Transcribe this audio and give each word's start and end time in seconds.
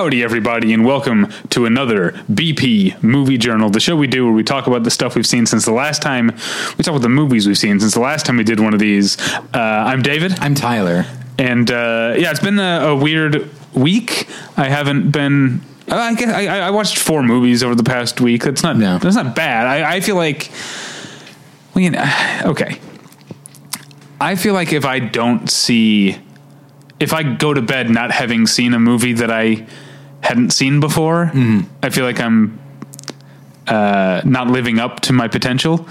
Howdy, 0.00 0.22
everybody, 0.22 0.72
and 0.72 0.82
welcome 0.86 1.30
to 1.50 1.66
another 1.66 2.12
BP 2.32 3.02
Movie 3.02 3.36
Journal, 3.36 3.68
the 3.68 3.80
show 3.80 3.94
we 3.94 4.06
do 4.06 4.24
where 4.24 4.32
we 4.32 4.42
talk 4.42 4.66
about 4.66 4.82
the 4.82 4.90
stuff 4.90 5.14
we've 5.14 5.26
seen 5.26 5.44
since 5.44 5.66
the 5.66 5.74
last 5.74 6.00
time 6.00 6.28
we 6.28 6.82
talk 6.82 6.92
about 6.92 7.02
the 7.02 7.10
movies 7.10 7.46
we've 7.46 7.58
seen 7.58 7.78
since 7.78 7.92
the 7.92 8.00
last 8.00 8.24
time 8.24 8.38
we 8.38 8.44
did 8.44 8.60
one 8.60 8.72
of 8.72 8.80
these. 8.80 9.20
Uh, 9.20 9.58
I'm 9.58 10.00
David, 10.00 10.40
I'm 10.40 10.54
Tyler. 10.54 11.04
and 11.36 11.70
uh, 11.70 12.14
yeah, 12.16 12.30
it's 12.30 12.40
been 12.40 12.58
a, 12.58 12.80
a 12.86 12.96
weird 12.96 13.50
week. 13.74 14.26
I 14.56 14.70
haven't 14.70 15.10
been. 15.10 15.60
uh, 15.90 15.96
I 15.96 16.14
guess 16.14 16.32
I, 16.32 16.46
I 16.60 16.70
watched 16.70 16.96
four 16.96 17.22
movies 17.22 17.62
over 17.62 17.74
the 17.74 17.84
past 17.84 18.22
week. 18.22 18.44
That's 18.44 18.62
not. 18.62 18.78
Yeah. 18.78 18.96
That's 18.96 19.16
not 19.16 19.36
bad. 19.36 19.66
I, 19.66 19.96
I 19.96 20.00
feel 20.00 20.16
like. 20.16 20.50
Well, 21.74 21.84
you 21.84 21.90
know, 21.90 22.10
okay. 22.46 22.80
I 24.18 24.34
feel 24.36 24.54
like 24.54 24.72
if 24.72 24.86
I 24.86 24.98
don't 24.98 25.50
see, 25.50 26.16
if 26.98 27.12
I 27.12 27.22
go 27.22 27.52
to 27.52 27.60
bed 27.60 27.90
not 27.90 28.12
having 28.12 28.46
seen 28.46 28.72
a 28.72 28.80
movie 28.80 29.12
that 29.12 29.30
I 29.30 29.66
hadn't 30.20 30.50
seen 30.52 30.80
before, 30.80 31.30
I 31.82 31.90
feel 31.90 32.04
like 32.04 32.20
I'm 32.20 32.58
uh, 33.66 34.20
not 34.24 34.48
living 34.48 34.80
up 34.80 34.98
to 34.98 35.12
my 35.12 35.28
potential. 35.28 35.86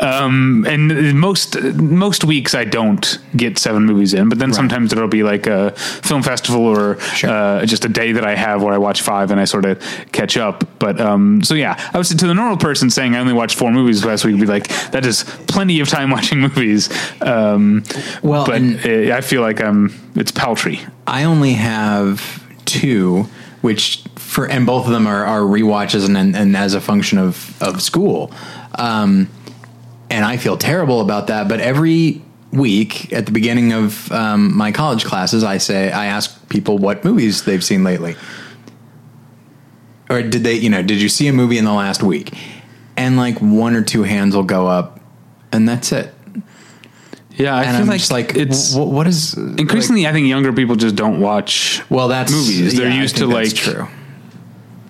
Um, 0.00 0.66
and 0.68 1.16
most 1.20 1.60
most 1.74 2.24
weeks 2.24 2.52
I 2.54 2.64
don't 2.64 3.18
get 3.36 3.58
seven 3.58 3.84
movies 3.84 4.12
in, 4.12 4.28
but 4.28 4.38
then 4.40 4.52
sometimes 4.52 4.92
it'll 4.92 5.06
be 5.06 5.22
like 5.22 5.46
a 5.46 5.70
film 5.70 6.22
festival 6.22 6.62
or 6.66 6.98
uh, 7.22 7.64
just 7.64 7.84
a 7.84 7.88
day 7.88 8.10
that 8.12 8.24
I 8.24 8.34
have 8.34 8.62
where 8.62 8.74
I 8.74 8.78
watch 8.78 9.02
five 9.02 9.30
and 9.30 9.38
I 9.40 9.44
sort 9.44 9.66
of 9.66 9.78
catch 10.10 10.36
up. 10.36 10.64
But 10.80 11.00
um, 11.00 11.44
so 11.44 11.54
yeah, 11.54 11.78
I 11.94 11.98
was 11.98 12.08
to 12.08 12.26
the 12.26 12.34
normal 12.34 12.56
person 12.56 12.90
saying 12.90 13.14
I 13.14 13.20
only 13.20 13.34
watched 13.34 13.56
four 13.56 13.70
movies 13.70 14.04
last 14.04 14.24
week 14.24 14.34
would 14.34 14.40
be 14.40 14.46
like 14.46 14.66
that 14.90 15.06
is 15.06 15.22
plenty 15.46 15.78
of 15.78 15.88
time 15.88 16.10
watching 16.16 16.40
movies. 16.40 16.88
Um, 17.20 17.84
Well, 18.22 18.46
but 18.46 18.60
uh, 18.62 19.14
I 19.14 19.20
feel 19.20 19.42
like 19.42 19.60
I'm 19.60 19.94
it's 20.16 20.32
paltry. 20.32 20.80
I 21.06 21.22
only 21.24 21.52
have 21.52 22.42
two, 22.64 23.28
which 23.62 24.04
for 24.16 24.46
and 24.46 24.66
both 24.66 24.86
of 24.86 24.92
them 24.92 25.06
are, 25.06 25.24
are 25.24 25.40
rewatches 25.40 26.04
and, 26.04 26.16
and 26.16 26.36
and 26.36 26.56
as 26.56 26.74
a 26.74 26.80
function 26.80 27.18
of 27.18 27.60
of 27.62 27.80
school. 27.80 28.30
Um, 28.74 29.28
and 30.10 30.24
I 30.26 30.36
feel 30.36 30.58
terrible 30.58 31.00
about 31.00 31.28
that. 31.28 31.48
But 31.48 31.60
every 31.60 32.22
week 32.52 33.12
at 33.14 33.24
the 33.24 33.32
beginning 33.32 33.72
of 33.72 34.12
um, 34.12 34.54
my 34.54 34.70
college 34.70 35.04
classes, 35.06 35.42
I 35.42 35.56
say 35.56 35.90
I 35.90 36.06
ask 36.06 36.48
people 36.50 36.76
what 36.76 37.04
movies 37.04 37.44
they've 37.44 37.64
seen 37.64 37.82
lately, 37.82 38.16
or 40.10 40.22
did 40.22 40.44
they? 40.44 40.54
You 40.54 40.68
know, 40.68 40.82
did 40.82 41.00
you 41.00 41.08
see 41.08 41.28
a 41.28 41.32
movie 41.32 41.56
in 41.56 41.64
the 41.64 41.72
last 41.72 42.02
week? 42.02 42.36
And 42.96 43.16
like 43.16 43.38
one 43.38 43.74
or 43.74 43.82
two 43.82 44.02
hands 44.02 44.36
will 44.36 44.42
go 44.42 44.66
up, 44.66 45.00
and 45.50 45.66
that's 45.66 45.92
it. 45.92 46.11
Yeah, 47.36 47.54
I 47.56 47.62
And 47.64 47.72
feel 47.76 47.82
I'm 47.82 47.86
like 47.88 48.10
like, 48.10 48.36
it's 48.36 48.74
wh- 48.74 48.86
what 48.86 49.06
is 49.06 49.34
increasingly. 49.34 50.06
I 50.06 50.12
think 50.12 50.26
younger 50.28 50.52
people 50.52 50.76
just 50.76 50.94
don't 50.96 51.20
watch 51.20 51.82
Well, 51.90 52.08
that's 52.08 52.30
movies. 52.30 52.76
They're 52.76 52.88
yeah, 52.88 53.00
used 53.00 53.16
to 53.18 53.26
like 53.26 53.54
true. 53.54 53.88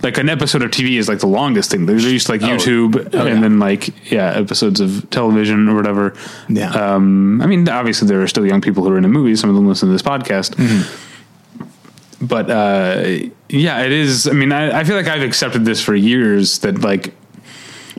like 0.02 0.18
an 0.18 0.28
episode 0.28 0.62
of 0.62 0.70
TV 0.72 0.98
is 0.98 1.08
like 1.08 1.20
the 1.20 1.28
longest 1.28 1.70
thing. 1.70 1.86
They're 1.86 1.96
used 1.96 2.26
to 2.26 2.32
like 2.32 2.42
Oh. 2.42 2.46
YouTube 2.48 2.96
Oh, 3.14 3.26
and 3.26 3.34
yeah. 3.36 3.40
then 3.40 3.58
like 3.60 4.10
yeah, 4.10 4.32
episodes 4.32 4.80
of 4.80 5.08
television 5.10 5.68
or 5.68 5.76
whatever. 5.76 6.14
Yeah. 6.48 6.70
Um, 6.72 7.40
I 7.40 7.46
mean, 7.46 7.68
obviously 7.68 8.08
there 8.08 8.20
are 8.22 8.26
still 8.28 8.44
young 8.46 8.60
people 8.60 8.82
who 8.82 8.90
are 8.90 8.96
into 8.96 9.08
movies. 9.08 9.40
Some 9.40 9.48
of 9.50 9.54
them 9.56 9.68
listen 9.68 9.88
to 9.88 9.92
this 9.92 10.02
podcast. 10.02 10.56
Mm-hmm. 10.56 12.26
But 12.26 12.50
uh, 12.50 13.28
yeah, 13.48 13.82
it 13.82 13.92
is. 13.92 14.26
I 14.28 14.32
mean, 14.32 14.52
I, 14.52 14.80
I 14.80 14.84
feel 14.84 14.96
like 14.96 15.08
I've 15.08 15.22
accepted 15.22 15.64
this 15.64 15.80
for 15.82 15.94
years. 15.94 16.58
That 16.60 16.80
like 16.82 17.14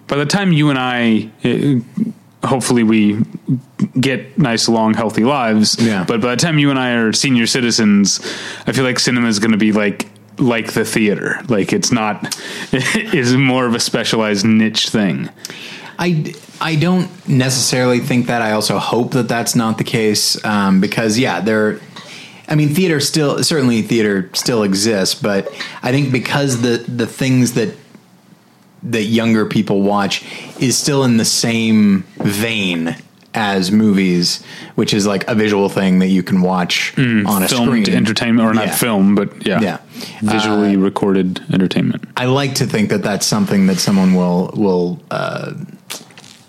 by 0.08 0.16
the 0.18 0.26
time 0.26 0.52
you 0.52 0.70
and 0.70 0.80
I. 0.80 1.30
uh, 1.46 2.12
Hopefully 2.44 2.84
we 2.84 3.24
get 4.00 4.38
nice, 4.38 4.68
long, 4.68 4.94
healthy 4.94 5.24
lives. 5.24 5.78
Yeah. 5.80 6.04
But 6.04 6.22
by 6.22 6.36
the 6.36 6.42
time 6.42 6.60
you 6.60 6.70
and 6.70 6.80
I 6.80 6.92
are 6.92 7.14
senior 7.14 7.48
citizens, 7.48 8.20
I 8.68 8.74
feel 8.74 8.84
like 8.84 9.00
cinema 9.00 9.28
is 9.28 9.40
going 9.40 9.52
to 9.52 9.58
be 9.58 9.72
like 9.72 10.08
like 10.38 10.74
the 10.74 10.86
theater. 10.86 11.42
Like 11.48 11.74
it's 11.74 11.92
not 11.92 12.38
is 12.74 13.36
more 13.36 13.66
of 13.66 13.76
a 13.76 13.80
specialized 13.80 14.46
niche 14.46 14.90
thing. 14.90 15.30
I, 16.00 16.34
I 16.60 16.76
don't 16.76 17.10
necessarily 17.28 18.00
think 18.00 18.28
that. 18.28 18.42
I 18.42 18.54
also 18.54 18.80
hope 18.80 19.12
that 19.12 19.28
that's 19.28 19.56
not 19.56 19.78
the 19.78 19.84
case 19.84 20.44
um, 20.44 20.82
because 20.82 21.18
yeah, 21.18 21.40
there. 21.42 21.80
I 22.48 22.56
mean, 22.56 22.70
theater 22.70 23.00
still 23.00 23.42
certainly 23.44 23.82
theater 23.82 24.30
still 24.34 24.64
exists, 24.64 25.16
but 25.16 25.48
I 25.82 25.92
think 25.92 26.12
because 26.12 26.62
the 26.62 26.78
the 26.78 27.08
things 27.08 27.54
that 27.54 27.76
that 28.86 29.04
younger 29.04 29.46
people 29.46 29.82
watch 29.82 30.24
is 30.60 30.78
still 30.78 31.04
in 31.04 31.18
the 31.18 31.26
same 31.26 32.04
vein 32.18 32.96
as 33.36 33.72
movies, 33.72 34.44
which 34.76 34.94
is 34.94 35.08
like 35.08 35.28
a 35.28 35.34
visual 35.34 35.68
thing 35.68 36.00
that 36.00 36.10
you 36.10 36.22
can 36.22 36.42
watch 36.44 36.94
on 36.98 37.42
a 37.44 37.48
Filmed 37.48 37.86
screen. 37.88 37.90
entertainment 37.98 38.48
or 38.48 38.54
not 38.54 38.70
film, 38.76 39.16
but 39.16 39.44
yeah, 39.46 39.60
Yeah. 39.60 39.78
visually 40.22 40.78
recorded 40.78 41.42
entertainment. 41.52 42.04
I 42.16 42.26
like 42.26 42.54
to 42.56 42.68
think 42.68 42.90
that 42.90 43.02
that's 43.02 43.26
something 43.26 43.66
that 43.68 43.78
someone 43.80 44.14
will 44.14 44.52
will 44.56 45.00
uh, 45.10 45.54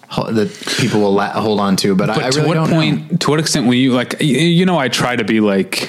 ho- 0.08 0.30
that 0.30 0.50
people 0.78 1.00
will 1.00 1.14
la- 1.14 1.30
hold 1.40 1.58
on 1.60 1.76
to. 1.76 1.94
But, 1.94 2.10
I, 2.10 2.14
But 2.16 2.24
I 2.24 2.30
to 2.30 2.40
really 2.42 2.58
what 2.58 2.68
point? 2.68 3.10
know. 3.12 3.16
To 3.18 3.30
what 3.30 3.40
extent 3.40 3.66
will 3.66 3.74
you 3.74 3.92
like? 3.94 4.16
You 4.20 4.66
know, 4.66 4.76
I 4.78 4.88
try 4.88 5.16
to 5.16 5.24
be 5.24 5.40
like. 5.40 5.88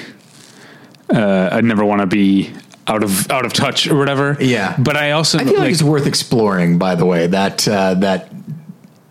Uh, 1.12 1.50
I 1.52 1.60
never 1.60 1.84
want 1.84 2.00
to 2.00 2.06
be 2.06 2.50
out 2.88 3.02
of 3.02 3.30
out 3.30 3.44
of 3.44 3.52
touch 3.52 3.86
or 3.88 3.96
whatever. 3.96 4.36
Yeah. 4.40 4.76
but 4.78 4.96
I 4.96 5.12
also 5.12 5.38
I 5.38 5.44
feel 5.44 5.52
like, 5.54 5.60
like 5.62 5.72
it's 5.72 5.82
worth 5.82 6.06
exploring. 6.06 6.78
By 6.78 6.94
the 6.94 7.04
way, 7.04 7.26
that 7.26 7.66
uh, 7.66 7.94
that 7.94 8.30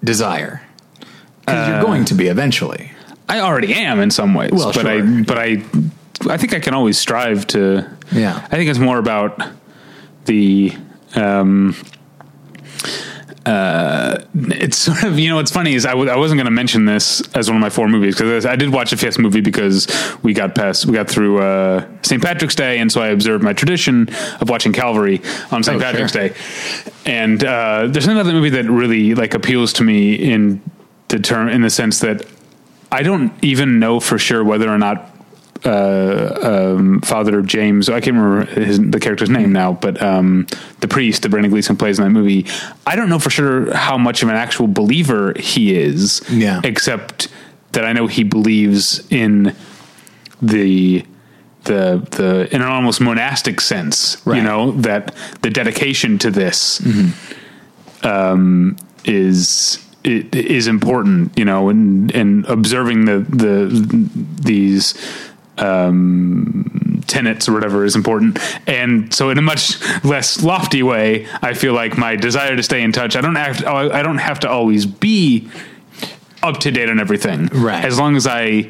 desire 0.03 0.62
because 1.41 1.68
Uh, 1.68 1.72
you're 1.72 1.81
going 1.84 2.06
to 2.06 2.13
be 2.13 2.28
eventually. 2.28 2.91
I 3.28 3.40
already 3.40 3.74
am 3.74 4.00
in 4.00 4.12
some 4.12 4.34
ways. 4.34 4.52
Well, 4.53 4.72
but 4.74 4.86
I 4.86 5.02
but 5.02 5.38
I 5.38 5.63
I 6.30 6.38
think 6.38 6.53
I 6.53 6.59
can 6.59 6.74
always 6.74 6.97
strive 6.97 7.46
to. 7.47 7.86
Yeah. 8.12 8.36
I 8.52 8.56
think 8.56 8.69
it's 8.69 8.80
more 8.80 8.97
about 8.97 9.41
the. 10.25 10.74
Um, 11.16 11.75
uh, 13.45 14.17
it's 14.33 14.78
sort 14.78 15.03
of 15.03 15.19
you 15.19 15.29
know 15.29 15.35
what's 15.35 15.51
funny 15.51 15.75
is 15.75 15.85
I 15.85 15.91
w- 15.91 16.09
I 16.09 16.16
wasn't 16.16 16.39
going 16.39 16.45
to 16.45 16.51
mention 16.51 16.85
this 16.85 17.22
as 17.35 17.47
one 17.50 17.57
of 17.57 17.61
my 17.61 17.69
four 17.69 17.88
movies 17.88 18.16
because 18.16 18.45
I 18.45 18.56
did 18.56 18.73
watch 18.73 18.91
a 18.91 18.97
fifth 18.97 19.19
movie 19.19 19.41
because 19.41 19.88
we 20.23 20.33
got 20.33 20.56
past 20.56 20.85
we 20.88 20.94
got 20.94 21.07
through 21.07 21.39
uh, 21.39 21.88
St. 22.01 22.22
Patrick's 22.22 22.56
Day 22.56 22.79
and 22.79 22.91
so 22.91 23.01
I 23.01 23.07
observed 23.09 23.44
my 23.44 23.53
tradition 23.53 24.09
of 24.41 24.50
watching 24.50 24.73
Calvary 24.73 25.22
on 25.51 25.63
St. 25.63 25.78
Oh, 25.78 25.79
Patrick's 25.79 26.11
sure. 26.11 26.29
Day 26.29 26.35
and 27.06 27.44
uh, 27.44 27.88
there's 27.88 28.07
another 28.07 28.33
movie 28.33 28.50
that 28.50 28.66
really 28.66 29.13
like 29.13 29.33
appeals 29.33 29.73
to 29.73 29.83
me 29.83 30.16
in 30.16 30.62
the 31.09 31.19
term 31.19 31.47
in 31.50 31.62
the 31.62 31.69
sense 31.69 32.00
that 32.00 32.25
I 32.91 33.03
don't 33.03 33.31
even 33.44 33.79
know 33.79 34.00
for 34.00 34.17
sure 34.17 34.44
whether 34.44 34.69
or 34.69 34.77
not 34.77 35.15
uh, 35.66 36.76
um, 36.76 37.02
Father 37.02 37.42
James. 37.42 37.90
I 37.90 38.00
can't 38.00 38.16
remember 38.16 38.46
his, 38.46 38.80
the 38.80 39.00
character's 39.00 39.30
name 39.30 39.52
now, 39.52 39.74
but 39.74 40.02
um, 40.02 40.48
the 40.80 40.88
priest 40.88 41.24
that 41.24 41.30
Brendan 41.30 41.52
Gleeson 41.52 41.76
plays 41.76 41.98
in 41.98 42.03
that 42.06 42.12
movie. 42.12 42.46
I 42.86 42.96
don't 42.96 43.09
know 43.09 43.20
for 43.20 43.30
sure 43.30 43.74
how 43.75 43.98
much 43.98 44.24
of 44.24 44.30
an 44.30 44.36
actual 44.36 44.68
believer 44.68 45.34
he 45.38 45.75
is. 45.75 46.22
Yeah. 46.30 46.62
Except 46.64 47.28
that 47.72 47.86
I 47.86 47.94
know 47.94 48.08
he 48.08 48.24
believes 48.24 49.06
in 49.12 49.56
the 50.42 51.06
the 51.64 52.08
the 52.12 52.48
in 52.54 52.62
an 52.62 52.68
almost 52.68 53.02
monastic 53.02 53.59
sense. 53.59 54.24
You 54.38 54.44
know 54.44 54.72
that 54.74 55.16
the 55.42 55.50
dedication 55.50 56.18
to 56.20 56.31
this 56.31 56.81
um, 58.04 58.78
is 59.04 59.84
it 60.04 60.36
is 60.36 60.68
important, 60.68 61.38
you 61.38 61.46
know, 61.46 61.70
and 61.70 62.14
and 62.14 62.46
observing 62.46 63.06
the 63.06 63.20
the 63.20 64.08
these 64.42 64.94
um, 65.58 67.02
tenets 67.08 67.48
or 67.48 67.54
whatever 67.54 67.86
is 67.86 67.96
important. 67.96 68.40
And 68.68 69.13
so, 69.13 69.30
in 69.30 69.38
a 69.38 69.42
much 69.42 69.80
less 70.04 70.44
lofty 70.44 70.84
way, 70.84 71.28
I 71.42 71.54
feel 71.54 71.74
like 71.74 71.98
my 71.98 72.16
desire 72.16 72.56
to 72.56 72.63
stay 72.63 72.81
in 72.81 72.92
touch. 72.92 73.16
I 73.16 73.22
don't 73.22 73.36
have 73.36 73.57
to, 73.60 73.69
I 73.69 74.02
don't 74.02 74.18
have 74.18 74.40
to 74.42 74.50
always 74.50 74.86
be 74.86 75.50
up 76.44 76.60
to 76.60 76.72
date 76.72 76.90
on 76.90 77.00
everything, 77.00 77.48
Right. 77.48 77.84
As 77.84 77.98
long 77.98 78.16
as 78.16 78.28
I 78.28 78.69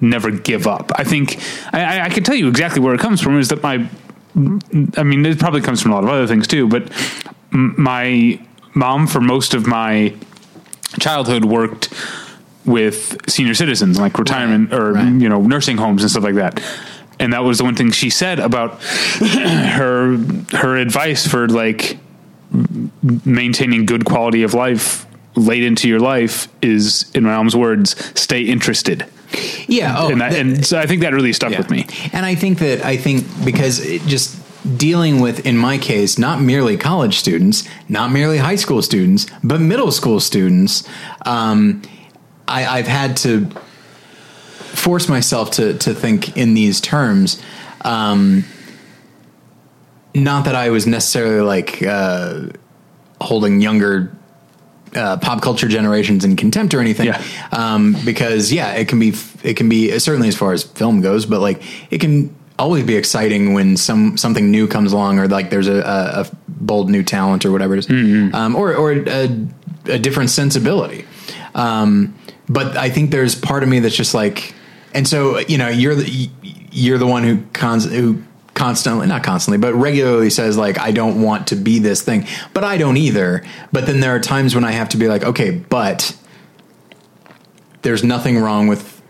never 0.00 0.30
give 0.30 0.66
up. 0.66 0.90
I 0.94 1.04
think 1.04 1.38
I, 1.74 1.98
I- 1.98 2.04
I 2.04 2.08
can 2.08 2.24
tell 2.24 2.34
you 2.34 2.48
exactly 2.48 2.80
where 2.80 2.94
it 2.94 3.00
comes 3.00 3.20
from. 3.20 3.38
Is 3.38 3.48
that 3.48 3.62
my 3.62 3.86
I 4.96 5.02
mean, 5.02 5.26
it 5.26 5.38
probably 5.38 5.60
comes 5.60 5.82
from 5.82 5.90
a 5.90 5.94
lot 5.96 6.04
of 6.04 6.10
other 6.10 6.26
things 6.26 6.46
too, 6.46 6.68
but 6.68 6.90
m- 7.52 7.74
my 7.76 8.40
mom, 8.74 9.06
for 9.08 9.20
most 9.20 9.52
of 9.54 9.66
my 9.66 10.14
childhood, 11.00 11.44
worked 11.44 11.92
with 12.64 13.18
senior 13.30 13.54
citizens, 13.54 13.98
like 13.98 14.18
retirement 14.18 14.72
or 14.72 14.92
right. 14.92 15.12
you 15.20 15.28
know 15.28 15.40
nursing 15.40 15.76
homes 15.76 16.02
and 16.02 16.10
stuff 16.10 16.24
like 16.24 16.36
that. 16.36 16.62
And 17.18 17.34
that 17.34 17.44
was 17.44 17.58
the 17.58 17.64
one 17.64 17.74
thing 17.74 17.90
she 17.90 18.08
said 18.08 18.38
about 18.38 18.82
her 19.20 20.16
her 20.52 20.76
advice 20.76 21.26
for 21.26 21.48
like 21.48 21.98
maintaining 23.24 23.86
good 23.86 24.04
quality 24.04 24.42
of 24.42 24.54
life 24.54 25.06
late 25.36 25.62
into 25.62 25.88
your 25.88 26.00
life 26.00 26.48
is, 26.60 27.10
in 27.14 27.24
my 27.24 27.30
mom's 27.36 27.56
words, 27.56 27.96
stay 28.20 28.42
interested. 28.42 29.06
Yeah. 29.68 29.94
Oh, 29.96 30.10
and, 30.10 30.20
that, 30.20 30.32
that- 30.32 30.40
and 30.40 30.66
so 30.66 30.78
I 30.78 30.86
think 30.86 31.02
that 31.02 31.12
really 31.12 31.32
stuck 31.32 31.56
with 31.56 31.70
me. 31.70 31.86
And 32.12 32.26
I 32.26 32.34
think 32.34 32.58
that 32.58 32.84
I 32.84 32.96
think 32.96 33.24
because 33.44 33.84
it 33.84 34.02
just 34.02 34.36
dealing 34.76 35.20
with, 35.20 35.46
in 35.46 35.56
my 35.56 35.78
case, 35.78 36.18
not 36.18 36.40
merely 36.40 36.76
college 36.76 37.18
students, 37.18 37.66
not 37.88 38.10
merely 38.10 38.38
high 38.38 38.56
school 38.56 38.82
students, 38.82 39.26
but 39.42 39.60
middle 39.60 39.92
school 39.92 40.20
students, 40.20 40.86
um, 41.24 41.82
I, 42.50 42.78
I've 42.78 42.88
had 42.88 43.16
to 43.18 43.46
force 44.56 45.08
myself 45.08 45.52
to 45.52 45.74
to 45.78 45.94
think 45.94 46.36
in 46.36 46.54
these 46.54 46.80
terms. 46.80 47.40
Um, 47.82 48.44
not 50.14 50.44
that 50.44 50.54
I 50.54 50.70
was 50.70 50.86
necessarily 50.86 51.40
like 51.40 51.82
uh, 51.82 52.48
holding 53.20 53.60
younger 53.60 54.16
uh, 54.94 55.16
pop 55.18 55.42
culture 55.42 55.68
generations 55.68 56.24
in 56.24 56.36
contempt 56.36 56.74
or 56.74 56.80
anything. 56.80 57.06
Yeah. 57.06 57.22
Um, 57.52 57.96
because 58.04 58.52
yeah, 58.52 58.72
it 58.72 58.88
can 58.88 58.98
be 58.98 59.14
it 59.42 59.56
can 59.56 59.68
be 59.68 59.98
certainly 59.98 60.28
as 60.28 60.36
far 60.36 60.52
as 60.52 60.64
film 60.64 61.00
goes, 61.00 61.26
but 61.26 61.40
like 61.40 61.62
it 61.92 62.00
can 62.00 62.34
always 62.58 62.84
be 62.84 62.96
exciting 62.96 63.54
when 63.54 63.76
some 63.76 64.16
something 64.16 64.50
new 64.50 64.66
comes 64.66 64.92
along 64.92 65.18
or 65.18 65.28
like 65.28 65.50
there's 65.50 65.68
a, 65.68 65.78
a, 65.80 66.20
a 66.20 66.30
bold 66.48 66.90
new 66.90 67.02
talent 67.02 67.44
or 67.44 67.52
whatever 67.52 67.74
it 67.74 67.78
is. 67.78 67.86
Mm-hmm. 67.86 68.34
um, 68.34 68.56
or 68.56 68.74
or 68.74 68.92
a, 68.92 69.46
a 69.86 69.98
different 69.98 70.30
sensibility. 70.30 71.06
Um, 71.54 72.14
but 72.50 72.76
I 72.76 72.90
think 72.90 73.12
there's 73.12 73.34
part 73.34 73.62
of 73.62 73.68
me 73.68 73.78
that's 73.78 73.96
just 73.96 74.12
like, 74.12 74.52
and 74.92 75.06
so 75.08 75.38
you 75.38 75.56
know, 75.56 75.68
you're 75.68 75.94
the 75.94 76.28
you're 76.72 76.98
the 76.98 77.06
one 77.06 77.22
who 77.22 77.42
cons- 77.52 77.90
who 77.90 78.22
constantly, 78.54 79.06
not 79.06 79.22
constantly, 79.22 79.56
but 79.56 79.72
regularly 79.74 80.28
says 80.28 80.56
like, 80.58 80.78
I 80.78 80.90
don't 80.90 81.22
want 81.22 81.46
to 81.46 81.56
be 81.56 81.78
this 81.78 82.02
thing, 82.02 82.26
but 82.52 82.64
I 82.64 82.76
don't 82.76 82.96
either. 82.96 83.44
But 83.72 83.86
then 83.86 84.00
there 84.00 84.14
are 84.14 84.20
times 84.20 84.54
when 84.54 84.64
I 84.64 84.72
have 84.72 84.90
to 84.90 84.96
be 84.96 85.08
like, 85.08 85.22
okay, 85.22 85.50
but 85.52 86.14
there's 87.82 88.04
nothing 88.04 88.38
wrong 88.38 88.66
with 88.66 89.00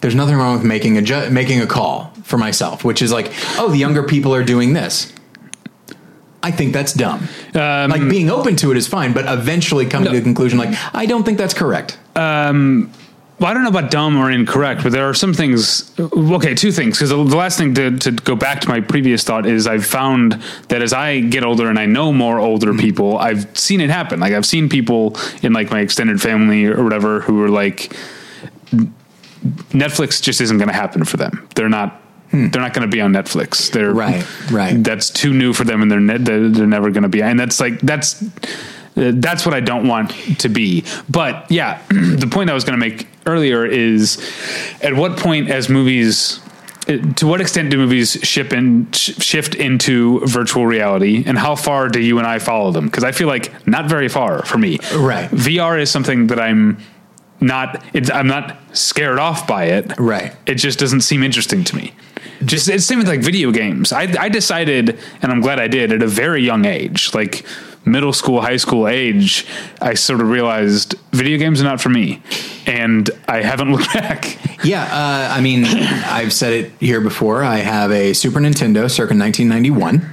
there's 0.00 0.14
nothing 0.14 0.36
wrong 0.36 0.54
with 0.54 0.64
making 0.64 0.98
a 0.98 1.02
ju- 1.02 1.30
making 1.30 1.60
a 1.60 1.66
call 1.66 2.12
for 2.24 2.38
myself, 2.38 2.84
which 2.84 3.02
is 3.02 3.12
like, 3.12 3.32
oh, 3.58 3.68
the 3.70 3.78
younger 3.78 4.02
people 4.02 4.34
are 4.34 4.44
doing 4.44 4.72
this. 4.72 5.12
I 6.42 6.50
think 6.50 6.72
that's 6.72 6.92
dumb. 6.92 7.26
Um, 7.54 7.90
like 7.90 8.08
being 8.08 8.30
open 8.30 8.56
to 8.56 8.70
it 8.70 8.76
is 8.76 8.86
fine, 8.86 9.12
but 9.12 9.24
eventually 9.26 9.86
coming 9.86 10.06
No. 10.06 10.12
to 10.12 10.18
the 10.18 10.22
conclusion, 10.22 10.58
like, 10.58 10.76
I 10.94 11.06
don't 11.06 11.24
think 11.24 11.36
that's 11.36 11.54
correct. 11.54 11.98
Um, 12.14 12.92
well, 13.38 13.50
I 13.50 13.54
don't 13.54 13.62
know 13.62 13.68
about 13.68 13.92
dumb 13.92 14.16
or 14.16 14.30
incorrect, 14.30 14.82
but 14.82 14.90
there 14.90 15.08
are 15.08 15.14
some 15.14 15.32
things. 15.32 15.92
Uh, 15.98 16.08
okay, 16.34 16.54
two 16.54 16.72
things. 16.72 16.96
Because 16.96 17.10
the 17.10 17.22
the 17.22 17.36
last 17.36 17.56
thing 17.56 17.72
to, 17.74 17.96
to 17.98 18.10
go 18.10 18.34
back 18.34 18.60
to 18.62 18.68
my 18.68 18.80
previous 18.80 19.22
thought 19.22 19.46
is 19.46 19.66
I've 19.68 19.86
found 19.86 20.42
that 20.68 20.82
as 20.82 20.92
I 20.92 21.20
get 21.20 21.44
older 21.44 21.68
and 21.68 21.78
I 21.78 21.86
know 21.86 22.12
more 22.12 22.40
older 22.40 22.68
mm-hmm. 22.68 22.80
people, 22.80 23.18
I've 23.18 23.56
seen 23.56 23.80
it 23.80 23.90
happen. 23.90 24.18
Like 24.18 24.32
I've 24.32 24.46
seen 24.46 24.68
people 24.68 25.16
in 25.42 25.52
like 25.52 25.70
my 25.70 25.80
extended 25.80 26.20
family 26.20 26.66
or 26.66 26.82
whatever 26.82 27.20
who 27.20 27.40
are 27.42 27.48
like, 27.48 27.96
Netflix 29.70 30.20
just 30.20 30.40
isn't 30.40 30.58
going 30.58 30.68
to 30.68 30.74
happen 30.74 31.04
for 31.04 31.16
them. 31.16 31.48
They're 31.54 31.68
not. 31.68 32.02
They're 32.30 32.60
not 32.62 32.74
going 32.74 32.88
to 32.88 32.94
be 32.94 33.00
on 33.00 33.12
Netflix. 33.12 33.70
They're 33.70 33.92
Right, 33.92 34.24
right. 34.50 34.82
That's 34.84 35.08
too 35.10 35.32
new 35.32 35.52
for 35.52 35.64
them, 35.64 35.80
and 35.82 35.90
they're 35.90 36.00
ne- 36.00 36.18
they're, 36.18 36.48
they're 36.48 36.66
never 36.66 36.90
going 36.90 37.04
to 37.04 37.08
be. 37.08 37.22
And 37.22 37.38
that's 37.40 37.58
like 37.60 37.80
that's 37.80 38.22
uh, 38.22 39.12
that's 39.14 39.46
what 39.46 39.54
I 39.54 39.60
don't 39.60 39.88
want 39.88 40.10
to 40.40 40.48
be. 40.48 40.84
But 41.08 41.50
yeah, 41.50 41.80
the 41.88 42.28
point 42.30 42.50
I 42.50 42.54
was 42.54 42.64
going 42.64 42.78
to 42.78 42.86
make 42.86 43.06
earlier 43.26 43.64
is 43.64 44.18
at 44.82 44.94
what 44.94 45.16
point 45.18 45.48
as 45.50 45.68
movies 45.68 46.40
uh, 46.88 46.96
to 47.16 47.26
what 47.26 47.40
extent 47.40 47.70
do 47.70 47.76
movies 47.76 48.12
ship 48.22 48.52
in 48.52 48.90
sh- 48.92 49.12
shift 49.22 49.54
into 49.54 50.20
virtual 50.26 50.66
reality 50.66 51.22
and 51.26 51.38
how 51.38 51.54
far 51.54 51.88
do 51.88 52.00
you 52.00 52.18
and 52.18 52.26
I 52.26 52.38
follow 52.38 52.70
them 52.72 52.86
because 52.86 53.04
I 53.04 53.12
feel 53.12 53.28
like 53.28 53.66
not 53.66 53.86
very 53.86 54.08
far 54.08 54.44
for 54.46 54.56
me 54.58 54.78
Right. 54.94 55.30
VR 55.30 55.78
is 55.78 55.90
something 55.90 56.28
that 56.28 56.40
I'm 56.40 56.78
not 57.40 57.82
it's, 57.94 58.10
I'm 58.10 58.26
not 58.26 58.56
scared 58.72 59.18
off 59.18 59.46
by 59.46 59.64
it 59.64 59.92
Right. 59.98 60.34
it 60.46 60.56
just 60.56 60.78
doesn't 60.78 61.02
seem 61.02 61.22
interesting 61.22 61.64
to 61.64 61.76
me 61.76 61.92
just 62.44 62.68
it's 62.68 62.84
same 62.84 62.98
with 62.98 63.08
like 63.08 63.20
video 63.20 63.50
games 63.52 63.92
I, 63.92 64.02
I 64.18 64.28
decided 64.28 64.98
and 65.22 65.32
i'm 65.32 65.40
glad 65.40 65.58
i 65.60 65.68
did 65.68 65.92
at 65.92 66.02
a 66.02 66.06
very 66.06 66.42
young 66.44 66.64
age 66.64 67.12
like 67.14 67.44
middle 67.84 68.12
school 68.12 68.40
high 68.42 68.56
school 68.58 68.86
age 68.88 69.46
i 69.80 69.94
sort 69.94 70.20
of 70.20 70.28
realized 70.28 70.94
video 71.12 71.38
games 71.38 71.60
are 71.60 71.64
not 71.64 71.80
for 71.80 71.88
me 71.88 72.22
and 72.66 73.10
i 73.28 73.40
haven't 73.42 73.72
looked 73.74 73.92
back 73.92 74.38
Yeah, 74.64 74.82
uh, 74.82 75.32
I 75.32 75.40
mean, 75.40 75.64
I've 75.64 76.32
said 76.32 76.52
it 76.52 76.72
here 76.80 77.00
before. 77.00 77.44
I 77.44 77.58
have 77.58 77.92
a 77.92 78.12
Super 78.12 78.40
Nintendo 78.40 78.90
circa 78.90 79.14
1991. 79.14 80.04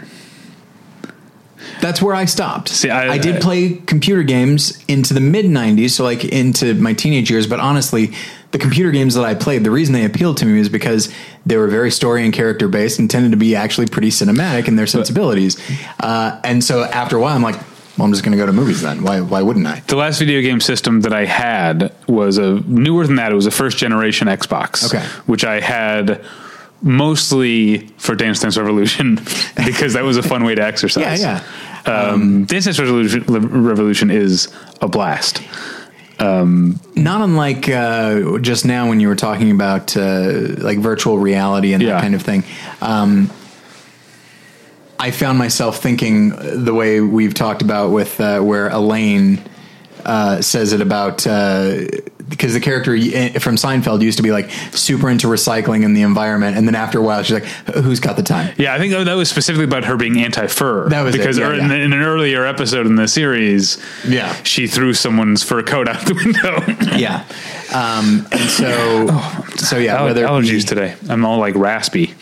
That's 1.82 2.02
where 2.02 2.16
I 2.16 2.26
stopped. 2.26 2.70
See, 2.70 2.90
I- 2.90 3.18
did 3.18 3.38
I- 3.38 3.40
play 3.40 3.70
computer 3.86 4.24
games 4.24 4.84
into 4.88 5.14
the 5.14 5.20
mid 5.22 5.46
90s, 5.46 5.92
so 5.92 6.04
like 6.04 6.24
into 6.26 6.74
my 6.76 6.94
teenage 6.94 7.30
years, 7.30 7.48
but 7.48 7.60
honestly, 7.60 8.12
the 8.52 8.58
computer 8.58 8.92
games 8.92 9.16
that 9.16 9.26
I 9.26 9.36
played, 9.36 9.64
the 9.64 9.72
reason 9.72 9.94
they 9.94 10.06
appealed 10.06 10.38
to 10.38 10.46
me 10.46 10.58
was 10.60 10.70
because 10.70 11.10
they 11.46 11.58
were 11.58 11.68
very 11.68 11.92
story 11.92 12.24
and 12.24 12.34
character 12.34 12.68
based 12.68 13.00
and 13.00 13.10
tended 13.10 13.32
to 13.32 13.38
be 13.38 13.56
actually 13.56 13.88
pretty 13.88 14.10
cinematic 14.10 14.68
in 14.68 14.76
their 14.78 14.88
sensibilities. 14.88 15.58
Uh, 16.00 16.40
and 16.44 16.64
so 16.64 16.84
after 16.86 17.18
a 17.18 17.22
while, 17.22 17.36
I'm 17.36 17.42
like, 17.44 17.56
well, 17.98 18.06
I'm 18.06 18.12
just 18.12 18.24
going 18.24 18.32
to 18.32 18.38
go 18.38 18.46
to 18.46 18.54
movies 18.54 18.82
then. 18.82 19.04
Why, 19.04 19.20
why 19.22 19.42
wouldn't 19.42 19.68
I? 19.68 19.82
the 19.88 19.96
last 19.98 20.20
video 20.20 20.42
game 20.42 20.60
system 20.60 21.02
that 21.02 21.14
i 21.14 21.24
had 21.26 21.94
was 22.08 22.38
a 22.38 22.60
newer 22.68 23.06
than 23.08 23.16
that 23.18 23.32
it 23.32 23.36
was 23.36 23.46
a 23.46 23.52
first 23.52 23.78
generation 23.78 24.28
xbox 24.28 24.86
Okay. 24.94 25.06
which 25.28 25.46
i 25.46 25.60
had 25.62 26.22
mostly 26.82 27.88
for 27.98 28.16
dance 28.16 28.40
dance 28.40 28.58
revolution 28.58 29.16
because 29.66 29.94
that 29.94 30.04
was 30.04 30.18
a 30.18 30.24
fun 30.24 30.44
way 30.44 30.56
to 30.56 30.64
exercise 30.64 31.22
Yeah, 31.22 31.42
yeah. 31.86 31.92
um, 32.12 32.46
dance 32.46 32.66
dance 32.66 32.80
revolution, 32.80 33.24
revolution 33.26 34.12
is 34.12 34.48
a 34.82 34.88
blast 34.88 35.42
not 36.20 37.22
unlike 37.22 37.68
uh, 37.70 38.40
just 38.40 38.66
now 38.66 38.88
when 38.90 39.00
you 39.00 39.08
were 39.08 39.16
talking 39.18 39.52
about 39.52 39.96
uh, 39.98 40.32
like 40.58 40.80
virtual 40.80 41.18
reality 41.20 41.74
and 41.74 41.84
Yeah. 41.84 41.94
that 41.94 42.02
kind 42.02 42.16
of 42.16 42.22
thing. 42.22 42.44
Um, 42.82 43.30
I 44.98 45.12
found 45.12 45.38
myself 45.38 45.78
thinking 45.80 46.30
the 46.64 46.74
way 46.74 47.02
we've 47.02 47.34
talked 47.34 47.62
about 47.62 47.92
with 47.92 48.20
uh, 48.22 48.40
where 48.40 48.70
Elaine 48.70 49.42
uh, 50.06 50.42
says 50.42 50.72
it 50.72 50.80
about 50.82 51.28
uh, 51.28 51.82
because 52.28 52.54
the 52.54 52.60
character 52.60 52.92
from 53.40 53.56
Seinfeld 53.56 54.02
used 54.02 54.18
to 54.18 54.24
be 54.24 54.32
like 54.32 54.50
super 54.72 55.10
into 55.10 55.28
recycling 55.28 55.86
and 55.86 55.96
the 55.96 56.02
environment, 56.02 56.58
and 56.58 56.68
then 56.68 56.76
after 56.76 57.00
a 57.00 57.02
while 57.02 57.22
she's 57.24 57.34
like, 57.34 57.46
"Who's 57.76 58.00
got 58.00 58.16
the 58.16 58.24
time?" 58.24 58.54
Yeah, 58.58 58.74
I 58.74 58.78
think 58.78 58.94
that 58.94 59.14
was 59.14 59.30
specifically 59.30 59.66
about 59.66 59.86
her 59.86 59.98
being 59.98 60.20
anti-fur. 60.20 60.90
That 60.90 61.02
was 61.04 61.16
because 61.16 61.38
yeah, 61.38 61.54
yeah. 61.54 61.66
In, 61.66 61.72
in 61.72 61.94
an 61.94 62.02
earlier 62.02 62.46
episode 62.46 62.86
in 62.86 62.96
the 62.96 63.08
series, 63.08 63.78
Yeah. 64.08 64.34
she 64.44 64.68
threw 64.68 64.94
someone's 64.94 65.44
fur 65.44 65.64
coat 65.64 65.88
out 65.88 66.06
the 66.06 66.14
window. 66.16 66.62
Yeah, 66.96 67.26
um, 67.74 68.26
and 68.32 68.50
so 68.50 69.08
so 69.58 69.78
yeah, 69.78 70.02
whether 70.04 70.26
allergies 70.26 70.66
today. 70.66 70.96
I'm 71.10 71.26
all 71.26 71.40
like 71.40 71.56
raspy. 71.56 72.14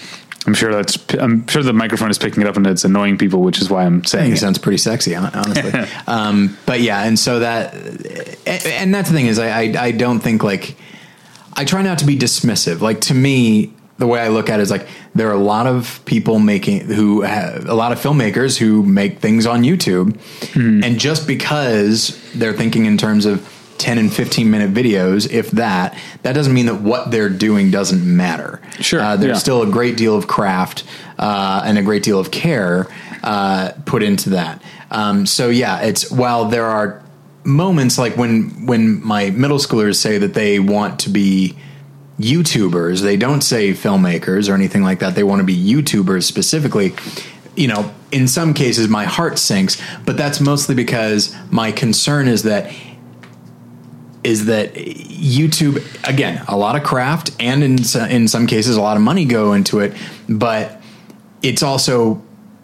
I'm 0.46 0.54
sure 0.54 0.74
that's. 0.74 0.98
I'm 1.14 1.48
sure 1.48 1.64
the 1.64 1.74
microphone 1.74 2.12
is 2.12 2.18
picking 2.18 2.42
it 2.42 2.48
up 2.48 2.58
and 2.58 2.68
it's 2.68 2.84
annoying 2.84 3.18
people, 3.18 3.42
which 3.42 3.62
is 3.62 3.70
why 3.70 3.86
I'm 3.86 4.04
saying 4.04 4.32
it 4.32 4.36
it. 4.36 4.40
sounds 4.40 4.58
pretty 4.58 4.78
sexy, 4.78 5.16
honestly. 5.16 5.72
um, 6.08 6.58
but 6.66 6.82
yeah, 6.82 7.04
and 7.04 7.18
so 7.18 7.40
that, 7.40 7.74
and, 8.46 8.94
that's 8.94 9.10
the 9.10 9.16
thing 9.16 9.28
is, 9.28 9.40
I, 9.40 9.62
I 9.62 9.74
I 9.78 9.92
don't 9.92 10.20
think 10.20 10.44
like 10.44 10.76
I 11.54 11.64
try 11.64 11.82
not 11.82 12.00
to 12.00 12.06
be 12.06 12.18
dismissive. 12.18 12.82
Like 12.82 13.02
to 13.02 13.14
me, 13.14 13.72
the 14.00 14.08
way 14.08 14.20
I 14.20 14.28
look 14.28 14.50
at 14.50 14.60
it 14.60 14.64
is 14.64 14.72
like 14.72 14.88
there 15.16 15.30
are 15.30 15.34
a 15.34 15.38
lot 15.38 15.66
of 15.66 16.02
people 16.06 16.40
making 16.40 16.82
who 16.82 17.22
have 17.22 17.68
a 17.68 17.74
lot 17.74 17.94
of 17.94 18.00
filmmakers 18.00 18.58
who 18.58 18.84
make 18.84 19.20
things 19.20 19.46
on 19.46 19.64
YouTube, 19.64 20.20
and 20.56 21.00
just 21.00 21.26
because 21.26 22.22
they're 22.34 22.54
thinking 22.54 22.86
in 22.86 22.98
terms 22.98 23.26
of 23.26 23.48
10 23.84 23.98
and 23.98 24.14
15 24.14 24.50
minute 24.50 24.74
videos, 24.74 25.30
if 25.30 25.52
that, 25.52 25.98
that 26.22 26.32
doesn't 26.32 26.54
mean 26.54 26.68
that 26.68 26.82
what 26.82 27.12
they're 27.12 27.28
doing 27.30 27.70
doesn't 27.70 28.02
matter. 28.06 28.62
Sure, 28.80 29.02
Uh, 29.02 29.18
there's 29.18 29.36
yeah. 29.36 29.38
still 29.40 29.62
a 29.62 29.68
great 29.70 29.98
deal 29.98 30.16
of 30.16 30.26
craft 30.26 30.86
uh, 31.20 31.62
and 31.66 31.78
a 31.78 31.82
great 31.82 32.02
deal 32.02 32.18
of 32.18 32.32
care 32.32 32.88
uh, 33.24 33.72
put 33.86 34.02
into 34.02 34.30
that. 34.30 34.62
Um, 34.90 35.26
so 35.26 35.50
yeah, 35.50 35.82
it's 35.82 36.10
while 36.10 36.46
there 36.46 36.66
are 36.66 37.04
moments 37.44 37.98
like 37.98 38.16
when 38.16 38.66
when 38.66 39.06
my 39.06 39.32
middle 39.32 39.58
schoolers 39.58 39.98
say 39.98 40.18
that 40.18 40.34
they 40.34 40.60
want 40.60 40.98
to 41.02 41.10
be 41.10 41.58
YouTubers, 42.20 43.02
they 43.02 43.18
don't 43.18 43.42
say 43.42 43.72
filmmakers 43.72 44.50
or 44.50 44.54
anything 44.54 44.82
like 44.84 45.00
that. 45.00 45.14
They 45.16 45.24
want 45.24 45.40
to 45.42 45.46
be 45.46 45.58
YouTubers 45.58 46.24
specifically. 46.24 46.94
You 47.58 47.68
know, 47.68 47.94
in 48.12 48.28
some 48.30 48.54
cases, 48.54 48.88
my 48.88 49.04
heart 49.04 49.38
sinks, 49.38 49.80
but 50.06 50.16
that's 50.16 50.40
mostly 50.40 50.74
because 50.74 51.36
my 51.52 51.72
concern 51.72 52.28
is 52.28 52.44
that 52.44 52.72
is 54.24 54.46
that 54.46 54.74
YouTube 54.74 55.78
again 56.08 56.44
a 56.48 56.58
lot 56.58 56.76
of 56.76 56.84
craft 56.84 57.32
and 57.40 57.64
in 57.64 57.78
in 58.10 58.28
some 58.28 58.48
cases 58.48 58.76
a 58.76 58.82
lot 58.82 58.98
of 58.98 59.04
money 59.04 59.26
go 59.26 59.54
into 59.54 59.80
it, 59.80 59.94
but 60.28 60.82
it's 61.42 61.64
also 61.64 62.22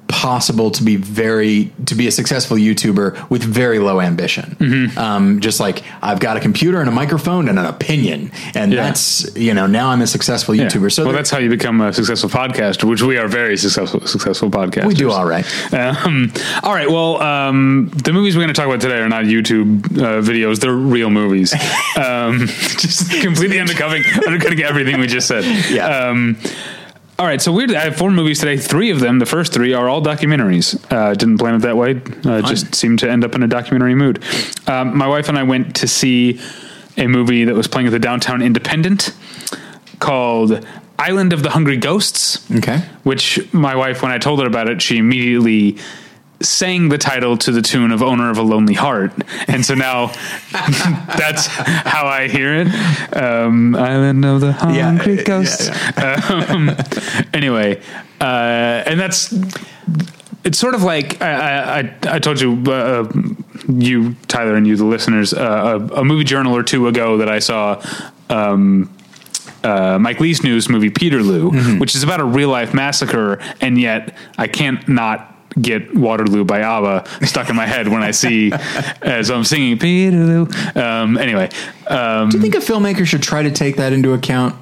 possible 0.10 0.72
to 0.72 0.84
be 0.84 0.96
very 0.96 1.72
to 1.86 1.96
be 1.96 2.08
a 2.08 2.12
successful 2.12 2.58
YouTuber 2.58 3.30
with 3.30 3.44
very 3.44 3.80
low 3.80 4.02
ambition. 4.02 4.58
Mm-hmm. 4.60 4.98
Um, 4.98 5.40
just 5.40 5.60
like 5.60 5.84
I've 6.02 6.20
got 6.20 6.36
a 6.36 6.40
computer 6.40 6.80
and 6.80 6.90
a 6.90 6.92
microphone 6.92 7.48
and 7.48 7.58
an 7.60 7.66
opinion, 7.66 8.32
and 8.56 8.74
Yeah. 8.74 8.84
that's 8.84 9.34
you 9.38 9.54
know 9.54 9.68
now 9.68 9.90
I'm 9.90 10.02
a 10.02 10.08
successful 10.08 10.56
Yeah. 10.56 10.66
YouTuber. 10.68 10.92
So 10.92 11.04
well, 11.06 11.14
that's 11.14 11.30
how 11.30 11.38
you 11.38 11.50
become 11.50 11.80
a 11.82 11.94
successful 11.94 12.30
podcaster, 12.30 12.84
which 12.90 13.02
we 13.04 13.18
are 13.18 13.28
very 13.28 13.56
successful 13.56 14.06
successful 14.08 14.50
podcasters. 14.50 14.88
we 14.88 14.94
do 14.96 15.12
all 15.12 15.26
right. 15.26 15.46
Um, 15.74 16.34
all 16.64 16.74
right. 16.74 16.90
Well, 16.90 17.22
um, 17.22 17.90
the 18.04 18.12
movies 18.12 18.36
we're 18.36 18.44
going 18.44 18.54
to 18.54 18.60
talk 18.60 18.68
about 18.68 18.82
today 18.82 18.98
are 19.00 19.10
not 19.10 19.26
YouTube 19.26 19.86
uh, 19.98 20.22
videos; 20.22 20.60
they're 20.60 20.74
real 20.74 21.10
movies. 21.10 21.54
Um, 22.00 22.48
just 22.48 23.12
completely 23.22 23.60
undercutting, 23.66 24.04
undercutting 24.26 24.62
everything 24.64 25.00
we 25.00 25.08
just 25.08 25.28
said. 25.28 25.44
Yeah. 25.70 26.12
All 27.20 27.26
right. 27.26 27.42
So 27.42 27.52
weird. 27.52 27.74
I 27.76 27.82
have 27.82 27.98
four 27.98 28.12
movies 28.12 28.40
today. 28.40 28.56
Three 28.56 28.92
of 28.92 29.02
them, 29.02 29.20
the 29.20 29.26
first 29.26 29.52
three, 29.52 29.74
are 29.74 29.90
all 29.90 30.02
documentaries. 30.02 30.82
Uh, 30.90 31.14
didn't 31.14 31.38
plan 31.38 31.54
it 31.56 31.60
that 31.64 31.76
way. 31.76 32.02
Uh, 32.24 32.42
just 32.42 32.74
seemed 32.74 33.00
to 33.00 33.12
end 33.12 33.26
up 33.26 33.36
in 33.36 33.44
a 33.44 33.48
documentary 33.48 33.94
mood. 33.94 34.24
Um, 34.68 34.98
my 34.98 35.06
wife 35.06 35.28
and 35.28 35.38
I 35.38 35.44
went 35.44 35.76
to 35.76 35.88
see 35.88 36.40
a 36.96 37.08
movie 37.08 37.44
that 37.44 37.56
was 37.56 37.68
playing 37.68 37.88
at 37.88 37.92
the 37.92 38.00
Downtown 38.00 38.42
Independent 38.42 39.14
called 40.00 40.66
Island 40.98 41.34
of 41.34 41.44
the 41.44 41.50
Hungry 41.50 41.76
Ghosts. 41.76 42.50
Okay. 42.52 42.78
Which 43.04 43.54
my 43.54 43.76
wife, 43.76 44.02
when 44.02 44.14
I 44.14 44.18
told 44.18 44.40
her 44.40 44.48
about 44.48 44.70
it, 44.70 44.82
she 44.82 44.98
immediately 44.98 45.78
sang 46.42 46.90
the 46.90 46.98
title 46.98 47.38
to 47.38 47.52
the 47.52 47.62
tune 47.62 47.92
of 47.92 48.02
Owner 48.02 48.30
of 48.30 48.38
a 48.38 48.42
Lonely 48.42 48.74
Heart. 48.74 49.12
And 49.48 49.66
so 49.66 49.74
now 49.76 50.08
that's 50.52 51.48
how 51.48 52.06
I 52.06 52.28
hear 52.28 52.56
it. 52.56 53.16
Um, 53.16 53.76
Island 53.76 54.24
of 54.26 54.42
the 54.42 54.54
Hungry 54.54 55.16
yeah, 55.18 55.24
Ghosts. 55.24 55.68
yeah, 55.68 56.46
Um, 56.50 56.72
anyway, 57.34 57.82
uh, 58.22 58.84
and 58.86 59.00
that's 59.00 59.34
it's 60.44 60.58
sort 60.58 60.76
of 60.76 60.84
like 60.84 61.22
I, 61.22 61.82
I, 61.82 61.98
I 62.16 62.20
told 62.20 62.40
you, 62.40 62.64
uh, 62.72 63.12
you 63.68 64.16
Tyler, 64.28 64.56
and 64.56 64.66
you 64.66 64.76
the 64.76 64.86
listeners, 64.86 65.34
uh, 65.34 65.88
a, 65.92 66.02
a 66.02 66.06
movie 66.06 66.24
journal 66.24 66.56
or 66.56 66.64
two 66.64 66.88
ago 66.88 67.18
that 67.18 67.30
I 67.30 67.40
saw. 67.40 67.84
Um, 68.30 68.94
uh, 69.62 70.00
Mike 70.00 70.22
Leigh's 70.22 70.42
news 70.42 70.70
movie 70.70 70.90
Peterloo, 70.90 71.80
which 71.80 71.94
is 71.94 72.02
about 72.02 72.22
a 72.22 72.24
real 72.24 72.48
life 72.48 72.74
massacre, 72.74 73.40
and 73.60 73.78
yet 73.78 74.16
I 74.38 74.48
can't 74.48 74.88
not 74.88 75.36
get 75.62 75.96
Waterloo 75.96 76.44
by 76.44 76.62
ABBA 76.62 77.26
stuck 77.26 77.50
in 77.50 77.56
my 77.56 77.66
head 77.66 77.88
when 77.88 78.04
I 78.04 78.12
see 78.12 78.52
as 79.02 79.30
I'm 79.32 79.44
singing 79.44 79.78
Peterloo. 79.78 80.48
Um, 80.76 81.18
anyway, 81.18 81.50
um, 81.88 82.30
Do 82.30 82.38
you 82.38 82.42
think 82.44 82.56
a 82.56 82.60
filmmaker 82.60 83.06
should 83.06 83.24
try 83.24 83.44
to 83.44 83.52
take 83.52 83.78
that 83.78 83.94
into 83.94 84.14
account? 84.14 84.56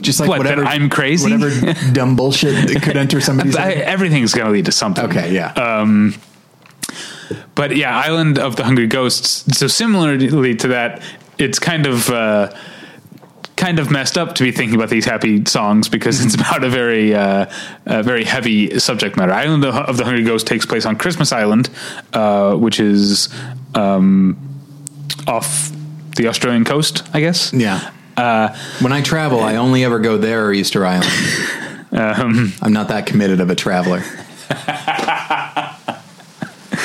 Just 0.00 0.20
like 0.20 0.28
What, 0.28 0.38
whatever 0.38 0.64
I'm 0.64 0.88
crazy? 0.88 1.30
whatever 1.32 1.50
dumb 1.92 2.14
bullshit 2.14 2.68
that 2.68 2.82
could 2.82 2.96
enter 2.96 3.20
somebody's 3.20 3.56
I, 3.56 3.72
everything's 3.72 4.32
going 4.32 4.46
to 4.46 4.52
lead 4.52 4.66
to 4.66 4.72
something. 4.72 5.04
Okay, 5.06 5.32
yeah. 5.34 5.52
But 7.54 7.76
yeah, 7.76 7.96
Island 7.96 8.38
of 8.38 8.56
the 8.56 8.64
Hungry 8.64 8.86
Ghosts. 8.86 9.56
So 9.56 9.66
similarly 9.66 10.54
to 10.56 10.68
that, 10.68 11.02
it's 11.38 11.58
kind 11.58 11.86
of 11.86 12.10
uh, 12.10 12.52
kind 13.56 13.78
of 13.78 13.90
messed 13.90 14.18
up 14.18 14.34
to 14.34 14.42
be 14.42 14.50
thinking 14.52 14.74
about 14.74 14.90
these 14.90 15.04
happy 15.04 15.44
songs 15.44 15.88
because 15.88 16.24
it's 16.24 16.34
about 16.34 16.64
a 16.64 16.68
very 16.68 17.14
uh, 17.14 17.46
a 17.86 18.02
very 18.02 18.24
heavy 18.24 18.78
subject 18.78 19.16
matter. 19.16 19.32
Island 19.32 19.64
of 19.64 19.74
of 19.74 19.96
the 19.96 20.04
Hungry 20.04 20.24
Ghost 20.24 20.46
takes 20.46 20.66
place 20.66 20.86
on 20.86 20.96
Christmas 20.96 21.32
Island, 21.32 21.70
uh, 22.12 22.54
which 22.56 22.80
is 22.80 23.28
um, 23.74 24.36
off 25.26 25.70
the 26.16 26.28
Australian 26.28 26.64
coast, 26.64 27.02
I 27.14 27.20
guess. 27.20 27.52
yeah. 27.52 27.90
Uh, 28.16 28.56
when 28.80 28.92
I 28.92 29.00
travel, 29.02 29.40
I 29.40 29.56
only 29.56 29.82
ever 29.84 29.98
go 29.98 30.16
there 30.18 30.46
or 30.46 30.52
Easter 30.52 30.84
Island. 30.86 31.10
Um, 31.94 32.52
I'm 32.60 32.72
not 32.72 32.88
that 32.88 33.06
committed 33.06 33.40
of 33.40 33.50
a 33.50 33.54
traveler. 33.54 34.00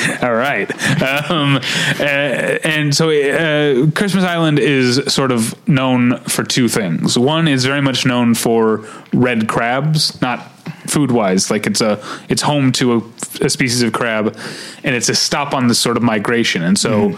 All 0.22 0.34
right. 0.34 0.70
Um, 1.02 1.56
uh, 1.56 2.00
and 2.00 2.94
so 2.94 3.10
uh, 3.10 3.90
Christmas 3.92 4.24
Island 4.24 4.58
is 4.58 5.12
sort 5.12 5.32
of 5.32 5.68
known 5.68 6.18
for 6.20 6.44
two 6.44 6.68
things. 6.68 7.18
One 7.18 7.48
is 7.48 7.64
very 7.64 7.82
much 7.82 8.06
known 8.06 8.34
for 8.34 8.86
red 9.12 9.48
crabs, 9.48 10.20
not 10.20 10.40
food 10.88 11.10
wise. 11.10 11.50
Like 11.50 11.66
it's 11.66 11.80
a 11.80 12.02
it's 12.28 12.42
home 12.42 12.72
to 12.72 12.92
a, 12.94 13.44
a 13.44 13.50
species 13.50 13.82
of 13.82 13.92
crab, 13.92 14.36
and 14.84 14.94
it's 14.94 15.08
a 15.08 15.14
stop 15.14 15.54
on 15.54 15.68
this 15.68 15.78
sort 15.78 15.96
of 15.96 16.02
migration. 16.02 16.62
And 16.62 16.78
so 16.78 17.16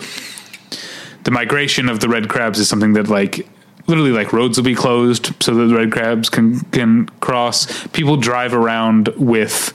the 1.24 1.30
migration 1.30 1.88
of 1.88 2.00
the 2.00 2.08
red 2.08 2.28
crabs 2.28 2.58
is 2.58 2.68
something 2.68 2.94
that 2.94 3.08
like 3.08 3.46
literally 3.86 4.12
like 4.12 4.32
roads 4.32 4.56
will 4.56 4.64
be 4.64 4.74
closed 4.74 5.32
so 5.42 5.54
that 5.54 5.66
the 5.66 5.74
red 5.74 5.92
crabs 5.92 6.28
can 6.28 6.60
can 6.70 7.06
cross. 7.20 7.86
People 7.88 8.16
drive 8.16 8.54
around 8.54 9.08
with 9.16 9.72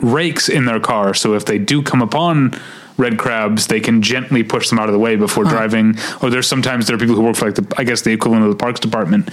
rakes 0.00 0.48
in 0.48 0.66
their 0.66 0.80
car 0.80 1.14
so 1.14 1.34
if 1.34 1.44
they 1.44 1.58
do 1.58 1.82
come 1.82 2.02
upon 2.02 2.58
red 2.96 3.18
crabs 3.18 3.66
they 3.66 3.80
can 3.80 4.02
gently 4.02 4.42
push 4.42 4.68
them 4.70 4.78
out 4.78 4.88
of 4.88 4.92
the 4.92 4.98
way 4.98 5.16
before 5.16 5.44
driving. 5.44 5.94
Or 6.22 6.30
there's 6.30 6.46
sometimes 6.46 6.86
there 6.86 6.96
are 6.96 6.98
people 6.98 7.14
who 7.14 7.22
work 7.22 7.36
for 7.36 7.46
like 7.46 7.54
the 7.54 7.74
i 7.78 7.84
guess 7.84 8.02
the 8.02 8.12
equivalent 8.12 8.44
of 8.44 8.50
the 8.50 8.56
parks 8.56 8.80
department 8.80 9.28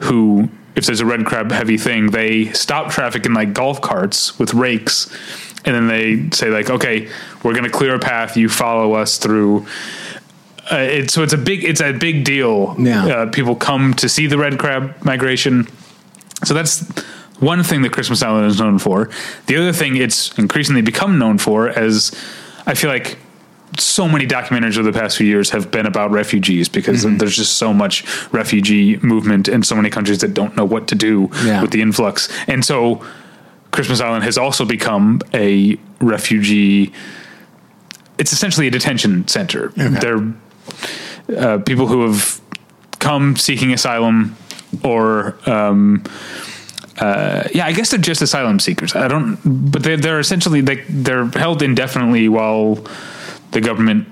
who 0.00 0.48
if 0.74 0.86
there's 0.86 1.00
a 1.00 1.06
red 1.06 1.24
crab 1.24 1.50
heavy 1.52 1.78
thing 1.78 2.10
they 2.10 2.46
stop 2.52 2.90
traffic 2.90 3.26
in 3.26 3.34
like 3.34 3.52
golf 3.52 3.80
carts 3.80 4.38
with 4.38 4.54
rakes 4.54 5.14
and 5.64 5.74
then 5.74 5.86
they 5.86 6.30
say 6.36 6.48
like 6.50 6.70
okay 6.70 7.08
we're 7.44 7.52
going 7.52 7.64
to 7.64 7.70
clear 7.70 7.94
a 7.94 7.98
path. 8.00 8.36
You 8.36 8.48
follow 8.48 8.94
us 8.94 9.18
through. 9.18 9.66
Uh, 10.72 10.76
it, 10.76 11.10
so 11.10 11.22
it's 11.22 11.34
a 11.34 11.38
big 11.38 11.62
it's 11.62 11.82
a 11.82 11.92
big 11.92 12.24
deal. 12.24 12.74
Yeah. 12.78 13.06
uh, 13.06 13.30
people 13.30 13.54
come 13.54 13.94
to 13.94 14.08
see 14.08 14.26
the 14.26 14.38
red 14.38 14.58
crab 14.58 15.04
migration. 15.04 15.68
So 16.44 16.54
that's 16.54 16.90
one 17.40 17.62
thing 17.62 17.82
that 17.82 17.92
Christmas 17.92 18.22
Island 18.22 18.46
is 18.46 18.58
known 18.58 18.78
for. 18.78 19.10
The 19.46 19.56
other 19.56 19.72
thing 19.72 19.96
it's 19.96 20.36
increasingly 20.38 20.82
become 20.82 21.18
known 21.18 21.38
for, 21.38 21.68
as 21.68 22.12
I 22.66 22.74
feel 22.74 22.90
like 22.90 23.18
so 23.76 24.06
many 24.08 24.24
documentaries 24.26 24.78
over 24.78 24.90
the 24.90 24.96
past 24.98 25.16
few 25.16 25.26
years 25.26 25.50
have 25.50 25.70
been 25.72 25.84
about 25.84 26.12
refugees 26.12 26.68
because 26.68 27.02
there's 27.02 27.34
just 27.36 27.56
so 27.56 27.74
much 27.74 28.04
refugee 28.32 28.98
movement 28.98 29.48
in 29.48 29.64
so 29.64 29.74
many 29.74 29.90
countries 29.90 30.18
that 30.20 30.32
don't 30.32 30.56
know 30.56 30.64
what 30.64 30.86
to 30.88 30.94
do 30.94 31.28
Yeah. 31.44 31.60
with 31.60 31.72
the 31.72 31.82
influx. 31.82 32.28
And 32.46 32.64
so 32.64 33.04
Christmas 33.72 34.00
Island 34.00 34.22
has 34.22 34.38
also 34.38 34.64
become 34.64 35.20
a 35.32 35.76
refugee 36.00 36.92
it's 38.16 38.32
essentially 38.32 38.68
a 38.68 38.70
detention 38.70 39.26
center. 39.26 39.72
They're 39.76 40.32
uh, 41.36 41.58
people 41.58 41.88
who 41.88 42.06
have 42.06 42.40
come 43.00 43.34
seeking 43.34 43.72
asylum 43.72 44.36
or 44.84 45.36
um, 45.50 46.04
uh, 46.98 47.48
yeah, 47.52 47.66
I 47.66 47.72
guess 47.72 47.90
they're 47.90 47.98
just 47.98 48.22
asylum 48.22 48.60
seekers. 48.60 48.94
I 48.94 49.08
don't, 49.08 49.38
but 49.44 49.82
they're, 49.82 49.96
they're 49.96 50.20
essentially 50.20 50.60
they, 50.60 50.76
they're 50.88 51.26
held 51.26 51.62
indefinitely 51.62 52.28
while 52.28 52.84
the 53.50 53.60
government 53.60 54.06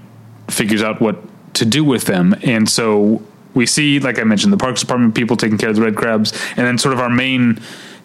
figures 0.49 0.83
out 0.83 1.01
what 1.01 1.17
to 1.55 1.65
do 1.65 1.85
with 1.85 2.05
them. 2.05 2.35
And 2.43 2.69
so 2.69 3.23
we 3.55 3.67
see, 3.67 4.01
like 4.01 4.19
I 4.19 4.25
mentioned, 4.25 4.53
the 4.53 4.59
Parks 4.59 4.81
Department 4.81 5.15
people 5.15 5.37
taking 5.37 5.59
care 5.59 5.71
of 5.71 5.77
the 5.77 5.83
red 5.83 5.97
crabs, 5.97 6.33
and 6.57 6.67
then 6.67 6.79
sort 6.79 6.95
of 6.95 7.01
our 7.01 7.11
main 7.11 7.61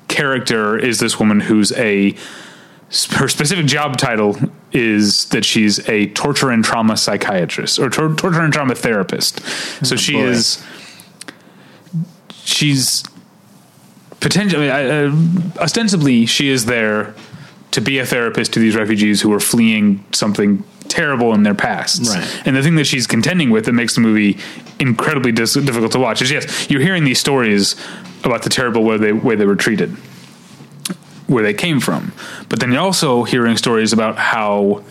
character 0.08 0.78
is 0.78 1.00
this 1.00 1.20
woman 1.20 1.40
who's 1.40 1.72
a 1.74 2.16
her 3.12 3.28
specific 3.28 3.66
job 3.66 3.98
title 3.98 4.38
is 4.72 5.26
that 5.26 5.44
she's 5.44 5.88
a 5.90 6.08
torture 6.12 6.52
and 6.52 6.64
trauma 6.64 6.96
psychiatrist 6.96 7.80
or 7.80 7.90
tor- 7.90 8.16
torture 8.16 8.40
and 8.40 8.54
trauma 8.54 8.76
therapist. 8.76 9.42
So 9.86 9.98
she 9.98 10.14
boy. 10.14 10.24
is 10.24 10.64
she's 12.32 13.04
potentially 14.20 14.70
uh, 14.70 15.12
ostensibly 15.60 16.26
she 16.26 16.50
is 16.50 16.66
there 16.66 17.14
to 17.72 17.82
be 17.82 18.00
a 18.00 18.06
therapist 18.06 18.54
to 18.54 18.60
these 18.60 18.76
refugees 18.76 19.22
who 19.22 19.32
are 19.34 19.40
fleeing 19.40 20.04
something 20.12 20.64
terrible 20.88 21.34
in 21.34 21.44
their 21.44 21.54
pasts. 21.54 22.16
Right. 22.16 22.42
And 22.48 22.56
the 22.56 22.64
thing 22.64 22.76
that 22.76 22.86
she's 22.88 23.06
contending 23.06 23.50
with 23.50 23.66
that 23.66 23.74
makes 23.74 23.94
the 23.96 24.02
movie 24.02 24.38
incredibly 24.80 25.32
dis- 25.34 25.54
difficult 25.54 25.92
to 25.92 26.00
watch 26.00 26.22
is 26.22 26.32
yes, 26.32 26.70
you're 26.70 26.82
hearing 26.82 27.04
these 27.04 27.20
stories 27.20 27.76
about 28.24 28.44
the 28.44 28.50
terrible 28.50 28.84
way 28.84 28.98
they 28.98 29.12
way 29.12 29.36
they 29.36 29.46
were 29.46 29.56
treated, 29.58 29.90
where 31.28 31.44
they 31.44 31.54
came 31.54 31.80
from, 31.80 32.14
but 32.50 32.60
then 32.60 32.72
you're 32.72 32.82
also 32.82 33.24
hearing 33.24 33.58
stories 33.58 33.92
about 33.94 34.18
how 34.18 34.82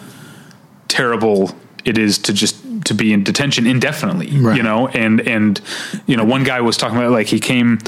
terrible 0.89 1.51
it 1.85 1.99
is 1.99 2.19
to 2.19 2.33
just 2.33 2.57
to 2.85 2.95
be 2.95 3.13
in 3.13 3.25
detention 3.25 3.67
indefinitely 3.67 4.31
Right. 4.39 4.57
you 4.57 4.63
know 4.63 4.87
and 4.89 5.21
and 5.23 5.61
you 6.07 6.17
know 6.17 6.25
one 6.25 6.45
guy 6.45 6.61
was 6.61 6.77
talking 6.77 6.97
about 6.97 7.11
like 7.11 7.27
he 7.27 7.41
came 7.41 7.79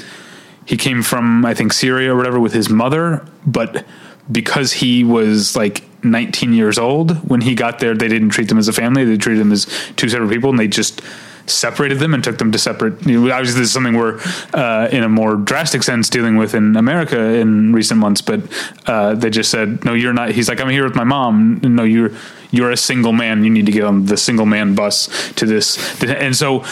he 0.68 0.76
came 0.76 1.02
from 1.02 1.46
I 1.46 1.54
think 1.54 1.72
Syria 1.72 2.12
or 2.12 2.16
whatever 2.16 2.38
with 2.38 2.52
his 2.52 2.68
mother, 2.68 3.26
but 3.46 3.86
because 4.30 4.70
he 4.70 5.02
was 5.02 5.56
like 5.56 5.82
19 6.04 6.52
years 6.52 6.78
old 6.78 7.16
when 7.26 7.40
he 7.40 7.54
got 7.54 7.78
there, 7.78 7.94
they 7.94 8.06
didn't 8.06 8.28
treat 8.28 8.48
them 8.48 8.58
as 8.58 8.68
a 8.68 8.72
family. 8.74 9.02
They 9.06 9.16
treated 9.16 9.40
them 9.40 9.50
as 9.50 9.64
two 9.96 10.10
separate 10.10 10.28
people, 10.28 10.50
and 10.50 10.58
they 10.58 10.68
just 10.68 11.00
separated 11.46 12.00
them 12.00 12.12
and 12.12 12.22
took 12.22 12.36
them 12.36 12.52
to 12.52 12.58
separate. 12.58 13.06
You 13.06 13.18
know, 13.18 13.32
obviously, 13.32 13.60
this 13.60 13.68
is 13.68 13.72
something 13.72 13.96
we're 13.96 14.20
uh, 14.52 14.90
in 14.92 15.04
a 15.04 15.08
more 15.08 15.36
drastic 15.36 15.82
sense 15.82 16.10
dealing 16.10 16.36
with 16.36 16.54
in 16.54 16.76
America 16.76 17.18
in 17.18 17.72
recent 17.72 17.98
months. 17.98 18.20
But 18.20 18.42
uh, 18.86 19.14
they 19.14 19.30
just 19.30 19.50
said, 19.50 19.86
"No, 19.86 19.94
you're 19.94 20.12
not." 20.12 20.32
He's 20.32 20.50
like, 20.50 20.60
"I'm 20.60 20.68
here 20.68 20.84
with 20.84 20.96
my 20.96 21.04
mom." 21.04 21.60
No, 21.62 21.84
you're 21.84 22.10
you're 22.50 22.70
a 22.70 22.76
single 22.76 23.14
man. 23.14 23.42
You 23.42 23.48
need 23.48 23.64
to 23.64 23.72
get 23.72 23.84
on 23.84 24.04
the 24.04 24.18
single 24.18 24.44
man 24.44 24.74
bus 24.74 25.32
to 25.36 25.46
this. 25.46 26.02
And 26.02 26.36
so, 26.36 26.66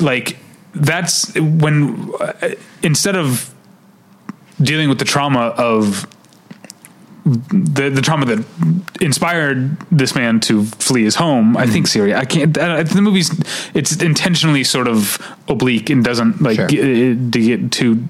like 0.00 0.36
that's 0.76 1.34
when 1.34 2.12
uh, 2.20 2.50
instead 2.82 3.16
of 3.16 3.52
dealing 4.60 4.88
with 4.88 4.98
the 4.98 5.04
trauma 5.04 5.54
of 5.58 6.06
the 7.24 7.90
the 7.92 8.00
trauma 8.00 8.24
that 8.24 8.44
inspired 9.00 9.76
this 9.90 10.14
man 10.14 10.38
to 10.38 10.64
flee 10.64 11.02
his 11.02 11.16
home. 11.16 11.56
I 11.56 11.66
think 11.66 11.88
Syria. 11.88 12.18
I 12.18 12.24
can't. 12.24 12.56
I, 12.56 12.84
the 12.84 13.02
movie's 13.02 13.30
it's 13.74 14.00
intentionally 14.00 14.62
sort 14.62 14.86
of 14.86 15.18
oblique 15.48 15.90
and 15.90 16.04
doesn't 16.04 16.40
like 16.40 16.54
Sure. 16.56 16.68
get, 16.68 17.32
to 17.32 17.40
get 17.56 17.72
too 17.72 18.08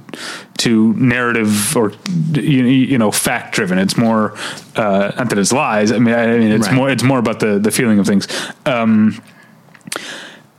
too 0.58 0.92
narrative 0.94 1.74
or 1.76 1.92
you, 2.34 2.64
you 2.64 2.98
know 2.98 3.10
fact 3.10 3.54
driven. 3.54 3.78
It's 3.78 3.96
more 3.96 4.34
uh, 4.76 5.12
not 5.16 5.30
that 5.30 5.38
it's 5.38 5.52
lies. 5.52 5.92
I 5.92 5.98
mean, 5.98 6.14
I, 6.14 6.34
I 6.34 6.38
mean 6.38 6.52
it's 6.52 6.66
Right. 6.66 6.76
more 6.76 6.90
it's 6.90 7.02
more 7.02 7.18
about 7.18 7.40
the 7.40 7.58
the 7.58 7.70
feeling 7.70 7.98
of 7.98 8.06
things. 8.06 8.28
Um, 8.66 9.18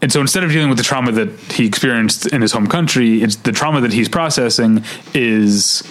and 0.02 0.12
so 0.12 0.22
instead 0.22 0.44
of 0.44 0.52
dealing 0.52 0.70
with 0.70 0.78
the 0.78 0.84
trauma 0.84 1.12
that 1.12 1.30
he 1.52 1.66
experienced 1.66 2.28
in 2.28 2.42
his 2.42 2.52
home 2.52 2.68
country, 2.68 3.24
it's 3.24 3.36
the 3.38 3.52
trauma 3.52 3.82
that 3.82 3.94
he's 3.94 4.10
processing 4.10 4.84
is 5.14 5.84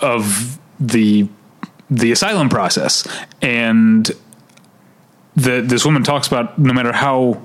of 0.00 0.58
the 0.80 1.28
the 1.88 2.10
asylum 2.10 2.48
process. 2.48 3.06
And 3.42 4.10
the 5.36 5.60
this 5.60 5.84
woman 5.84 6.04
talks 6.04 6.26
about 6.26 6.58
no 6.58 6.72
matter 6.72 6.92
how 6.92 7.42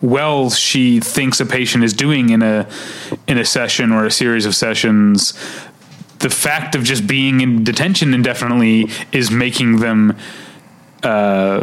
well 0.00 0.50
she 0.50 1.00
thinks 1.00 1.40
a 1.40 1.46
patient 1.46 1.84
is 1.84 1.92
doing 1.92 2.30
in 2.30 2.42
a 2.42 2.68
in 3.26 3.38
a 3.38 3.44
session 3.44 3.92
or 3.92 4.06
a 4.06 4.10
series 4.10 4.46
of 4.46 4.54
sessions 4.54 5.32
the 6.18 6.30
fact 6.30 6.74
of 6.74 6.82
just 6.82 7.06
being 7.06 7.42
in 7.42 7.64
detention 7.64 8.14
indefinitely 8.14 8.88
is 9.12 9.30
making 9.30 9.80
them 9.80 10.16
uh, 11.02 11.60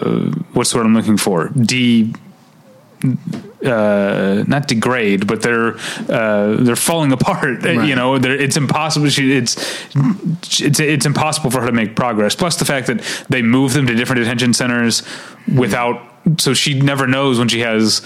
what's 0.54 0.72
the 0.72 0.78
word 0.78 0.86
I'm 0.86 0.94
looking 0.94 1.18
for? 1.18 1.50
De 1.50 2.14
uh, 3.66 4.44
not 4.48 4.68
degrade, 4.68 5.28
but 5.28 5.42
they're 5.42 5.76
uh, 6.10 6.56
they're 6.60 6.76
falling 6.76 7.12
apart. 7.20 7.64
Right. 7.64 7.88
You 7.88 7.96
know, 7.96 8.18
they're, 8.18 8.36
it's 8.36 8.58
impossible. 8.58 9.10
She, 9.10 9.34
it's 9.34 9.56
it's 10.60 10.80
it's 10.80 11.06
impossible 11.06 11.52
for 11.52 11.62
her 11.62 11.68
to 11.68 11.74
make 11.74 11.96
progress. 11.96 12.36
Plus 12.36 12.58
the 12.58 12.66
fact 12.66 12.88
that 12.88 13.02
they 13.30 13.42
move 13.42 13.74
them 13.74 13.88
to 13.88 13.96
different 13.96 14.22
detention 14.22 14.54
centers 14.54 15.04
without, 15.56 16.02
so 16.38 16.54
she 16.54 16.80
never 16.80 17.08
knows 17.08 17.40
when 17.40 17.48
she 17.48 17.60
has 17.60 18.02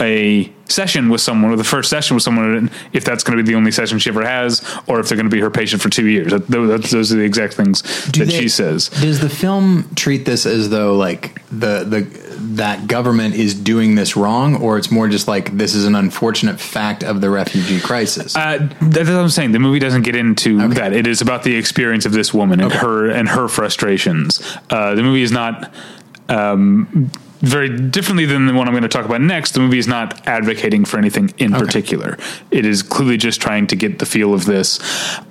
a 0.00 0.52
session 0.66 1.08
with 1.08 1.20
someone 1.20 1.50
or 1.50 1.56
the 1.56 1.64
first 1.64 1.88
session 1.90 2.14
with 2.14 2.22
someone 2.22 2.70
if 2.92 3.02
that's 3.04 3.24
going 3.24 3.36
to 3.36 3.42
be 3.42 3.48
the 3.50 3.56
only 3.56 3.70
session 3.72 3.98
she 3.98 4.10
ever 4.10 4.24
has 4.24 4.62
or 4.86 5.00
if 5.00 5.08
they're 5.08 5.16
going 5.16 5.28
to 5.28 5.34
be 5.34 5.40
her 5.40 5.50
patient 5.50 5.80
for 5.80 5.88
two 5.88 6.06
years 6.06 6.30
that, 6.30 6.46
those, 6.46 6.90
those 6.90 7.10
are 7.12 7.16
the 7.16 7.22
exact 7.22 7.54
things 7.54 7.80
Do 8.10 8.20
that 8.24 8.30
they- 8.30 8.38
she 8.38 8.48
says 8.48 8.88
Does 8.90 9.18
the 9.20 9.30
film 9.30 9.88
treat 9.96 10.24
this 10.26 10.44
as 10.46 10.68
though 10.70 10.94
like 10.96 11.42
the 11.50 11.84
the 11.84 12.28
that 12.38 12.86
government 12.86 13.34
is 13.34 13.52
doing 13.52 13.96
this 13.96 14.16
wrong, 14.16 14.54
or 14.62 14.78
it's 14.78 14.92
more 14.92 15.08
just 15.08 15.26
like 15.26 15.56
this 15.58 15.74
is 15.74 15.84
an 15.86 15.96
unfortunate 15.96 16.60
fact 16.60 17.02
of 17.02 17.20
the 17.20 17.28
refugee 17.28 17.80
crisis? 17.80 18.36
Uh, 18.36 18.68
that's 18.80 19.08
what 19.08 19.18
I'm 19.18 19.28
saying. 19.28 19.50
The 19.50 19.58
movie 19.58 19.80
doesn't 19.80 20.02
get 20.02 20.14
into 20.14 20.68
that. 20.68 20.92
It 20.92 21.08
is 21.08 21.20
about 21.20 21.42
the 21.42 21.56
experience 21.56 22.06
of 22.06 22.12
this 22.12 22.32
woman 22.32 22.60
and 22.60 22.72
her 22.72 23.10
and 23.10 23.28
her 23.28 23.48
frustrations. 23.48 24.40
Uh, 24.70 24.94
the 24.94 25.02
movie 25.02 25.22
is 25.22 25.32
not 25.32 25.72
um, 26.28 27.10
very 27.40 27.68
differently 27.68 28.24
than 28.26 28.46
the 28.46 28.52
one 28.54 28.66
I'm 28.66 28.72
going 28.74 28.82
to 28.82 28.88
talk 28.88 29.04
about 29.04 29.20
next. 29.20 29.52
The 29.52 29.60
movie 29.60 29.78
is 29.78 29.86
not 29.86 30.26
advocating 30.26 30.84
for 30.84 30.98
anything 30.98 31.32
in 31.38 31.52
particular. 31.52 32.16
It 32.50 32.64
is 32.66 32.82
clearly 32.82 33.16
just 33.16 33.40
trying 33.40 33.68
to 33.68 33.76
get 33.76 34.00
the 34.00 34.06
feel 34.06 34.34
of 34.34 34.44
this. 34.44 34.80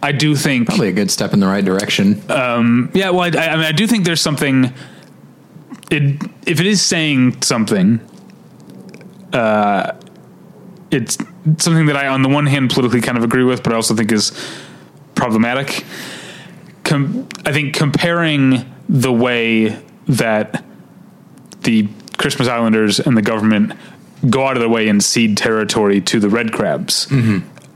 I 0.01 0.13
do 0.13 0.35
think 0.35 0.67
Probably 0.67 0.87
a 0.87 0.93
good 0.93 1.11
step 1.11 1.33
in 1.33 1.39
the 1.41 1.47
right 1.47 1.65
direction. 1.65 2.21
yeah, 2.29 3.09
well, 3.09 3.21
I, 3.21 3.27
I 3.27 3.55
mean, 3.57 3.65
I 3.65 3.71
do 3.73 3.87
think 3.87 4.05
there's 4.05 4.21
something. 4.21 4.73
It 5.89 6.21
if 6.45 6.59
it 6.59 6.65
is 6.65 6.81
saying 6.81 7.41
something, 7.41 7.99
uh, 9.33 9.93
it's 10.91 11.17
something 11.57 11.85
that 11.87 11.97
I, 11.97 12.07
on 12.07 12.21
the 12.21 12.29
one 12.29 12.45
hand, 12.45 12.69
politically 12.71 13.01
kind 13.01 13.17
of 13.17 13.23
agree 13.23 13.43
with, 13.43 13.63
but 13.63 13.73
I 13.73 13.75
also 13.75 13.95
think 13.95 14.11
is 14.11 14.31
problematic. 15.15 15.85
Com- 16.83 17.27
I 17.45 17.51
think 17.51 17.73
comparing 17.75 18.65
the 18.87 19.11
way 19.11 19.77
that 20.07 20.63
the 21.67 21.87
Christmas 22.17 22.47
Islanders 22.47 22.99
and 22.99 23.15
the 23.17 23.21
government 23.21 23.73
go 24.29 24.47
out 24.47 24.55
of 24.57 24.61
their 24.61 24.69
way 24.69 24.87
and 24.87 25.03
cede 25.03 25.37
territory 25.37 25.99
to 26.01 26.19
the 26.19 26.29
red 26.29 26.51
crabs 26.53 27.07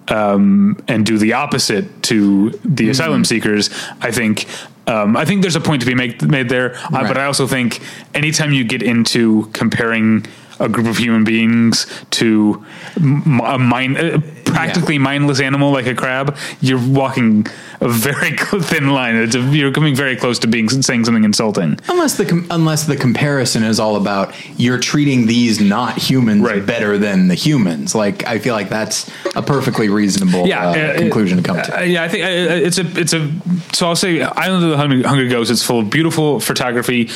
um, 0.08 0.82
and 0.88 1.06
do 1.06 1.18
the 1.18 1.34
opposite 1.34 2.02
to 2.04 2.50
the 2.66 2.90
asylum 2.90 3.24
seekers, 3.26 3.70
I 4.02 4.12
think. 4.12 4.46
Um, 4.88 5.16
I 5.16 5.26
think 5.26 5.42
there's 5.44 5.56
a 5.56 5.62
point 5.62 5.82
to 5.82 5.86
be 5.88 5.94
make, 5.94 6.22
made 6.24 6.50
there, 6.50 6.76
uh, 6.76 6.88
Right. 6.92 7.08
but 7.08 7.18
I 7.18 7.26
also 7.26 7.46
think 7.48 7.80
anytime 8.16 8.52
you 8.54 8.64
get 8.64 8.82
into 8.82 9.48
comparing 9.54 10.26
a 10.60 10.68
group 10.70 10.88
of 10.88 10.98
human 10.98 11.24
beings 11.24 11.86
to 12.12 12.66
a 12.98 13.58
mind, 13.60 13.98
uh, 13.98 14.20
practically 14.54 14.98
mindless 14.98 15.40
animal 15.42 15.72
like 15.72 15.88
a 15.88 15.96
crab, 15.96 16.38
you're 16.60 16.80
walking 16.80 17.46
a 17.80 17.88
very 17.90 18.38
thin 18.38 18.90
line. 18.92 19.16
It's 19.16 19.36
a, 19.36 19.40
you're 19.40 19.72
coming 19.72 19.96
very 19.96 20.16
close 20.16 20.40
to 20.40 20.48
being 20.48 20.70
saying 20.70 21.06
something 21.06 21.24
insulting. 21.24 21.80
Unless 21.90 22.18
the 22.18 22.26
com- 22.26 22.48
unless 22.52 22.86
the 22.86 22.96
comparison 22.96 23.64
is 23.64 23.80
all 23.80 23.96
about 23.96 24.34
you're 24.60 24.78
treating 24.80 25.26
these 25.28 25.60
not 25.60 25.98
humans 25.98 26.42
Right. 26.42 26.66
better 26.66 26.98
than 26.98 27.28
the 27.28 27.36
humans, 27.36 27.94
like 27.96 28.26
I 28.28 28.40
feel 28.40 28.54
like 28.54 28.70
that's 28.70 29.10
a 29.36 29.42
perfectly 29.42 29.90
reasonable 29.90 30.48
yeah, 30.48 30.68
uh, 30.70 30.72
uh, 30.72 30.98
conclusion 30.98 31.38
to 31.38 31.44
come 31.44 31.58
to. 31.58 31.80
uh, 31.80 31.82
yeah, 31.84 32.04
I 32.04 32.08
think 32.10 32.24
uh, 32.24 32.28
it's 32.68 32.78
a 32.78 32.86
it's 33.00 33.14
a. 33.14 33.32
So 33.74 33.88
I'll 33.88 33.96
say, 33.96 34.22
Island 34.22 34.64
of 34.64 34.70
the 34.72 34.78
Hungry, 34.78 35.04
Hungry 35.04 35.28
Ghosts. 35.30 35.52
It's 35.52 35.64
full 35.64 35.80
of 35.80 35.90
beautiful 35.90 36.40
photography. 36.40 37.10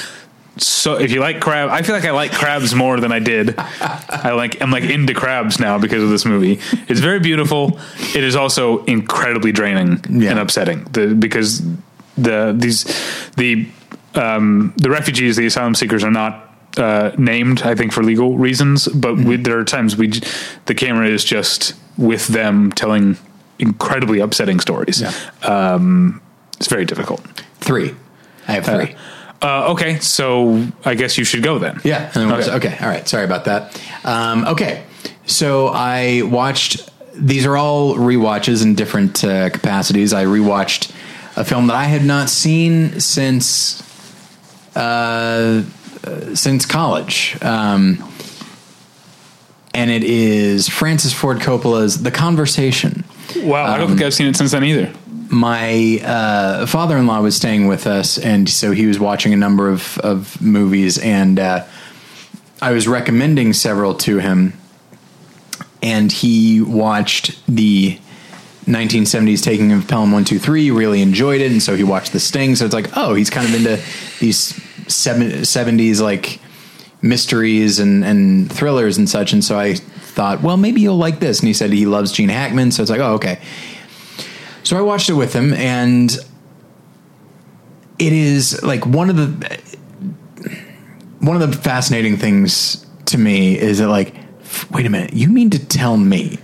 So 0.58 0.96
if 1.00 1.12
you 1.12 1.20
like 1.20 1.42
crab, 1.42 1.70
I 1.70 1.82
feel 1.82 1.96
like 1.96 2.06
I 2.06 2.12
like 2.12 2.32
crabs 2.32 2.74
more 2.74 3.00
than 3.00 3.12
I 3.12 3.20
did. 3.20 3.56
I 3.58 4.32
like 4.36 4.62
I'm 4.62 4.72
like 4.72 4.84
into 4.86 5.14
crabs 5.14 5.60
now 5.60 5.78
because 5.78 6.02
of 6.02 6.10
this 6.10 6.26
movie. 6.26 6.60
It's 6.88 7.02
very 7.02 7.20
beautiful. 7.20 7.78
It 8.16 8.24
is 8.24 8.36
also 8.36 8.84
incredibly 8.86 9.52
draining 9.52 10.00
Yeah. 10.10 10.32
and 10.32 10.40
upsetting. 10.40 10.86
The 10.86 11.14
because 11.14 11.62
the 12.18 12.54
these 12.58 12.86
the 13.36 13.68
um, 14.14 14.74
the 14.78 14.90
refugees, 14.90 15.36
the 15.36 15.46
asylum 15.46 15.76
seekers, 15.76 16.04
are 16.06 16.12
not 16.12 16.56
uh, 16.78 17.12
named. 17.18 17.64
I 17.64 17.76
think 17.76 17.92
for 17.92 18.02
legal 18.02 18.38
reasons, 18.38 18.88
but 18.88 19.18
we, 19.18 19.36
there 19.36 19.60
are 19.60 19.66
times 19.66 19.98
we 19.98 20.08
the 20.68 20.74
camera 20.76 21.08
is 21.08 21.26
just 21.26 21.74
with 21.98 22.28
them 22.28 22.72
telling 22.72 23.18
incredibly 23.60 24.20
upsetting 24.22 24.62
stories. 24.62 25.02
Yeah. 25.02 25.12
Um, 25.44 26.22
it's 26.58 26.68
very 26.68 26.86
difficult. 26.86 27.22
Three, 27.60 27.94
I 28.48 28.54
have 28.54 28.66
three. 28.66 28.94
Uh, 28.94 28.98
okay, 29.44 30.00
so 30.00 30.66
I 30.84 30.96
guess 30.96 31.18
you 31.18 31.24
should 31.24 31.44
go 31.44 31.60
then. 31.60 31.80
Yeah. 31.84 32.06
And 32.06 32.14
then 32.14 32.28
we'll- 32.28 32.42
Okay. 32.56 32.70
okay. 32.70 32.78
All 32.82 32.88
right. 32.90 33.08
Sorry 33.08 33.26
about 33.26 33.46
that. 33.46 33.80
Um, 34.04 34.46
okay. 34.46 34.84
So 35.26 35.68
I 35.70 36.22
watched. 36.24 36.90
These 37.16 37.46
are 37.46 37.56
all 37.56 37.96
rewatches 37.96 38.64
in 38.64 38.76
different 38.76 39.24
uh, 39.24 39.50
capacities. 39.50 40.12
I 40.14 40.26
rewatched 40.26 40.92
a 41.38 41.44
film 41.46 41.68
that 41.68 41.76
I 41.76 41.86
had 41.86 42.04
not 42.06 42.30
seen 42.30 43.00
since 43.00 43.82
uh, 44.76 45.64
uh, 46.04 46.36
since 46.36 46.66
college. 46.66 47.38
Um, 47.42 48.04
and 49.74 49.92
it 49.92 50.04
is 50.04 50.70
Francis 50.70 51.14
Ford 51.14 51.40
Coppola's 51.40 52.02
The 52.04 52.12
Conversation. 52.12 53.04
Wow, 53.38 53.66
I 53.74 53.78
don't 53.78 53.90
think 53.90 54.02
I've 54.02 54.14
seen 54.14 54.28
it 54.28 54.36
since 54.38 54.52
then 54.52 54.64
either. 54.64 54.94
My 55.36 56.00
uh, 56.02 56.66
father-in-law 56.66 57.20
was 57.20 57.36
staying 57.36 57.68
with 57.68 57.86
us 57.88 58.18
and 58.18 58.50
so 58.50 58.72
he 58.72 58.86
was 58.86 58.98
watching 58.98 59.34
a 59.34 59.36
number 59.36 59.70
of, 59.70 59.98
of 60.00 60.42
movies 60.42 60.98
and 60.98 61.40
uh, 61.40 61.66
i 62.62 62.72
was 62.72 62.88
recommending 62.88 63.52
several 63.52 63.94
to 63.94 64.20
him 64.20 64.54
and 65.84 66.10
he 66.10 66.62
watched 66.62 67.38
the 67.54 68.00
1970s 68.66 69.44
taking 69.44 69.74
of 69.74 69.86
pelham 69.90 70.14
123 70.14 70.72
really 70.72 71.02
enjoyed 71.02 71.42
it 71.42 71.52
and 71.52 71.62
so 71.62 71.76
he 71.76 71.84
watched 71.84 72.14
the 72.14 72.20
sting 72.20 72.56
so 72.56 72.64
it's 72.64 72.74
like 72.74 72.96
oh 72.96 73.14
he's 73.14 73.30
kind 73.30 73.46
of 73.46 73.54
into 73.54 73.76
these 74.22 74.56
seven- 74.88 75.42
70s 75.42 76.02
like 76.02 76.40
mysteries 77.02 77.78
and, 77.78 78.06
and 78.06 78.50
thrillers 78.50 78.98
and 78.98 79.10
such 79.10 79.34
and 79.34 79.44
so 79.44 79.60
i 79.60 79.74
thought 79.74 80.42
well 80.42 80.56
maybe 80.56 80.80
you'll 80.80 80.96
like 80.96 81.20
this 81.20 81.42
and 81.42 81.48
he 81.48 81.54
said 81.54 81.74
he 81.74 81.86
loves 81.86 82.14
gene 82.14 82.30
hackman 82.30 82.72
so 82.72 82.82
it's 82.82 82.90
like 82.90 83.02
oh 83.02 83.16
okay 83.16 83.38
so 84.66 84.76
I 84.78 84.82
watched 84.82 85.10
it 85.10 85.14
with 85.14 85.32
him, 85.34 85.54
and 85.54 86.12
it 88.00 88.12
is 88.12 88.62
like 88.64 88.86
one 88.86 89.10
of 89.10 89.16
the 89.16 89.60
one 91.20 91.40
of 91.40 91.50
the 91.50 91.56
fascinating 91.58 92.18
things 92.18 92.86
to 93.06 93.18
me 93.18 93.58
is 93.58 93.78
that 93.78 93.90
like, 93.90 94.16
wait 94.72 94.86
a 94.86 94.90
minute, 94.90 95.14
you 95.14 95.30
mean 95.30 95.52
to 95.52 95.64
tell 95.64 95.98
me 95.98 96.40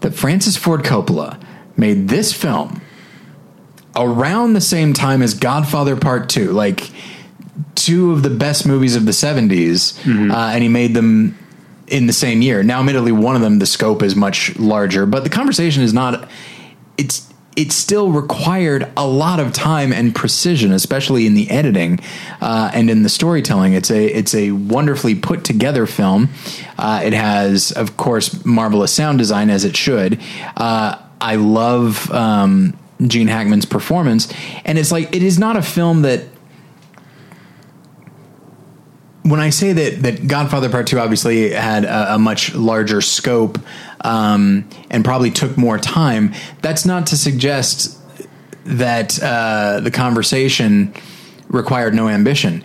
that 0.00 0.14
Francis 0.14 0.56
Ford 0.56 0.82
Coppola 0.82 1.40
made 1.76 2.08
this 2.08 2.32
film 2.32 2.80
around 3.96 4.52
the 4.52 4.60
same 4.60 4.92
time 4.92 5.20
as 5.20 5.34
Godfather 5.34 5.96
Part 5.96 6.28
Two, 6.28 6.52
like 6.52 6.90
two 7.74 8.12
of 8.12 8.22
the 8.22 8.30
best 8.30 8.66
movies 8.66 8.94
of 8.96 9.04
the 9.04 9.12
70s, 9.12 9.98
uh, 10.30 10.34
and 10.34 10.62
he 10.62 10.68
made 10.68 10.94
them 10.94 11.36
in 11.88 12.06
the 12.06 12.12
same 12.12 12.40
year. 12.40 12.62
Now, 12.62 12.78
admittedly, 12.80 13.12
one 13.12 13.34
of 13.36 13.42
them 13.42 13.58
the 13.58 13.66
scope 13.66 14.02
is 14.02 14.14
much 14.16 14.56
larger, 14.58 15.06
but 15.06 15.24
the 15.24 15.30
conversation 15.30 15.82
is 15.82 15.92
not. 15.92 16.28
It's 16.96 17.33
it 17.56 17.72
still 17.72 18.10
required 18.10 18.90
a 18.96 19.06
lot 19.06 19.40
of 19.40 19.52
time 19.52 19.92
and 19.92 20.14
precision, 20.14 20.72
especially 20.72 21.26
in 21.26 21.34
the 21.34 21.50
editing 21.50 22.00
uh, 22.40 22.70
and 22.74 22.90
in 22.90 23.02
the 23.02 23.08
storytelling. 23.08 23.72
It's 23.72 23.90
a 23.90 24.06
it's 24.06 24.34
a 24.34 24.52
wonderfully 24.52 25.14
put 25.14 25.44
together 25.44 25.86
film. 25.86 26.30
Uh, 26.78 27.02
it 27.04 27.12
has, 27.12 27.72
of 27.72 27.96
course, 27.96 28.44
marvelous 28.44 28.92
sound 28.92 29.18
design 29.18 29.50
as 29.50 29.64
it 29.64 29.76
should. 29.76 30.20
Uh, 30.56 30.98
I 31.20 31.36
love 31.36 32.10
um, 32.10 32.76
Gene 33.06 33.28
Hackman's 33.28 33.66
performance, 33.66 34.32
and 34.64 34.78
it's 34.78 34.92
like 34.92 35.14
it 35.14 35.22
is 35.22 35.38
not 35.38 35.56
a 35.56 35.62
film 35.62 36.02
that 36.02 36.24
when 39.24 39.40
I 39.40 39.50
say 39.50 39.72
that 39.72 40.02
that 40.02 40.28
Godfather 40.28 40.68
Part 40.68 40.86
Two 40.86 40.98
obviously 40.98 41.50
had 41.50 41.84
a, 41.84 42.14
a 42.14 42.18
much 42.18 42.54
larger 42.54 43.00
scope 43.00 43.58
um, 44.02 44.68
and 44.90 45.04
probably 45.04 45.30
took 45.30 45.56
more 45.56 45.78
time, 45.78 46.34
that's 46.60 46.84
not 46.84 47.06
to 47.08 47.16
suggest 47.16 47.98
that 48.64 49.20
uh, 49.22 49.80
the 49.80 49.90
conversation 49.90 50.94
required 51.48 51.94
no 51.94 52.08
ambition. 52.08 52.62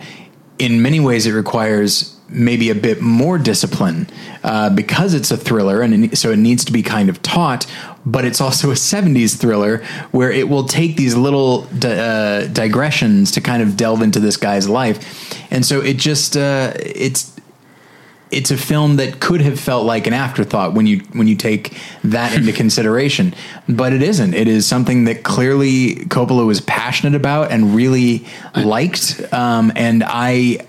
In 0.58 0.82
many 0.82 1.00
ways, 1.00 1.26
it 1.26 1.32
requires 1.32 2.16
maybe 2.28 2.70
a 2.70 2.74
bit 2.74 3.00
more 3.00 3.38
discipline 3.38 4.06
uh, 4.44 4.70
because 4.70 5.14
it's 5.14 5.30
a 5.30 5.36
thriller, 5.36 5.80
and 5.80 6.12
it, 6.12 6.18
so 6.18 6.30
it 6.30 6.38
needs 6.38 6.64
to 6.66 6.72
be 6.72 6.82
kind 6.82 7.08
of 7.08 7.22
taut. 7.22 7.66
But 8.06 8.24
it's 8.24 8.40
also 8.40 8.70
a 8.70 8.74
'70s 8.74 9.38
thriller 9.38 9.84
where 10.10 10.30
it 10.30 10.48
will 10.48 10.64
take 10.64 10.96
these 10.96 11.14
little 11.14 11.62
di- 11.78 11.98
uh, 11.98 12.46
digressions 12.46 13.30
to 13.32 13.40
kind 13.40 13.62
of 13.62 13.76
delve 13.76 14.00
into 14.00 14.20
this 14.20 14.38
guy's 14.38 14.68
life, 14.68 15.34
and 15.50 15.66
so 15.66 15.80
it 15.80 15.98
just 15.98 16.36
uh, 16.36 16.72
it's 16.76 17.38
it's 18.30 18.50
a 18.50 18.56
film 18.56 18.96
that 18.96 19.20
could 19.20 19.40
have 19.40 19.58
felt 19.58 19.84
like 19.84 20.06
an 20.06 20.12
afterthought 20.12 20.72
when 20.72 20.86
you 20.86 20.98
when 21.12 21.26
you 21.26 21.34
take 21.34 21.76
that 22.04 22.34
into 22.34 22.52
consideration, 22.62 23.34
but 23.68 23.92
it 23.92 24.02
isn't. 24.02 24.34
It 24.34 24.48
is 24.48 24.66
something 24.66 25.04
that 25.04 25.22
clearly 25.22 25.96
Coppola 26.06 26.46
was 26.46 26.60
passionate 26.60 27.14
about 27.14 27.50
and 27.50 27.74
really 27.74 28.24
liked, 28.54 29.20
um, 29.32 29.72
and 29.74 30.04
I, 30.04 30.66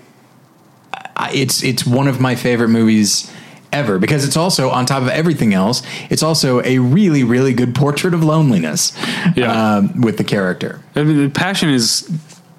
I, 1.16 1.32
it's 1.32 1.62
it's 1.62 1.86
one 1.86 2.08
of 2.08 2.20
my 2.20 2.34
favorite 2.34 2.68
movies 2.68 3.32
ever 3.72 3.98
because 3.98 4.24
it's 4.24 4.36
also 4.36 4.70
on 4.70 4.84
top 4.86 5.02
of 5.02 5.08
everything 5.08 5.54
else 5.54 5.82
it's 6.10 6.22
also 6.22 6.62
a 6.62 6.78
really 6.78 7.24
really 7.24 7.52
good 7.54 7.74
portrait 7.74 8.14
of 8.14 8.22
loneliness 8.22 8.92
Yeah. 9.36 9.76
um, 9.76 10.00
with 10.02 10.16
the 10.18 10.24
character 10.24 10.80
I 10.94 11.04
mean, 11.04 11.16
the 11.22 11.30
passion 11.30 11.70
is 11.70 12.10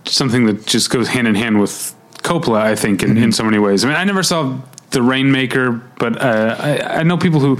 something 0.05 0.45
that 0.47 0.65
just 0.65 0.89
goes 0.89 1.07
hand 1.07 1.27
in 1.27 1.35
hand 1.35 1.59
with 1.61 1.95
Coppola, 2.23 2.61
I 2.61 2.75
think, 2.75 3.03
in, 3.03 3.17
in 3.17 3.31
so 3.33 3.43
many 3.43 3.59
ways. 3.59 3.83
I 3.83 3.89
mean, 3.89 3.97
I 3.97 4.05
never 4.05 4.23
saw 4.23 4.57
The 4.93 5.01
Rainmaker, 5.01 5.71
but 5.99 6.21
uh, 6.21 6.55
I, 6.59 6.99
I 6.99 7.03
know 7.03 7.17
people 7.17 7.39
who 7.39 7.55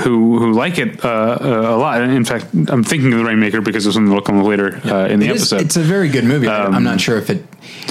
who 0.00 0.38
who 0.38 0.52
like 0.52 0.78
it 0.78 1.04
uh, 1.04 1.08
uh, 1.08 1.46
a 1.74 1.76
lot. 1.78 2.02
In 2.02 2.24
fact, 2.24 2.46
I'm 2.68 2.82
thinking 2.84 3.12
of 3.12 3.18
The 3.20 3.24
Rainmaker 3.24 3.60
because 3.60 3.86
of 3.86 3.92
something 3.94 4.08
that'll 4.10 4.22
come 4.24 4.38
up 4.40 4.46
later 4.46 4.80
uh, 4.84 5.06
in 5.08 5.20
the 5.20 5.26
It 5.26 5.36
is- 5.36 5.42
episode. 5.52 5.60
it's 5.66 5.76
a 5.76 5.80
very 5.82 6.08
good 6.08 6.24
movie 6.24 6.48
i'm 6.48 6.82
not 6.84 7.00
sure 7.00 7.16
if 7.18 7.30
it 7.30 7.44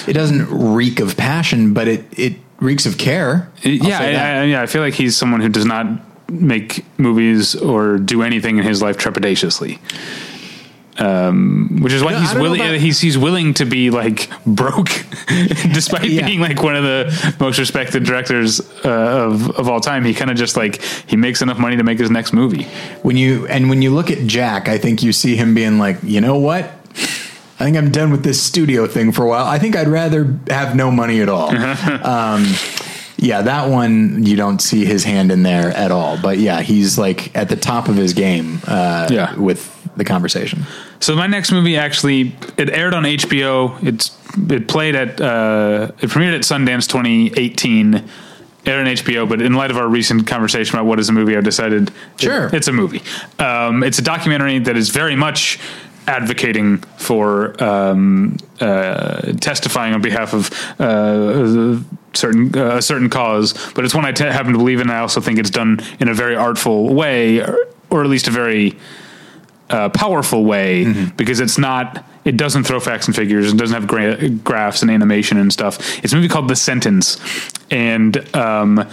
it 0.08 0.14
doesn't 0.14 0.48
reek 0.50 1.00
of 1.00 1.16
passion 1.18 1.74
but 1.74 1.88
it 1.88 2.04
it 2.20 2.36
reeks 2.60 2.86
of 2.86 2.98
care 2.98 3.50
I'll 3.66 3.72
yeah, 3.72 4.00
I. 4.00 4.06
I, 4.06 4.44
yeah. 4.44 4.62
I 4.62 4.66
feel 4.68 4.82
like 4.82 4.94
he's 4.94 5.16
someone 5.18 5.42
who 5.42 5.50
does 5.50 5.66
not 5.66 5.86
make 6.30 6.86
movies 6.98 7.56
or 7.56 7.98
do 7.98 8.22
anything 8.24 8.58
in 8.58 8.64
his 8.64 8.82
life 8.82 8.98
trepidatiously. 8.98 9.80
Um, 10.98 11.80
which 11.82 11.94
is 11.94 12.04
why 12.04 12.14
he's 12.16 12.34
willing. 12.34 12.60
about- 12.60 12.76
He's 12.76 13.00
he's 13.00 13.18
willing 13.18 13.54
to 13.56 13.66
be 13.66 13.90
like 13.90 14.30
broke, 14.46 14.90
despite 15.74 16.04
Yeah. 16.10 16.26
being 16.26 16.42
like 16.42 16.62
one 16.62 16.76
of 16.76 16.84
the 16.84 17.36
most 17.40 17.58
respected 17.60 18.04
directors 18.04 18.60
uh, 18.86 18.90
of 18.90 19.50
of 19.52 19.70
all 19.70 19.80
time. 19.80 20.04
He 20.04 20.14
kind 20.14 20.30
of 20.30 20.38
just 20.38 20.58
like 20.58 20.82
he 21.08 21.16
makes 21.16 21.42
enough 21.42 21.58
money 21.58 21.78
to 21.78 21.84
make 21.84 21.98
his 22.00 22.12
next 22.12 22.34
movie. 22.34 22.64
when 23.04 23.16
you 23.18 23.48
and 23.48 23.70
when 23.70 23.82
you 23.82 23.90
look 23.92 24.12
at 24.12 24.28
jack 24.28 24.68
i 24.68 24.78
think 24.78 25.02
you 25.02 25.12
see 25.14 25.36
him 25.36 25.54
being 25.56 25.80
like 25.80 25.98
you 26.04 26.20
know 26.22 26.36
what 26.38 26.66
I 27.60 27.64
think 27.64 27.78
I'm 27.78 27.92
done 27.92 28.12
with 28.12 28.24
this 28.24 28.42
studio 28.42 28.88
thing 28.88 29.12
for 29.12 29.24
a 29.24 29.28
while. 29.30 29.46
I 29.46 29.60
think 29.60 29.76
I'd 29.76 29.88
rather 29.88 30.36
have 30.50 30.76
no 30.76 30.90
money 30.90 31.22
at 31.22 31.30
all. 31.30 31.50
um, 32.06 32.44
yeah, 33.18 33.44
that 33.44 33.70
one 33.70 34.24
you 34.26 34.36
don't 34.36 34.60
see 34.60 34.84
his 34.84 35.04
hand 35.04 35.32
in 35.32 35.44
there 35.44 35.70
at 35.70 35.92
all. 35.92 36.18
But 36.20 36.40
yeah, 36.40 36.62
he's 36.62 36.98
like 36.98 37.36
at 37.38 37.50
the 37.50 37.56
top 37.56 37.88
of 37.88 37.96
his 37.96 38.14
game. 38.14 38.62
Uh, 38.66 39.08
Yeah. 39.12 39.36
with 39.36 39.81
the 39.98 40.06
conversation. 40.06 40.64
So 41.00 41.16
my 41.16 41.28
next 41.28 41.52
movie 41.52 41.78
actually 41.78 42.36
it 42.58 42.70
aired 42.70 42.94
on 42.94 43.04
HBO. 43.04 43.82
It's 43.86 44.12
it 44.50 44.68
played 44.68 44.96
at 44.96 45.20
uh, 45.22 45.92
it 46.00 46.10
premiered 46.10 46.36
at 46.36 46.42
Sundance 46.42 46.88
2018. 46.88 48.04
Aired 48.64 48.88
on 48.88 48.94
HBO, 48.94 49.28
but 49.28 49.42
in 49.42 49.54
light 49.54 49.72
of 49.72 49.78
our 49.78 49.88
recent 49.88 50.28
conversation 50.28 50.76
about 50.76 50.86
what 50.86 51.00
is 51.00 51.10
a 51.10 51.12
movie, 51.12 51.36
I've 51.36 51.44
decided 51.44 51.90
it- 51.90 51.94
Sure. 52.22 52.48
it's 52.54 52.68
a 52.68 52.72
movie. 52.72 53.02
Um, 53.40 53.82
it's 53.82 53.98
a 53.98 54.04
documentary 54.04 54.60
that 54.60 54.78
is 54.78 54.90
very 54.90 55.16
much 55.16 55.58
advocating 56.08 56.78
for 56.98 57.56
um, 57.64 58.38
uh, 58.60 59.32
testifying 59.40 59.96
on 59.96 60.02
behalf 60.04 60.36
of 60.36 60.52
uh, 60.80 61.80
certain 62.14 62.56
uh, 62.56 62.76
a 62.78 62.82
certain 62.84 63.10
cause, 63.10 63.54
but 63.74 63.84
it's 63.84 63.96
one 63.96 64.06
I 64.06 64.12
t- 64.12 64.26
happen 64.26 64.52
to 64.52 64.58
believe 64.60 64.80
in. 64.80 64.92
I 64.92 65.00
also 65.00 65.22
think 65.22 65.40
it's 65.40 65.50
done 65.50 65.80
in 66.00 66.08
a 66.08 66.14
very 66.14 66.36
artful 66.36 66.94
way, 66.94 67.40
or, 67.40 67.58
or 67.90 68.04
at 68.04 68.10
least 68.12 68.28
a 68.28 68.32
very 68.32 68.78
uh, 69.72 69.90
powerful 69.90 70.44
way 70.46 71.10
because 71.18 71.40
it's 71.40 71.58
not 71.58 72.06
it 72.24 72.38
doesn't 72.38 72.64
throw 72.66 72.80
facts 72.80 73.08
and 73.08 73.16
figures 73.16 73.50
and 73.50 73.60
doesn't 73.60 73.74
have 73.74 73.88
gra- 73.88 74.30
graphs 74.30 74.82
and 74.82 74.92
animation 74.92 75.38
and 75.38 75.52
stuff. 75.52 75.80
It's 76.04 76.14
a 76.14 76.16
movie 76.16 76.28
called 76.28 76.48
the 76.50 76.56
sentence. 76.56 77.20
And 77.72 78.36
um, 78.36 78.88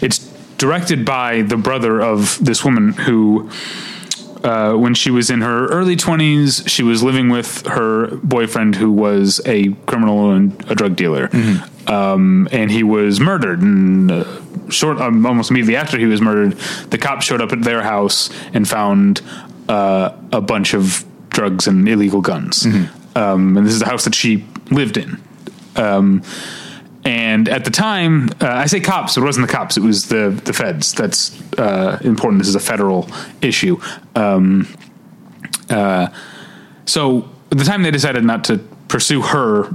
it's 0.00 0.18
directed 0.58 1.04
by 1.04 1.42
the 1.42 1.56
brother 1.56 2.00
of 2.00 2.38
this 2.44 2.64
woman 2.64 2.92
who 2.92 3.50
uh, 4.42 4.74
when 4.74 4.94
she 4.94 5.10
was 5.10 5.30
in 5.30 5.40
her 5.42 5.66
early 5.68 5.94
20s 5.96 6.68
she 6.68 6.82
was 6.82 7.00
living 7.02 7.28
with 7.28 7.64
her 7.66 8.16
boyfriend 8.24 8.74
who 8.74 8.90
was 8.90 9.40
a 9.46 9.72
criminal 9.86 10.32
and 10.32 10.52
a 10.70 10.74
drug 10.74 10.96
dealer. 10.96 11.28
Um, 11.86 12.48
and 12.50 12.70
he 12.70 12.82
was 12.82 13.20
murdered. 13.20 13.60
And 13.60 14.10
uh, 14.10 14.24
short 14.70 14.98
um, 15.00 15.24
almost 15.26 15.50
immediately 15.50 15.76
after 15.76 15.98
he 15.98 16.06
was 16.06 16.20
murdered 16.20 16.52
the 16.90 16.98
cops 16.98 17.26
showed 17.26 17.40
up 17.40 17.52
at 17.52 17.62
their 17.62 17.82
house 17.82 18.30
and 18.54 18.68
found 18.68 19.20
uh, 19.68 20.10
a 20.32 20.40
bunch 20.40 20.74
of 20.74 21.04
drugs 21.30 21.66
and 21.66 21.88
illegal 21.88 22.20
guns 22.20 22.66
um, 23.16 23.56
and 23.56 23.66
this 23.66 23.72
is 23.72 23.80
the 23.80 23.86
house 23.86 24.04
that 24.04 24.14
she 24.14 24.44
lived 24.70 24.96
in 24.96 25.20
um, 25.76 26.22
and 27.04 27.48
at 27.48 27.64
the 27.64 27.70
time, 27.70 28.30
uh, 28.40 28.46
I 28.48 28.66
say 28.66 28.80
cops. 28.80 29.16
It 29.16 29.22
wasn't 29.22 29.48
the 29.48 29.52
cops. 29.52 29.76
It 29.76 29.82
was 29.82 30.06
the 30.06 30.40
the 30.44 30.52
feds. 30.52 30.92
That's 30.92 31.40
uh, 31.58 31.98
important. 32.02 32.40
This 32.40 32.48
is 32.48 32.54
a 32.54 32.60
federal 32.60 33.08
issue. 33.40 33.80
Um, 34.14 34.68
uh, 35.68 36.08
so 36.84 37.28
at 37.50 37.58
the 37.58 37.64
time, 37.64 37.82
they 37.82 37.90
decided 37.90 38.24
not 38.24 38.44
to 38.44 38.58
pursue 38.88 39.22
her, 39.22 39.74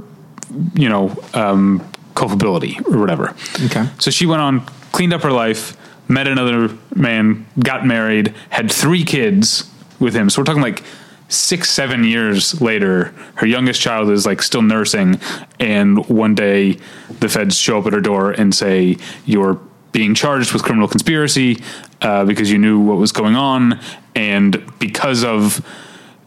you 0.73 0.87
know, 0.87 1.15
um, 1.33 1.85
culpability 2.15 2.79
or 2.85 2.97
whatever. 2.97 3.35
Okay. 3.65 3.87
So 3.99 4.09
she 4.09 4.25
went 4.25 4.41
on, 4.41 4.65
cleaned 4.93 5.13
up 5.13 5.21
her 5.23 5.31
life, 5.31 5.75
met 6.07 6.27
another 6.27 6.75
man, 6.95 7.45
got 7.59 7.85
married, 7.85 8.33
had 8.49 8.71
three 8.71 9.03
kids 9.03 9.69
with 9.99 10.13
him. 10.15 10.29
So 10.29 10.41
we're 10.41 10.45
talking 10.45 10.61
like 10.61 10.83
six, 11.29 11.69
seven 11.69 12.03
years 12.03 12.61
later. 12.61 13.13
Her 13.35 13.47
youngest 13.47 13.81
child 13.81 14.09
is 14.09 14.25
like 14.25 14.41
still 14.41 14.61
nursing, 14.61 15.19
and 15.59 16.07
one 16.07 16.35
day 16.35 16.77
the 17.19 17.29
feds 17.29 17.57
show 17.57 17.79
up 17.79 17.87
at 17.87 17.93
her 17.93 18.01
door 18.01 18.31
and 18.31 18.53
say, 18.53 18.97
"You're 19.25 19.59
being 19.91 20.15
charged 20.15 20.53
with 20.53 20.63
criminal 20.63 20.87
conspiracy 20.87 21.61
uh, 22.01 22.25
because 22.25 22.51
you 22.51 22.57
knew 22.57 22.79
what 22.79 22.97
was 22.97 23.11
going 23.11 23.35
on, 23.35 23.79
and 24.15 24.63
because 24.79 25.23
of." 25.23 25.65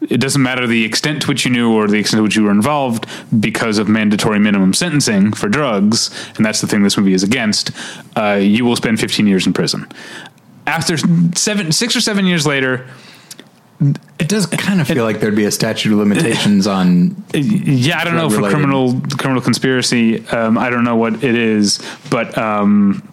It 0.09 0.18
doesn't 0.18 0.40
matter 0.40 0.66
the 0.66 0.87
extent 0.87 1.20
to 1.20 1.28
which 1.28 1.44
you 1.44 1.50
knew 1.50 1.74
or 1.74 1.87
the 1.87 1.98
extent 1.98 2.20
to 2.20 2.22
which 2.22 2.35
you 2.35 2.44
were 2.44 2.50
involved 2.50 3.04
because 3.38 3.76
of 3.76 3.87
mandatory 3.87 4.38
minimum 4.38 4.72
sentencing 4.72 5.35
for 5.35 5.46
drugs, 5.50 6.09
and 6.38 6.46
that's 6.46 6.62
the 6.62 6.66
thing 6.66 6.83
this 6.83 6.96
movie 6.96 7.12
is 7.12 7.22
against. 7.22 7.70
Uh, 8.16 8.38
you 8.40 8.64
will 8.64 8.76
spend 8.76 8.98
15 8.98 9.26
years 9.26 9.46
in 9.46 9.52
prison. 9.52 9.87
After 10.66 10.96
seven, 11.37 11.70
six 11.70 11.94
or 11.94 12.00
seven 12.00 12.24
years 12.24 12.46
later, 12.46 12.88
It 13.81 14.29
does 14.29 14.45
kind 14.47 14.81
of 14.81 14.87
feel 14.87 15.05
like 15.05 15.21
there'd 15.21 15.35
be 15.35 15.47
a 15.47 15.51
statute 15.51 15.93
of 15.93 15.99
limitations 15.99 16.66
on. 16.66 17.25
yeah, 17.33 17.99
I 17.99 18.05
don't 18.05 18.16
know 18.16 18.29
for 18.29 18.49
criminal 18.51 19.01
criminal 19.16 19.40
conspiracy. 19.40 20.27
Um, 20.29 20.59
I 20.59 20.69
don't 20.69 20.85
know 20.85 20.97
what 20.97 21.25
it 21.25 21.35
is, 21.35 21.81
but 22.11 22.37
um, 22.37 23.09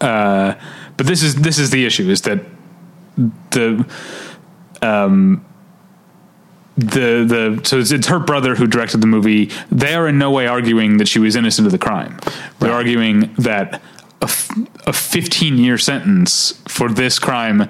uh, 0.00 0.54
but 0.98 1.06
this 1.06 1.22
is 1.22 1.36
this 1.36 1.58
is 1.58 1.70
the 1.70 1.86
issue: 1.86 2.10
is 2.10 2.22
that 2.22 2.44
the 3.50 3.86
um, 4.82 5.44
the 6.76 7.24
the 7.56 7.60
so 7.64 7.78
it's, 7.78 7.90
it's 7.90 8.06
her 8.08 8.18
brother 8.18 8.54
who 8.54 8.66
directed 8.66 9.00
the 9.00 9.06
movie. 9.06 9.50
They 9.72 9.94
are 9.94 10.06
in 10.06 10.18
no 10.18 10.30
way 10.30 10.46
arguing 10.46 10.98
that 10.98 11.08
she 11.08 11.18
was 11.18 11.36
innocent 11.36 11.66
of 11.66 11.72
the 11.72 11.78
crime. 11.78 12.18
They're 12.60 12.72
arguing 12.72 13.34
that 13.38 13.80
a, 14.20 14.24
f- 14.24 14.50
a 14.86 14.92
15 14.92 15.58
year 15.58 15.78
sentence 15.78 16.60
for 16.68 16.90
this 16.90 17.18
crime. 17.18 17.68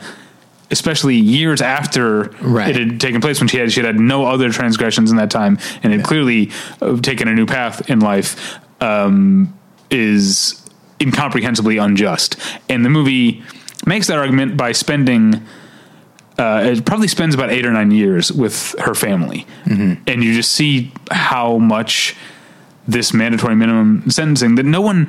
Especially 0.71 1.17
years 1.17 1.63
after 1.63 2.25
Right. 2.43 2.69
it 2.69 2.77
had 2.77 3.01
taken 3.01 3.21
place, 3.21 3.41
when 3.41 3.49
she 3.49 3.57
had 3.59 3.73
she 3.73 3.81
had 3.81 3.87
had 3.87 4.01
no 4.01 4.27
other 4.27 4.51
transgressions 4.51 5.11
in 5.11 5.17
that 5.17 5.31
time, 5.31 5.59
and 5.83 5.93
had 5.93 6.05
clearly 6.05 6.51
uh, 6.83 6.97
taken 7.01 7.27
a 7.29 7.35
new 7.35 7.47
path 7.47 7.89
in 7.89 8.01
life, 8.01 8.59
um, 8.83 9.55
is 9.91 10.63
incomprehensibly 11.01 11.79
unjust. 11.79 12.37
And 12.69 12.85
the 12.85 12.91
movie 12.91 13.43
makes 13.87 14.09
that 14.09 14.19
argument 14.19 14.57
by 14.59 14.73
spending 14.73 15.43
uh, 16.39 16.63
it 16.73 16.85
probably 16.85 17.09
spends 17.09 17.35
about 17.35 17.51
eight 17.51 17.65
or 17.67 17.73
nine 17.73 17.91
years 17.91 18.31
with 18.31 18.75
her 18.79 18.95
family, 18.95 19.47
and 19.67 20.23
you 20.23 20.35
just 20.35 20.53
see 20.53 20.93
how 21.11 21.59
much 21.59 22.15
this 22.87 23.13
mandatory 23.13 23.57
minimum 23.57 24.09
sentencing 24.11 24.55
that 24.57 24.65
no 24.65 24.81
one. 24.81 25.09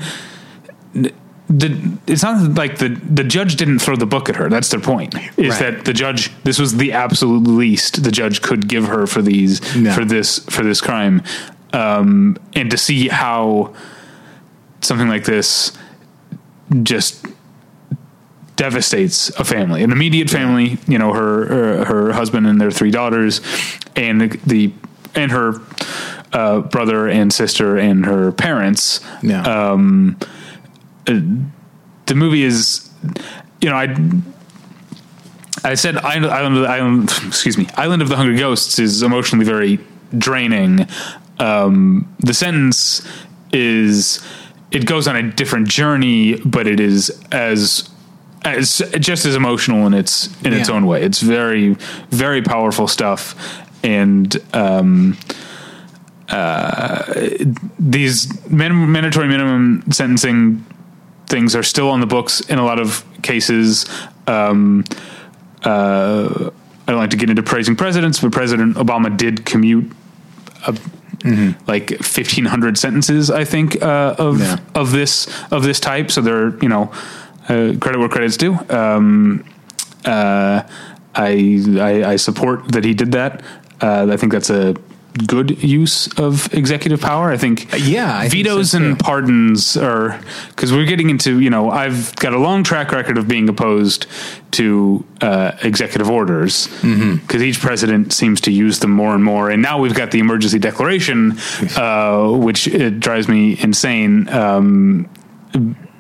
The, 1.52 1.98
it's 2.06 2.22
not 2.22 2.54
like 2.56 2.78
the 2.78 2.90
the 2.90 3.24
judge 3.24 3.56
didn't 3.56 3.80
throw 3.80 3.96
the 3.96 4.06
book 4.06 4.30
at 4.30 4.36
her. 4.36 4.50
That's 4.50 4.70
their 4.70 4.80
point. 4.80 5.16
Is 5.36 5.50
Right. 5.60 5.60
that 5.76 5.86
the 5.86 5.94
judge? 5.94 6.32
This 6.44 6.60
was 6.60 6.78
the 6.78 6.92
absolute 6.92 7.48
least 7.48 8.04
the 8.04 8.12
judge 8.12 8.44
could 8.44 8.68
give 8.68 8.86
her 8.88 9.08
for 9.08 9.24
these 9.24 9.60
No. 9.76 9.92
for 9.92 10.06
this 10.06 10.40
for 10.50 10.64
this 10.64 10.80
crime, 10.80 11.24
um, 11.74 12.38
and 12.54 12.70
to 12.70 12.78
see 12.78 13.08
how 13.08 13.74
something 14.82 15.08
like 15.10 15.24
this 15.24 15.72
just 16.84 17.26
devastates 18.56 19.30
a 19.40 19.44
family, 19.44 19.84
an 19.84 19.92
immediate 19.92 20.30
family. 20.30 20.78
You 20.88 21.00
know, 21.00 21.14
her 21.14 21.46
her, 21.48 21.86
her 21.86 22.14
husband 22.14 22.46
and 22.46 22.60
their 22.60 22.72
three 22.72 22.92
daughters, 22.92 23.42
and 23.96 24.22
the, 24.22 24.40
the 24.46 24.74
and 25.16 25.32
her 25.32 25.54
uh, 26.34 26.60
brother 26.60 27.08
and 27.08 27.34
sister 27.34 27.78
and 27.78 28.06
her 28.06 28.32
parents. 28.32 29.00
Yeah. 29.24 29.42
Um, 29.42 30.18
uh, 31.08 31.20
the 32.06 32.16
movie 32.16 32.44
is, 32.44 32.90
you 33.62 33.70
know, 33.70 33.76
I. 33.76 33.96
I 35.62 35.74
said 35.74 35.98
Island, 35.98 36.28
Island, 36.28 36.56
of 36.56 36.62
the- 36.64 36.70
Island, 36.70 37.04
excuse 37.28 37.58
me, 37.58 37.68
Island 37.76 38.02
of 38.02 38.08
the 38.08 38.16
Hungry 38.16 38.38
Ghosts 38.38 38.80
is 38.80 39.04
emotionally 39.04 39.44
very 39.44 39.78
draining. 40.18 40.88
Um, 41.38 42.14
the 42.20 42.34
sentence 42.34 43.06
is 43.52 44.26
it 44.72 44.86
goes 44.86 45.06
on 45.08 45.18
a 45.18 45.24
different 45.24 45.68
journey, 45.68 46.36
but 46.46 46.66
it 46.66 46.80
is 46.80 47.10
as 47.32 47.90
as 48.46 48.82
just 49.00 49.26
as 49.26 49.36
emotional 49.36 49.86
in 49.86 49.94
its 49.94 50.28
in 50.44 50.54
its 50.54 50.70
own 50.70 50.86
way. 50.86 51.04
It's 51.04 51.20
very 51.20 51.74
very 52.10 52.42
powerful 52.42 52.88
stuff, 52.88 53.36
and 53.84 54.34
um, 54.54 55.18
uh, 56.30 57.04
these 57.78 58.50
man- 58.50 58.92
mandatory 58.92 59.28
minimum 59.28 59.84
sentencing 59.92 60.66
things 61.30 61.56
are 61.56 61.64
still 61.64 61.90
on 61.90 62.00
the 62.02 62.08
books 62.08 62.42
in 62.42 62.60
a 62.60 62.66
lot 62.66 62.80
of 62.80 63.04
cases. 63.22 63.86
Um, 64.28 64.84
uh, 65.64 66.50
I 66.88 66.92
don't 66.92 67.00
like 67.00 67.12
to 67.12 67.18
get 67.18 67.30
into 67.30 67.44
praising 67.44 67.76
presidents, 67.76 68.20
but 68.20 68.32
President 68.32 68.76
Obama 68.76 69.16
did 69.16 69.46
commute 69.46 69.92
like 71.68 71.92
1500 71.92 72.78
sentences 72.78 73.30
i 73.30 73.44
think 73.44 73.82
uh, 73.82 74.16
of 74.18 74.40
Yeah. 74.40 74.58
of 74.74 74.92
this 74.94 75.28
of 75.52 75.64
this 75.64 75.80
type 75.80 76.12
so 76.12 76.22
they're 76.22 76.58
you 76.64 76.70
know 76.70 76.92
uh, 77.50 77.74
credit 77.82 78.00
where 78.00 78.08
credit's 78.08 78.38
due 78.38 78.58
um, 78.70 79.44
uh, 80.06 80.64
I, 81.16 81.62
I 81.80 82.04
i 82.12 82.16
support 82.16 82.72
that 82.72 82.86
he 82.86 82.94
did 82.94 83.12
that 83.12 83.42
uh, 83.82 84.08
i 84.10 84.16
think 84.16 84.32
that's 84.32 84.50
a 84.50 84.76
good 85.28 85.62
use 85.64 86.08
of 86.20 86.54
executive 86.54 87.02
power? 87.02 87.32
I 87.32 87.38
think 87.38 87.68
yeah, 87.78 88.18
I 88.18 88.30
think 88.30 88.46
vetoes 88.46 88.72
so, 88.72 88.78
and 88.78 89.00
pardons 89.00 89.78
are 89.78 90.20
because 90.50 90.72
we're 90.72 90.86
getting 90.86 91.10
into 91.10 91.40
you 91.40 91.50
know 91.50 91.70
i've 91.70 92.16
got 92.16 92.34
a 92.34 92.40
long 92.40 92.64
track 92.64 92.92
record 92.92 93.18
of 93.18 93.28
being 93.28 93.48
opposed 93.50 94.06
to 94.52 95.06
uh, 95.22 95.52
executive 95.64 96.10
orders. 96.10 96.68
Because 96.68 96.82
Mm-hmm. 96.90 97.42
each 97.44 97.60
president 97.60 98.14
seems 98.14 98.42
to 98.42 98.52
use 98.52 98.80
them 98.80 98.90
more 98.92 99.14
and 99.14 99.24
more. 99.24 99.52
And 99.52 99.62
now 99.62 99.80
we've 99.80 99.94
got 99.94 100.10
the 100.12 100.20
emergency 100.20 100.58
declaration 100.60 101.38
uh, 101.78 102.30
which 102.32 102.68
it 102.68 103.00
drives 103.00 103.28
me 103.28 103.58
insane. 103.62 104.28
Um, 104.30 105.08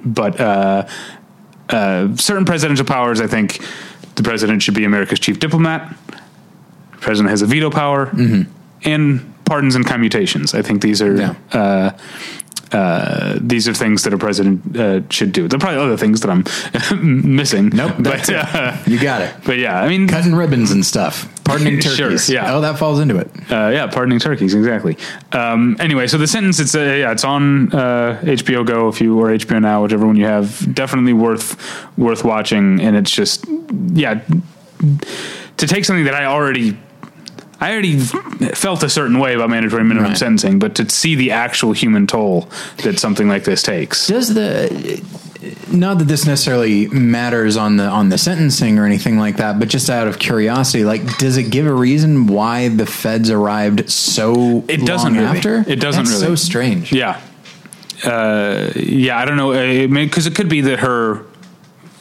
but 0.03 0.39
uh, 0.39 0.87
uh, 1.69 2.15
certain 2.15 2.45
presidential 2.45 2.85
powers 2.85 3.21
i 3.21 3.27
think 3.27 3.59
the 4.15 4.23
president 4.23 4.63
should 4.63 4.73
be 4.73 4.83
america's 4.85 5.19
chief 5.19 5.39
diplomat. 5.39 5.93
The 6.91 6.97
president 6.97 7.29
has 7.29 7.41
a 7.41 7.45
veto 7.45 7.69
power 7.69 8.07
and 8.83 9.19
pardons 9.45 9.75
and 9.75 9.85
commutations 9.85 10.53
i 10.53 10.61
think 10.61 10.81
these 10.81 11.01
are 11.01 11.15
Yeah. 11.15 11.33
uh, 11.53 11.91
uh, 12.71 13.35
these 13.41 13.67
are 13.67 13.73
things 13.73 14.03
that 14.03 14.13
a 14.13 14.17
president 14.19 14.77
uh, 14.77 15.01
should 15.09 15.31
do. 15.31 15.47
There 15.47 15.57
are 15.57 15.59
probably 15.59 15.79
other 15.81 15.97
things 15.97 16.21
that 16.21 16.29
I'm 16.29 16.43
missing. 17.35 17.69
Nope, 17.69 17.93
but 17.97 18.29
uh, 18.29 18.77
You 18.85 18.99
got 18.99 19.21
it. 19.23 19.33
but 19.43 19.57
yeah, 19.57 19.81
I 19.81 19.87
mean, 19.89 20.07
Cutting 20.07 20.35
ribbons 20.35 20.69
and 20.69 20.85
stuff. 20.85 21.27
Pardoning 21.45 21.81
Sure, 21.81 21.95
turkeys. 21.95 22.29
yeah. 22.29 22.53
Oh, 22.53 22.61
that 22.61 22.77
falls 22.77 22.99
into 22.99 23.17
it. 23.17 23.27
uh, 23.51 23.69
yeah, 23.73 23.87
pardoning 23.87 24.19
turkeys, 24.19 24.53
exactly. 24.53 24.97
Um, 25.31 25.77
anyway, 25.79 26.05
so 26.05 26.19
the 26.19 26.27
sentence 26.27 26.59
it's 26.59 26.75
uh, 26.75 26.81
yeah, 26.81 27.11
it's 27.11 27.23
on 27.23 27.73
uh, 27.73 28.21
HBO 28.23 28.63
Go 28.63 28.87
if 28.87 29.01
you 29.01 29.19
or 29.19 29.29
HBO 29.29 29.59
Now, 29.59 29.81
whichever 29.81 30.05
one 30.05 30.15
you 30.15 30.25
have. 30.25 30.71
Definitely 30.75 31.13
worth 31.13 31.57
worth 31.97 32.23
watching, 32.23 32.79
and 32.81 32.95
it's 32.95 33.09
just 33.09 33.47
yeah 33.93 34.21
to 35.57 35.65
take 35.67 35.85
something 35.85 36.05
that 36.05 36.13
I 36.13 36.25
already. 36.25 36.77
I 37.61 37.71
already 37.73 37.99
felt 37.99 38.83
a 38.83 38.89
certain 38.89 39.19
way 39.19 39.33
about 39.33 39.49
mandatory 39.49 39.83
minimum 39.83 40.11
Right. 40.11 40.17
sentencing, 40.17 40.59
but 40.59 40.75
to 40.75 40.89
see 40.89 41.15
the 41.15 41.31
actual 41.31 41.73
human 41.73 42.07
toll 42.07 42.47
that 42.83 42.99
something 42.99 43.27
like 43.27 43.43
this 43.43 43.61
takes. 43.61 44.07
Does 44.07 44.33
the 44.33 45.01
not 45.71 45.99
that 45.99 46.07
this 46.07 46.25
necessarily 46.25 46.87
matters 46.87 47.55
on 47.57 47.77
the 47.77 47.83
on 47.85 48.09
the 48.09 48.17
sentencing 48.17 48.77
or 48.79 48.85
anything 48.85 49.17
like 49.17 49.37
that, 49.37 49.57
but 49.59 49.67
just 49.69 49.89
out 49.89 50.07
of 50.07 50.19
curiosity, 50.19 50.83
like, 50.85 51.17
does 51.17 51.37
it 51.37 51.43
give 51.49 51.65
a 51.65 51.73
reason 51.73 52.27
why 52.27 52.67
the 52.69 52.85
feds 52.85 53.29
arrived 53.29 53.89
so 53.89 54.63
It 54.67 54.85
doesn't 54.85 55.15
long 55.15 55.23
really. 55.25 55.37
after? 55.37 55.65
It 55.67 55.79
doesn't 55.79 56.05
That's 56.05 56.21
really. 56.21 56.35
So 56.35 56.35
strange. 56.35 56.91
Yeah. 56.93 57.19
Uh, 58.05 58.69
yeah, 58.75 59.17
I 59.19 59.25
don't 59.25 59.35
know. 59.37 59.51
Because 59.87 60.25
it 60.27 60.35
could 60.35 60.47
be 60.49 60.61
that 60.61 60.79
her 60.79 61.21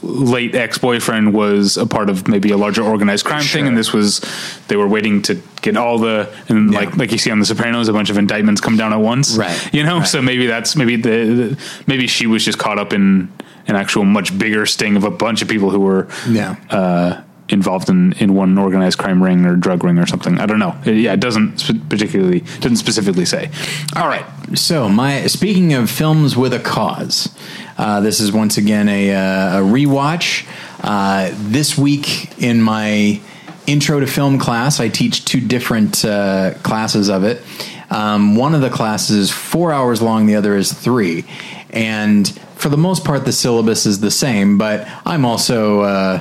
late 0.03 0.55
ex 0.55 0.79
boyfriend 0.79 1.35
was 1.35 1.77
a 1.77 1.85
part 1.87 2.09
of 2.09 2.29
maybe 2.29 2.51
a 2.53 2.57
larger 2.57 2.83
organized 2.83 3.25
crime 3.25 3.43
Sure. 3.43 3.59
thing, 3.61 3.67
and 3.69 3.77
this 3.77 3.93
was 3.93 4.21
they 4.69 4.77
were 4.77 4.87
waiting 4.87 5.23
to 5.23 5.41
get 5.59 5.77
all 5.77 5.99
the 5.99 6.29
and 6.49 6.73
Yeah. 6.73 6.81
like 6.81 6.97
like 6.97 7.13
you 7.13 7.19
see 7.19 7.31
on 7.31 7.39
The 7.39 7.47
Sopranos, 7.47 7.89
a 7.89 7.93
bunch 7.93 8.11
of 8.11 8.19
indictments 8.19 8.61
come 8.61 8.77
down 8.77 8.93
at 8.93 9.01
once, 9.01 9.37
Right. 9.37 9.57
You 9.73 9.83
know, 9.83 9.99
Right. 9.99 10.07
so 10.09 10.23
maybe 10.23 10.47
that's 10.47 10.77
maybe 10.77 10.97
the, 10.97 11.09
the 11.11 11.59
maybe 11.87 12.07
she 12.07 12.27
was 12.27 12.45
just 12.45 12.59
caught 12.59 12.79
up 12.79 12.93
in 12.93 13.29
an 13.67 13.77
actual 13.77 14.05
much 14.05 14.37
bigger 14.39 14.65
sting 14.67 14.97
of 14.97 15.05
a 15.05 15.11
bunch 15.11 15.43
of 15.43 15.49
people 15.49 15.71
who 15.71 15.81
were 15.81 16.07
Yeah. 16.29 16.57
uh, 16.71 17.21
involved 17.51 17.89
in, 17.89 18.13
in 18.19 18.35
one 18.35 18.59
organized 18.59 18.99
crime 18.99 19.23
ring 19.23 19.47
or 19.47 19.57
drug 19.57 19.83
ring 19.83 19.99
or 19.99 20.07
something. 20.07 20.39
I 20.39 20.45
don't 20.47 20.59
know. 20.59 20.75
It- 20.85 20.97
yeah, 20.97 21.15
it 21.15 21.21
doesn't 21.21 21.59
sp- 21.61 21.81
particularly 21.89 22.45
doesn't 22.61 22.77
specifically 22.77 23.25
say. 23.25 23.51
All 23.97 24.07
right. 24.07 24.25
So, 24.55 24.89
my 24.89 25.27
speaking 25.27 25.73
of 25.75 25.91
films 25.91 26.37
with 26.37 26.53
a 26.53 26.59
cause, 26.59 27.31
uh, 27.79 28.01
this 28.01 28.21
is 28.21 28.33
once 28.33 28.59
again 28.59 28.89
a, 28.89 29.15
uh, 29.15 29.61
a 29.61 29.63
rewatch. 29.63 30.45
Uh, 30.83 31.31
this 31.35 31.77
week 31.77 32.31
in 32.41 32.63
my 32.63 33.21
intro 33.69 34.01
to 34.01 34.07
film 34.07 34.39
class, 34.39 34.81
I 34.81 34.89
teach 34.89 35.25
two 35.25 35.41
different 35.41 36.05
uh, 36.05 36.55
classes 36.63 37.09
of 37.09 37.23
it. 37.23 37.43
Um, 37.91 38.35
one 38.35 38.55
of 38.55 38.61
the 38.61 38.71
classes 38.71 39.17
is 39.17 39.31
four 39.31 39.73
hours 39.73 40.03
long, 40.03 40.27
the 40.27 40.35
other 40.37 40.57
is 40.57 40.73
three, 40.73 41.25
and 41.71 42.29
for 42.57 42.69
the 42.69 42.77
most 42.77 43.05
part, 43.05 43.25
the 43.25 43.33
syllabus 43.33 43.87
is 43.87 44.01
the 44.01 44.11
same. 44.11 44.59
But 44.59 44.89
I'm 45.07 45.25
also 45.25 45.81
uh, 45.83 46.19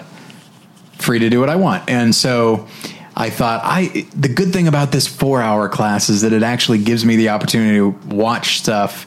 free 0.94 1.20
to 1.20 1.30
do 1.30 1.40
what 1.40 1.50
I 1.50 1.56
want. 1.56 1.90
And 1.90 2.14
so 2.14 2.68
I 3.16 3.30
thought 3.30 3.62
I 3.64 4.08
the 4.16 4.30
good 4.30 4.54
thing 4.54 4.68
about 4.68 4.92
this 4.92 5.08
4-hour 5.08 5.70
class 5.70 6.10
is 6.10 6.22
that 6.22 6.34
it 6.34 6.44
actually 6.44 6.80
gives 6.80 7.04
me 7.04 7.16
the 7.16 7.30
opportunity 7.30 7.78
to 7.78 7.90
watch 8.14 8.60
stuff 8.60 9.06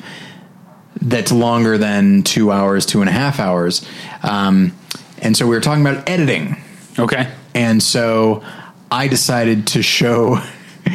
that's 1.01 1.33
longer 1.33 1.79
than 1.79 2.23
2 2.25 2.51
hours, 2.51 2.85
two 2.85 3.01
and 3.01 3.09
a 3.09 3.13
half 3.13 3.39
hours. 3.39 3.87
Um, 4.23 4.77
and 5.19 5.37
so 5.37 5.47
we 5.47 5.55
were 5.55 5.61
talking 5.61 5.87
about 5.87 6.09
editing. 6.09 6.57
Okay. 6.99 7.31
And 7.55 7.83
so 7.83 8.43
I 8.91 9.09
decided 9.09 9.67
to 9.69 9.83
show 9.83 10.41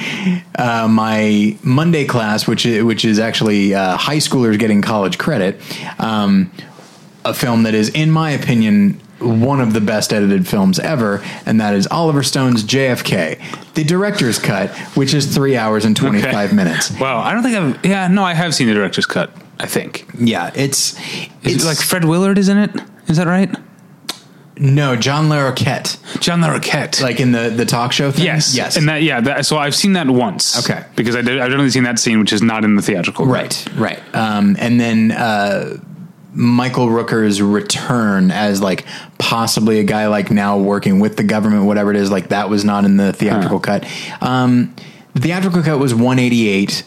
uh, 0.58 0.88
my 0.90 1.58
Monday 1.64 2.06
class, 2.06 2.48
which 2.48 2.66
is, 2.66 2.84
which 2.84 3.06
is 3.06 3.20
actually 3.20 3.74
uh, 3.74 3.98
high 3.98 4.18
schoolers 4.18 4.58
getting 4.60 4.82
college 4.82 5.18
credit, 5.18 5.60
um, 6.00 6.52
a 7.24 7.34
film 7.34 7.64
that 7.64 7.74
is, 7.74 7.90
in 7.90 8.12
my 8.12 8.32
opinion, 8.32 9.00
one 9.20 9.62
of 9.62 9.74
the 9.74 9.80
best 9.82 10.12
edited 10.14 10.46
films 10.48 10.78
ever, 10.78 11.24
and 11.46 11.60
that 11.62 11.74
is 11.74 11.88
Oliver 11.88 12.22
Stone's 12.22 12.64
JFK, 12.64 13.74
the 13.74 13.84
director's 13.84 14.38
cut, 14.38 14.70
which 14.96 15.14
is 15.14 15.34
three 15.34 15.56
hours 15.56 15.86
and 15.86 15.96
twenty 15.96 16.22
five 16.22 16.50
Okay. 16.50 16.56
minutes. 16.56 16.92
Wow. 17.00 17.20
I 17.20 17.34
don't 17.34 17.42
think 17.42 17.56
I've. 17.56 17.86
Yeah, 17.86 18.08
no, 18.10 18.24
I 18.24 18.34
have 18.34 18.54
seen 18.54 18.68
the 18.68 18.74
director's 18.74 19.06
cut. 19.06 19.32
I 19.58 19.68
think. 19.68 20.06
Yeah, 20.20 20.52
it's 20.54 20.96
it's 21.44 21.64
it 21.64 21.66
like 21.66 21.78
Fred 21.78 22.04
Willard 22.04 22.38
is 22.38 22.50
in 22.50 22.58
it? 22.58 22.72
Is 23.08 23.16
that 23.16 23.26
right? 23.26 23.50
No 24.58 24.96
John 24.96 25.30
Larroquette, 25.30 25.98
John 26.22 26.42
Larroquette. 26.42 27.02
like 27.02 27.20
in 27.20 27.32
the 27.32 27.50
the 27.50 27.66
talk 27.66 27.92
show 27.92 28.12
thing. 28.12 28.26
yes, 28.26 28.56
yes, 28.56 28.78
and 28.78 28.88
that 28.90 29.04
yeah. 29.04 29.22
That, 29.22 29.46
so 29.46 29.58
I've 29.58 29.76
seen 29.76 29.94
that 29.94 30.10
once. 30.10 30.58
Okay. 30.60 30.84
because 30.96 31.16
I 31.16 31.22
did, 31.22 31.40
I've 31.40 31.52
only 31.52 31.70
seen 31.70 31.84
that 31.84 32.00
scene, 32.00 32.20
which 32.20 32.34
is 32.34 32.42
not 32.42 32.64
in 32.64 32.76
the 32.76 32.82
theatrical. 32.82 33.26
Right, 33.26 33.66
right. 33.76 34.02
Um, 34.16 34.56
and 34.60 34.80
then 34.80 35.12
uh, 35.12 35.78
Michael 36.34 36.88
Rooker's 36.88 37.42
return 37.42 38.32
as 38.32 38.62
like 38.62 38.86
possibly 39.18 39.80
a 39.80 39.84
guy 39.84 40.08
like 40.08 40.32
now 40.32 40.58
working 40.58 41.00
with 41.00 41.18
the 41.18 41.24
government, 41.24 41.66
whatever 41.66 41.92
it 41.92 41.98
is, 41.98 42.12
like 42.12 42.30
that 42.30 42.50
was 42.50 42.64
not 42.66 42.86
in 42.86 42.98
the 42.98 43.14
theatrical 43.14 43.60
cut. 43.60 43.86
Um, 44.22 44.76
the 45.14 45.22
theatrical 45.22 45.64
cut 45.64 45.80
was 45.80 45.94
188, 45.94 46.84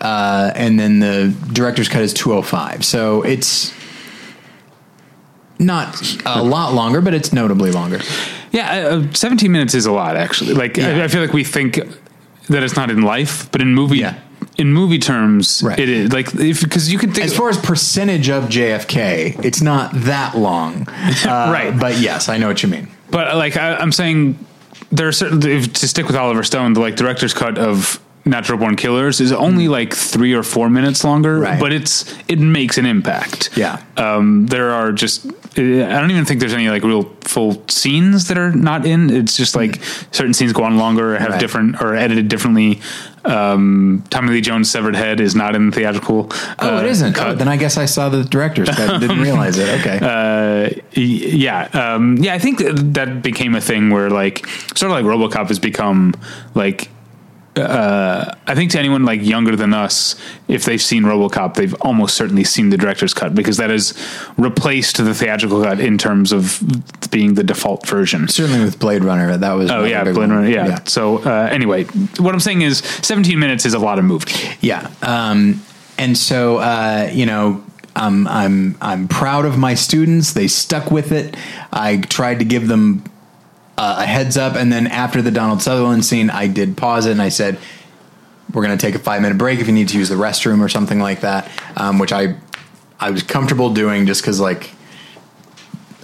uh, 0.00 0.50
and 0.56 0.78
then 0.80 0.98
the 0.98 1.34
director's 1.52 1.88
cut 1.88 2.02
is 2.02 2.12
205. 2.12 2.84
So 2.84 3.22
it's 3.22 3.72
not 5.58 6.16
a 6.26 6.42
lot 6.42 6.72
longer, 6.74 7.00
but 7.00 7.14
it's 7.14 7.32
notably 7.32 7.70
longer. 7.70 8.00
Yeah, 8.52 8.70
uh, 9.02 9.12
17 9.12 9.50
minutes 9.52 9.74
is 9.74 9.86
a 9.86 9.92
lot 9.92 10.16
actually. 10.16 10.54
Like 10.54 10.78
I, 10.78 10.96
Yeah. 10.96 11.04
I 11.04 11.08
feel 11.08 11.20
like 11.20 11.32
we 11.32 11.44
think 11.44 11.80
that 12.48 12.62
it's 12.62 12.76
not 12.76 12.90
in 12.90 13.02
life, 13.02 13.50
but 13.52 13.60
in 13.60 13.74
movie 13.74 13.98
Yeah. 13.98 14.14
in 14.56 14.72
movie 14.72 14.98
terms 14.98 15.62
Right. 15.64 15.78
it 15.78 15.88
is. 15.88 16.12
Like 16.12 16.34
if 16.34 16.62
because 16.62 16.90
you 16.92 16.98
can 16.98 17.12
think 17.12 17.26
As 17.26 17.36
far 17.36 17.48
as 17.50 17.56
percentage 17.58 18.28
of 18.30 18.44
JFK, 18.48 19.36
it's 19.44 19.60
not 19.60 19.90
that 20.04 20.36
long. 20.36 20.86
Uh, 21.26 21.50
Right. 21.52 21.78
But 21.78 21.98
yes, 21.98 22.28
I 22.28 22.38
know 22.38 22.46
what 22.48 22.62
you 22.62 22.68
mean. 22.68 22.88
But 23.10 23.36
like 23.36 23.56
I, 23.56 23.74
I'm 23.76 23.92
saying, 23.92 24.38
there 24.92 25.08
are 25.08 25.12
certain 25.12 25.42
if, 25.46 25.72
to 25.74 25.88
stick 25.88 26.06
with 26.06 26.16
Oliver 26.16 26.42
Stone. 26.44 26.72
The 26.74 26.80
like 26.80 26.96
director's 26.96 27.34
cut 27.34 27.58
of 27.58 28.00
Natural 28.28 28.58
Born 28.58 28.76
Killers 28.76 29.20
is 29.20 29.32
only 29.32 29.68
like 29.68 29.92
three 29.94 30.34
or 30.34 30.42
four 30.42 30.68
minutes 30.70 31.02
longer. 31.04 31.38
Right. 31.38 31.58
but 31.60 31.72
it's 31.72 32.14
it 32.28 32.38
makes 32.38 32.78
an 32.78 32.86
impact. 32.86 33.50
Yeah. 33.56 33.82
Um, 33.96 34.46
there 34.46 34.70
are 34.70 34.92
just 34.92 35.26
I 35.56 35.60
don't 36.00 36.10
even 36.12 36.24
think 36.24 36.38
there's 36.40 36.54
any 36.54 36.68
like 36.68 36.84
real 36.84 37.04
full 37.22 37.66
scenes 37.68 38.28
that 38.28 38.38
are 38.38 38.52
not 38.52 38.86
in. 38.86 39.10
It's 39.10 39.36
just 39.36 39.56
like 39.56 39.82
certain 40.12 40.32
scenes 40.34 40.52
go 40.52 40.62
on 40.62 40.76
longer, 40.78 41.14
or 41.14 41.18
have 41.18 41.30
Right. 41.30 41.40
different 41.40 41.80
or 41.82 41.96
edited 41.96 42.28
differently. 42.28 42.80
Um, 43.24 44.04
Tommy 44.08 44.30
Lee 44.30 44.40
Jones' 44.40 44.70
severed 44.70 44.94
head 44.94 45.20
is 45.20 45.34
not 45.34 45.54
in 45.56 45.70
the 45.70 45.76
theatrical. 45.76 46.28
Oh, 46.60 46.76
uh, 46.76 46.80
it 46.80 46.86
isn't. 46.86 47.14
cut. 47.14 47.26
Oh, 47.28 47.34
then 47.34 47.48
I 47.48 47.56
guess 47.56 47.76
I 47.76 47.84
saw 47.86 48.08
the 48.08 48.22
director's 48.24 48.68
cut. 48.70 49.00
Didn't 49.00 49.20
realize 49.20 49.58
it. 49.58 49.80
Okay. 49.80 49.98
Uh, 50.00 50.80
yeah, 50.92 51.62
um, 51.74 52.16
yeah. 52.18 52.34
I 52.34 52.38
think 52.38 52.58
that, 52.58 52.94
that 52.94 53.22
became 53.22 53.54
a 53.54 53.60
thing 53.60 53.90
where 53.90 54.10
like 54.10 54.46
sort 54.76 54.90
of 54.90 54.92
like 54.92 55.04
RoboCop 55.04 55.48
has 55.48 55.58
become 55.58 56.14
like 56.54 56.88
uh, 57.58 58.34
I 58.46 58.54
think 58.54 58.70
to 58.72 58.78
anyone 58.78 59.04
like 59.04 59.22
younger 59.22 59.56
than 59.56 59.74
us, 59.74 60.14
if 60.48 60.64
they've 60.64 60.80
seen 60.80 61.04
RoboCop, 61.04 61.54
they've 61.54 61.74
almost 61.82 62.16
certainly 62.16 62.44
seen 62.44 62.70
the 62.70 62.76
director's 62.76 63.14
cut 63.14 63.34
because 63.34 63.56
that 63.58 63.70
has 63.70 63.94
replaced 64.36 64.96
the 64.96 65.14
theatrical 65.14 65.62
cut 65.62 65.80
in 65.80 65.98
terms 65.98 66.32
of 66.32 66.62
being 67.10 67.34
the 67.34 67.44
default 67.44 67.86
version. 67.86 68.28
Certainly 68.28 68.64
with 68.64 68.78
Blade 68.78 69.04
Runner, 69.04 69.36
that 69.36 69.52
was 69.52 69.70
Oh 69.70 69.84
yeah, 69.84 70.04
Blade 70.04 70.16
one. 70.16 70.30
Runner. 70.30 70.48
Yeah. 70.48 70.80
So 70.84 71.18
uh, 71.18 71.48
anyway, 71.50 71.84
what 72.18 72.34
I'm 72.34 72.40
saying 72.40 72.62
is, 72.62 72.78
17 72.78 73.38
minutes 73.38 73.66
is 73.66 73.74
a 73.74 73.78
lot 73.78 73.98
of 73.98 74.04
movie. 74.04 74.32
Yeah. 74.60 74.90
Um, 75.02 75.62
and 75.98 76.16
so, 76.16 76.58
uh, 76.58 77.10
you 77.12 77.26
know, 77.26 77.64
I'm, 77.96 78.28
I'm, 78.28 78.76
I'm 78.80 79.08
proud 79.08 79.44
of 79.44 79.58
my 79.58 79.74
students. 79.74 80.32
They 80.32 80.46
stuck 80.46 80.90
with 80.90 81.10
it. 81.10 81.36
I 81.72 81.96
tried 81.98 82.38
to 82.38 82.44
give 82.44 82.68
them 82.68 83.02
uh, 83.78 83.96
a 84.00 84.06
heads 84.06 84.36
up. 84.36 84.56
And 84.56 84.72
then 84.72 84.88
after 84.88 85.22
the 85.22 85.30
Donald 85.30 85.62
Sutherland 85.62 86.04
scene, 86.04 86.30
I 86.30 86.48
did 86.48 86.76
pause 86.76 87.06
it 87.06 87.12
and 87.12 87.22
I 87.22 87.28
said, 87.28 87.58
we're 88.52 88.64
going 88.64 88.76
to 88.76 88.86
take 88.86 88.94
a 88.94 88.98
five 88.98 89.22
minute 89.22 89.38
break 89.38 89.60
if 89.60 89.68
you 89.68 89.72
need 89.72 89.88
to 89.88 89.98
use 89.98 90.08
the 90.08 90.16
restroom 90.16 90.60
or 90.60 90.68
something 90.68 90.98
like 90.98 91.20
that. 91.20 91.48
Um, 91.76 91.98
which 91.98 92.12
I, 92.12 92.36
I 92.98 93.10
was 93.10 93.22
comfortable 93.22 93.72
doing 93.72 94.06
just 94.06 94.24
cause 94.24 94.40
like, 94.40 94.70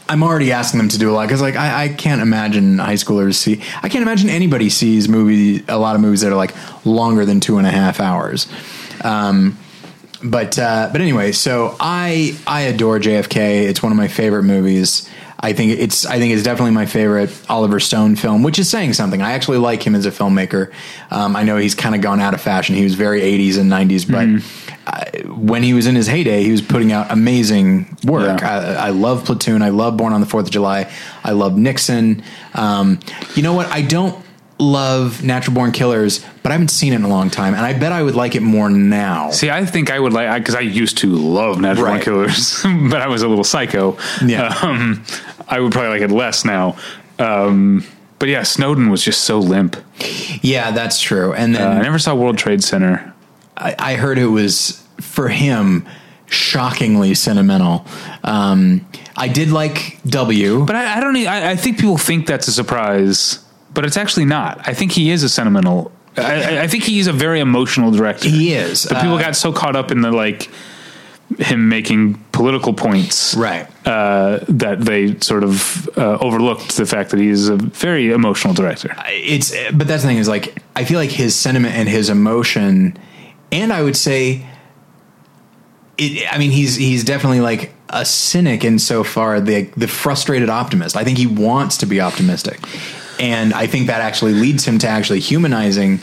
I'm 0.08 0.22
already 0.22 0.52
asking 0.52 0.78
them 0.78 0.88
to 0.90 0.98
do 0.98 1.10
a 1.10 1.14
lot 1.14 1.26
because, 1.26 1.40
like, 1.40 1.56
I, 1.56 1.84
I 1.84 1.88
can't 1.88 2.20
imagine 2.20 2.78
high 2.78 2.94
schoolers 2.94 3.36
see. 3.36 3.62
I 3.82 3.88
can't 3.88 4.02
imagine 4.02 4.28
anybody 4.28 4.68
sees 4.68 5.08
movie 5.08 5.64
a 5.66 5.78
lot 5.78 5.94
of 5.94 6.02
movies 6.02 6.20
that 6.20 6.30
are 6.30 6.36
like 6.36 6.54
longer 6.84 7.24
than 7.24 7.40
two 7.40 7.56
and 7.56 7.66
a 7.66 7.70
half 7.70 8.00
hours. 8.00 8.46
Um, 9.02 9.56
but 10.22 10.58
uh, 10.58 10.90
but 10.92 11.00
anyway, 11.00 11.32
so 11.32 11.74
I 11.80 12.36
I 12.46 12.62
adore 12.62 12.98
JFK. 12.98 13.62
It's 13.62 13.82
one 13.82 13.92
of 13.92 13.98
my 13.98 14.08
favorite 14.08 14.42
movies. 14.42 15.08
I 15.44 15.52
think 15.52 15.78
it's 15.78 16.06
I 16.06 16.18
think 16.18 16.32
it's 16.32 16.42
definitely 16.42 16.70
my 16.70 16.86
favorite 16.86 17.30
Oliver 17.50 17.78
Stone 17.78 18.16
film, 18.16 18.42
which 18.42 18.58
is 18.58 18.70
saying 18.70 18.94
something. 18.94 19.20
I 19.20 19.32
actually 19.32 19.58
like 19.58 19.86
him 19.86 19.94
as 19.94 20.06
a 20.06 20.10
filmmaker. 20.10 20.72
Um, 21.10 21.36
I 21.36 21.42
know 21.42 21.58
he's 21.58 21.74
kind 21.74 21.94
of 21.94 22.00
gone 22.00 22.18
out 22.18 22.32
of 22.32 22.40
fashion. 22.40 22.74
He 22.74 22.82
was 22.82 22.94
very 22.94 23.20
80s 23.20 23.58
and 23.58 23.70
90s, 23.70 24.10
but 24.10 24.42
uh, 24.86 25.28
when 25.28 25.62
he 25.62 25.74
was 25.74 25.86
in 25.86 25.96
his 25.96 26.06
heyday, 26.06 26.44
he 26.44 26.50
was 26.50 26.62
putting 26.62 26.92
out 26.92 27.12
amazing 27.12 27.94
work. 28.04 28.40
Yeah. 28.40 28.76
I, 28.80 28.86
I 28.86 28.90
love 28.90 29.26
Platoon. 29.26 29.60
I 29.60 29.68
love 29.68 29.98
Born 29.98 30.14
on 30.14 30.22
the 30.22 30.26
Fourth 30.26 30.46
of 30.46 30.50
July. 30.50 30.90
I 31.22 31.32
love 31.32 31.58
Nixon. 31.58 32.22
Um, 32.54 32.98
you 33.34 33.42
know 33.42 33.52
what? 33.52 33.66
I 33.66 33.82
don't 33.82 34.24
love 34.58 35.22
Natural 35.24 35.54
Born 35.54 35.72
Killers, 35.72 36.24
but 36.42 36.50
I 36.50 36.52
haven't 36.52 36.68
seen 36.68 36.92
it 36.92 36.96
in 36.96 37.02
a 37.02 37.08
long 37.08 37.30
time, 37.30 37.54
and 37.54 37.64
I 37.64 37.72
bet 37.72 37.92
I 37.92 38.02
would 38.02 38.14
like 38.14 38.34
it 38.34 38.42
more 38.42 38.70
now. 38.70 39.30
See, 39.30 39.50
I 39.50 39.64
think 39.66 39.90
I 39.90 39.98
would 39.98 40.12
like 40.12 40.40
because 40.40 40.54
I 40.54 40.60
used 40.60 40.98
to 40.98 41.08
love 41.08 41.60
Natural 41.60 41.86
Born 41.86 42.00
Killers, 42.00 42.62
but 42.90 43.00
I 43.00 43.08
was 43.08 43.22
a 43.22 43.28
little 43.28 43.44
psycho. 43.44 43.98
Yeah. 44.24 44.54
Um, 44.62 45.04
I 45.48 45.60
would 45.60 45.72
probably 45.72 45.90
like 45.90 46.02
it 46.02 46.10
less 46.14 46.44
now. 46.44 46.76
Um, 47.18 47.84
but 48.18 48.28
yeah, 48.28 48.42
Snowden 48.42 48.88
was 48.90 49.02
just 49.04 49.22
so 49.24 49.38
limp. 49.38 49.76
Yeah, 50.42 50.70
that's 50.70 51.00
true. 51.00 51.32
And 51.34 51.54
Uh, 51.54 51.58
then 51.58 51.78
I 51.78 51.82
never 51.82 51.98
saw 51.98 52.14
World 52.14 52.38
Trade 52.38 52.62
Center. 52.62 53.12
I, 53.56 53.74
I 53.78 53.94
heard 53.96 54.18
it 54.18 54.26
was 54.26 54.82
for 55.00 55.28
him 55.28 55.86
shockingly 56.26 57.14
sentimental. 57.14 57.86
Um, 58.22 58.86
I 59.16 59.28
did 59.28 59.50
like 59.50 60.00
W. 60.06 60.64
But 60.64 60.76
I, 60.76 60.96
I 60.98 61.00
don't. 61.00 61.16
I 61.16 61.54
think 61.56 61.78
people 61.78 61.98
think 61.98 62.26
that's 62.26 62.48
a 62.48 62.52
surprise, 62.52 63.38
but 63.72 63.84
it's 63.84 63.96
actually 63.96 64.24
not. 64.26 64.60
I 64.66 64.74
think 64.74 64.92
he 64.92 65.10
is 65.10 65.22
a 65.22 65.28
sentimental. 65.28 65.92
I, 66.16 66.22
I- 66.58 66.62
I 66.62 66.66
think 66.68 66.84
he's 66.84 67.06
a 67.06 67.12
very 67.12 67.40
emotional 67.40 67.90
director. 67.90 68.28
He 68.28 68.54
is. 68.54 68.86
But 68.86 69.00
people 69.02 69.16
Uh, 69.16 69.20
got 69.22 69.36
so 69.36 69.52
caught 69.52 69.76
up 69.76 69.90
in 69.90 70.00
the 70.00 70.10
like 70.10 70.50
him 71.38 71.68
making 71.68 72.14
political 72.32 72.72
points, 72.72 73.34
Right. 73.34 73.66
Uh, 73.86 74.40
that 74.48 74.80
they 74.80 75.18
sort 75.20 75.42
of 75.44 75.88
uh, 75.96 76.18
overlooked 76.20 76.76
the 76.76 76.86
fact 76.86 77.10
that 77.10 77.20
he's 77.20 77.48
a 77.48 77.56
very 77.56 78.10
emotional 78.12 78.54
director. 78.54 78.94
it's 79.08 79.52
but 79.72 79.86
that's 79.88 80.02
the 80.02 80.08
thing 80.08 80.18
is 80.18 80.28
like 80.28 80.62
I 80.76 80.84
feel 80.84 80.98
like 80.98 81.10
his 81.10 81.34
sentiment 81.34 81.74
and 81.74 81.88
his 81.88 82.08
emotion, 82.10 82.96
and 83.52 83.72
I 83.72 83.82
would 83.82 83.96
say, 83.96 84.46
it. 85.98 86.32
I 86.32 86.38
mean, 86.38 86.50
he's 86.50 86.76
he's 86.76 87.04
definitely 87.04 87.40
like 87.40 87.72
a 87.88 88.04
cynic 88.04 88.64
insofar 88.64 89.40
the 89.40 89.70
the 89.76 89.88
frustrated 89.88 90.50
optimist. 90.50 90.96
I 90.96 91.04
think 91.04 91.18
he 91.18 91.26
wants 91.26 91.78
to 91.78 91.86
be 91.86 92.00
optimistic, 92.00 92.60
and 93.20 93.52
I 93.52 93.66
think 93.66 93.86
that 93.88 94.00
actually 94.00 94.34
leads 94.34 94.64
him 94.64 94.78
to 94.80 94.88
actually 94.88 95.20
humanizing 95.20 95.98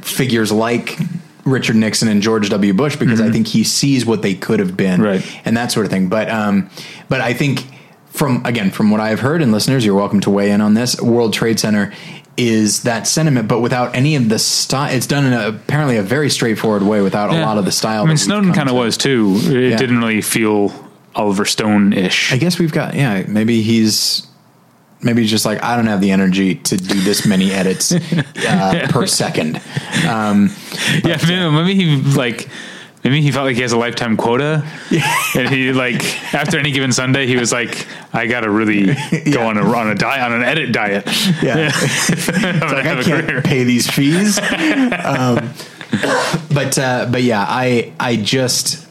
figures 0.00 0.52
like 0.52 0.98
Richard 1.44 1.76
Nixon 1.76 2.08
and 2.08 2.22
George 2.22 2.48
W. 2.50 2.72
Bush 2.74 2.96
because 2.96 3.20
I 3.20 3.30
think 3.30 3.46
he 3.48 3.64
sees 3.64 4.06
what 4.06 4.22
they 4.22 4.34
could 4.34 4.60
have 4.60 4.76
been, 4.76 5.00
Right. 5.02 5.40
and 5.44 5.56
that 5.56 5.70
sort 5.72 5.86
of 5.86 5.92
thing. 5.92 6.08
But 6.08 6.30
um, 6.30 6.70
but 7.08 7.20
I 7.20 7.34
think 7.34 7.64
from 8.06 8.44
again 8.46 8.70
from 8.70 8.90
what 8.90 9.00
I've 9.00 9.20
heard, 9.20 9.42
and 9.42 9.52
listeners, 9.52 9.84
you're 9.84 9.94
welcome 9.94 10.20
to 10.20 10.30
weigh 10.30 10.50
in 10.50 10.60
on 10.60 10.74
this. 10.74 11.00
World 11.00 11.32
Trade 11.34 11.58
Center 11.60 11.92
is 12.36 12.82
that 12.82 13.06
sentiment, 13.06 13.46
but 13.46 13.60
without 13.60 13.94
any 13.94 14.16
of 14.16 14.28
the 14.28 14.38
style. 14.40 14.92
It's 14.92 15.06
done 15.06 15.24
in 15.24 15.32
a, 15.32 15.48
apparently 15.50 15.98
a 15.98 16.02
very 16.02 16.28
straightforward 16.28 16.82
way, 16.82 17.00
without 17.00 17.30
a 17.30 17.40
lot 17.40 17.58
of 17.58 17.64
the 17.64 17.70
style. 17.72 18.02
I 18.02 18.06
mean, 18.06 18.16
Snowden 18.16 18.52
kind 18.52 18.68
of 18.68 18.74
was 18.74 18.96
too. 18.96 19.36
It 19.44 19.70
Yeah. 19.70 19.76
didn't 19.76 19.98
really 19.98 20.20
feel 20.20 20.72
Oliver 21.14 21.44
Stone 21.44 21.92
ish. 21.92 22.32
I 22.32 22.36
guess 22.38 22.58
we've 22.58 22.72
got 22.72 22.94
yeah. 22.94 23.22
Maybe 23.28 23.62
he's 23.62 24.26
maybe 25.04 25.24
just 25.26 25.44
like 25.44 25.62
I 25.62 25.76
don't 25.76 25.86
have 25.86 26.00
the 26.00 26.10
energy 26.10 26.56
to 26.56 26.76
do 26.76 27.00
this 27.02 27.26
many 27.26 27.52
edits 27.52 27.92
uh, 28.48 28.86
per 28.90 29.06
second. 29.06 29.60
Um, 30.08 30.50
Yeah, 31.04 31.18
maybe, 31.50 31.74
he 31.74 31.96
like 32.16 32.48
maybe 33.04 33.20
he 33.20 33.30
felt 33.30 33.44
like 33.46 33.56
he 33.56 33.62
has 33.62 33.72
a 33.72 33.78
lifetime 33.78 34.16
quota, 34.16 34.64
and 35.36 35.48
he 35.50 35.72
like 35.72 36.02
after 36.34 36.58
any 36.58 36.72
given 36.72 36.92
Sunday 36.92 37.26
he 37.26 37.36
was 37.36 37.52
like, 37.52 37.86
I 38.12 38.26
gotta 38.26 38.50
really 38.50 38.86
go 39.32 39.46
on 39.46 39.58
a 39.58 39.62
on 39.62 39.90
a 39.90 39.94
diet 39.94 40.22
on 40.22 40.32
an 40.32 40.42
edit 40.42 40.72
diet. 40.72 41.04
yeah. 41.42 41.70
Like 42.64 42.86
I 42.86 43.02
can't 43.02 43.44
pay 43.44 43.64
these 43.64 43.88
fees. 43.90 44.38
um, 44.38 45.50
but 46.52 46.78
uh, 46.78 47.06
but 47.10 47.22
yeah, 47.22 47.44
I 47.46 47.92
I 48.00 48.16
just 48.16 48.86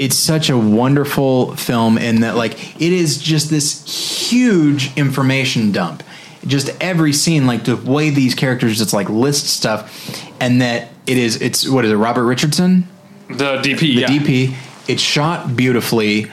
it's 0.00 0.16
such 0.16 0.48
a 0.48 0.56
wonderful 0.56 1.54
film 1.56 1.98
in 1.98 2.22
that 2.22 2.34
like 2.34 2.80
it 2.80 2.90
is 2.90 3.18
just 3.18 3.50
this 3.50 4.30
huge 4.30 4.96
information 4.96 5.72
dump. 5.72 6.02
Just 6.46 6.70
every 6.80 7.12
scene, 7.12 7.46
like 7.46 7.64
the 7.64 7.76
way 7.76 8.08
these 8.08 8.34
characters 8.34 8.78
just 8.78 8.94
like 8.94 9.10
list 9.10 9.46
stuff, 9.48 10.18
and 10.40 10.62
that 10.62 10.88
it 11.06 11.18
is 11.18 11.42
it's 11.42 11.68
what 11.68 11.84
is 11.84 11.92
it 11.92 11.96
Robert 11.96 12.24
Richardson 12.24 12.88
The 13.28 13.58
DP, 13.58 13.78
the 13.78 13.86
yeah. 13.86 14.06
DP. 14.06 14.54
It's 14.88 15.02
shot 15.02 15.54
beautifully. 15.54 16.30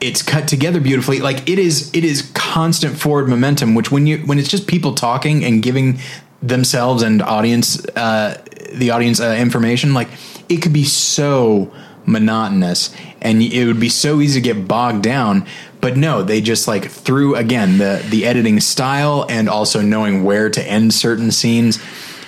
It's 0.00 0.22
cut 0.22 0.48
together 0.48 0.80
beautifully. 0.80 1.20
Like 1.20 1.46
it 1.46 1.58
is, 1.58 1.94
it 1.94 2.04
is 2.04 2.32
constant 2.34 2.98
forward 2.98 3.28
momentum. 3.28 3.74
Which 3.74 3.90
when 3.90 4.06
you 4.06 4.20
when 4.20 4.38
it's 4.38 4.48
just 4.48 4.66
people 4.66 4.94
talking 4.94 5.44
and 5.44 5.62
giving 5.62 5.98
themselves 6.42 7.02
and 7.02 7.20
audience 7.20 7.84
uh, 7.96 8.42
the 8.72 8.92
audience 8.92 9.20
uh, 9.20 9.36
information, 9.38 9.92
like 9.92 10.08
it 10.48 10.62
could 10.62 10.72
be 10.72 10.84
so 10.84 11.70
monotonous 12.06 12.94
and 13.20 13.42
it 13.42 13.66
would 13.66 13.80
be 13.80 13.88
so 13.88 14.20
easy 14.20 14.40
to 14.40 14.44
get 14.44 14.68
bogged 14.68 15.02
down. 15.02 15.46
But 15.80 15.96
no, 15.96 16.22
they 16.22 16.40
just 16.40 16.68
like 16.68 16.90
through 16.90 17.36
again 17.36 17.78
the 17.78 18.04
the 18.08 18.26
editing 18.26 18.60
style 18.60 19.26
and 19.28 19.48
also 19.48 19.80
knowing 19.80 20.24
where 20.24 20.50
to 20.50 20.62
end 20.62 20.94
certain 20.94 21.30
scenes 21.30 21.78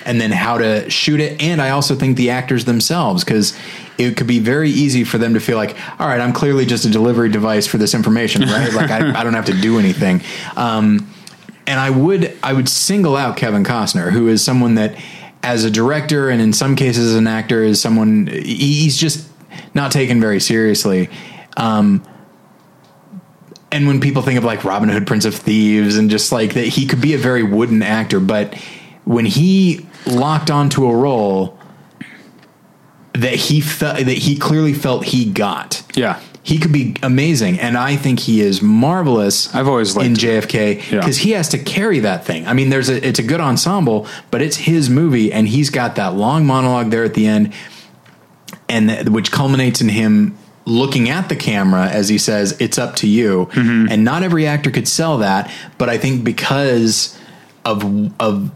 and 0.07 0.21
then 0.21 0.31
how 0.31 0.57
to 0.57 0.89
shoot 0.89 1.19
it. 1.19 1.41
And 1.41 1.61
I 1.61 1.71
also 1.71 1.93
think 1.93 2.15
the 2.15 2.29
actors 2.29 2.63
themselves, 2.63 3.25
because 3.25 3.57
it 3.97 4.15
could 4.15 4.25
be 4.25 4.39
very 4.39 4.69
easy 4.69 5.03
for 5.03 5.17
them 5.17 5.33
to 5.33 5.39
feel 5.41 5.57
like, 5.57 5.75
all 5.99 6.07
right, 6.07 6.21
I'm 6.21 6.31
clearly 6.31 6.65
just 6.65 6.85
a 6.85 6.89
delivery 6.89 7.29
device 7.29 7.67
for 7.67 7.77
this 7.77 7.93
information, 7.93 8.43
right? 8.43 8.71
like 8.73 8.89
I, 8.89 9.19
I 9.19 9.23
don't 9.23 9.33
have 9.33 9.45
to 9.45 9.59
do 9.59 9.77
anything. 9.77 10.21
Um, 10.55 11.11
and 11.67 11.79
I 11.79 11.89
would 11.89 12.35
I 12.41 12.53
would 12.53 12.69
single 12.69 13.17
out 13.17 13.35
Kevin 13.35 13.65
Costner, 13.65 14.11
who 14.11 14.29
is 14.29 14.41
someone 14.41 14.75
that, 14.75 14.97
as 15.43 15.65
a 15.65 15.69
director 15.69 16.29
and 16.29 16.41
in 16.41 16.53
some 16.53 16.75
cases 16.75 17.11
as 17.11 17.15
an 17.15 17.27
actor, 17.27 17.61
is 17.61 17.81
someone 17.81 18.27
he's 18.27 18.97
just 18.97 19.27
not 19.77 19.93
taken 19.93 20.19
very 20.19 20.41
seriously. 20.41 21.09
Um, 21.55 22.03
and 23.71 23.87
when 23.87 24.01
people 24.01 24.21
think 24.21 24.37
of 24.37 24.43
like 24.43 24.63
Robin 24.65 24.89
Hood, 24.89 25.07
Prince 25.07 25.23
of 25.25 25.35
Thieves, 25.35 25.95
and 25.97 26.09
just 26.09 26.31
like 26.33 26.53
that, 26.55 26.67
he 26.67 26.85
could 26.85 26.99
be 27.01 27.13
a 27.13 27.17
very 27.17 27.43
wooden 27.43 27.81
actor, 27.81 28.19
but 28.19 28.53
when 29.05 29.25
he 29.25 29.85
locked 30.05 30.51
onto 30.51 30.85
a 30.85 30.95
role 30.95 31.57
that 33.13 33.35
he 33.35 33.61
felt 33.61 33.97
that 33.97 34.05
he 34.17 34.37
clearly 34.37 34.73
felt 34.73 35.05
he 35.05 35.25
got, 35.25 35.81
Yeah. 35.95 36.19
he 36.43 36.59
could 36.59 36.71
be 36.71 36.95
amazing, 37.03 37.59
and 37.59 37.77
I 37.77 37.95
think 37.95 38.19
he 38.19 38.41
is 38.41 38.61
marvelous. 38.61 39.53
I've 39.55 39.67
always 39.67 39.95
liked 39.95 40.07
in. 40.07 40.15
JFK 40.15 40.75
Yeah. 40.91 40.99
because 40.99 41.17
he 41.19 41.31
has 41.31 41.49
to 41.49 41.57
carry 41.57 41.99
that 42.01 42.25
thing. 42.25 42.47
I 42.47 42.53
mean, 42.53 42.69
there's 42.69 42.89
a 42.89 43.05
it's 43.05 43.19
a 43.19 43.23
good 43.23 43.41
ensemble, 43.41 44.07
but 44.31 44.41
it's 44.41 44.57
his 44.57 44.89
movie, 44.89 45.31
and 45.33 45.47
he's 45.47 45.69
got 45.69 45.95
that 45.95 46.15
long 46.15 46.45
monologue 46.45 46.89
there 46.91 47.03
at 47.03 47.15
the 47.15 47.27
end, 47.27 47.51
and 48.69 48.89
th- 48.89 49.07
which 49.07 49.31
culminates 49.31 49.81
in 49.81 49.89
him 49.89 50.37
looking 50.65 51.09
at 51.09 51.29
the 51.29 51.35
camera 51.35 51.87
as 51.87 52.09
he 52.09 52.17
says, 52.17 52.55
"It's 52.59 52.77
up 52.77 52.95
to 52.97 53.07
you." 53.07 53.49
Mm-hmm. 53.51 53.87
And 53.89 54.03
not 54.03 54.23
every 54.23 54.45
actor 54.47 54.71
could 54.71 54.87
sell 54.87 55.19
that, 55.19 55.51
but 55.77 55.89
I 55.89 55.97
think 55.97 56.23
because 56.23 57.17
of 57.65 58.11
of 58.19 58.51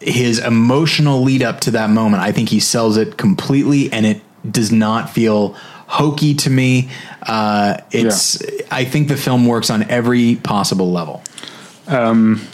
his 0.00 0.38
emotional 0.38 1.22
lead 1.22 1.42
up 1.42 1.60
to 1.60 1.70
that 1.72 1.90
moment, 1.90 2.22
I 2.22 2.32
think 2.32 2.48
he 2.48 2.60
sells 2.60 2.96
it 2.96 3.16
completely, 3.16 3.92
and 3.92 4.06
it 4.06 4.20
does 4.48 4.70
not 4.70 5.10
feel 5.10 5.56
hokey 5.88 6.34
to 6.34 6.50
me. 6.50 6.90
Uh, 7.22 7.78
it's 7.90 8.42
I 8.70 8.84
think 8.84 9.08
the 9.08 9.16
film 9.16 9.46
works 9.46 9.70
on 9.70 9.84
every 9.84 10.36
possible 10.36 10.92
level. 10.92 11.22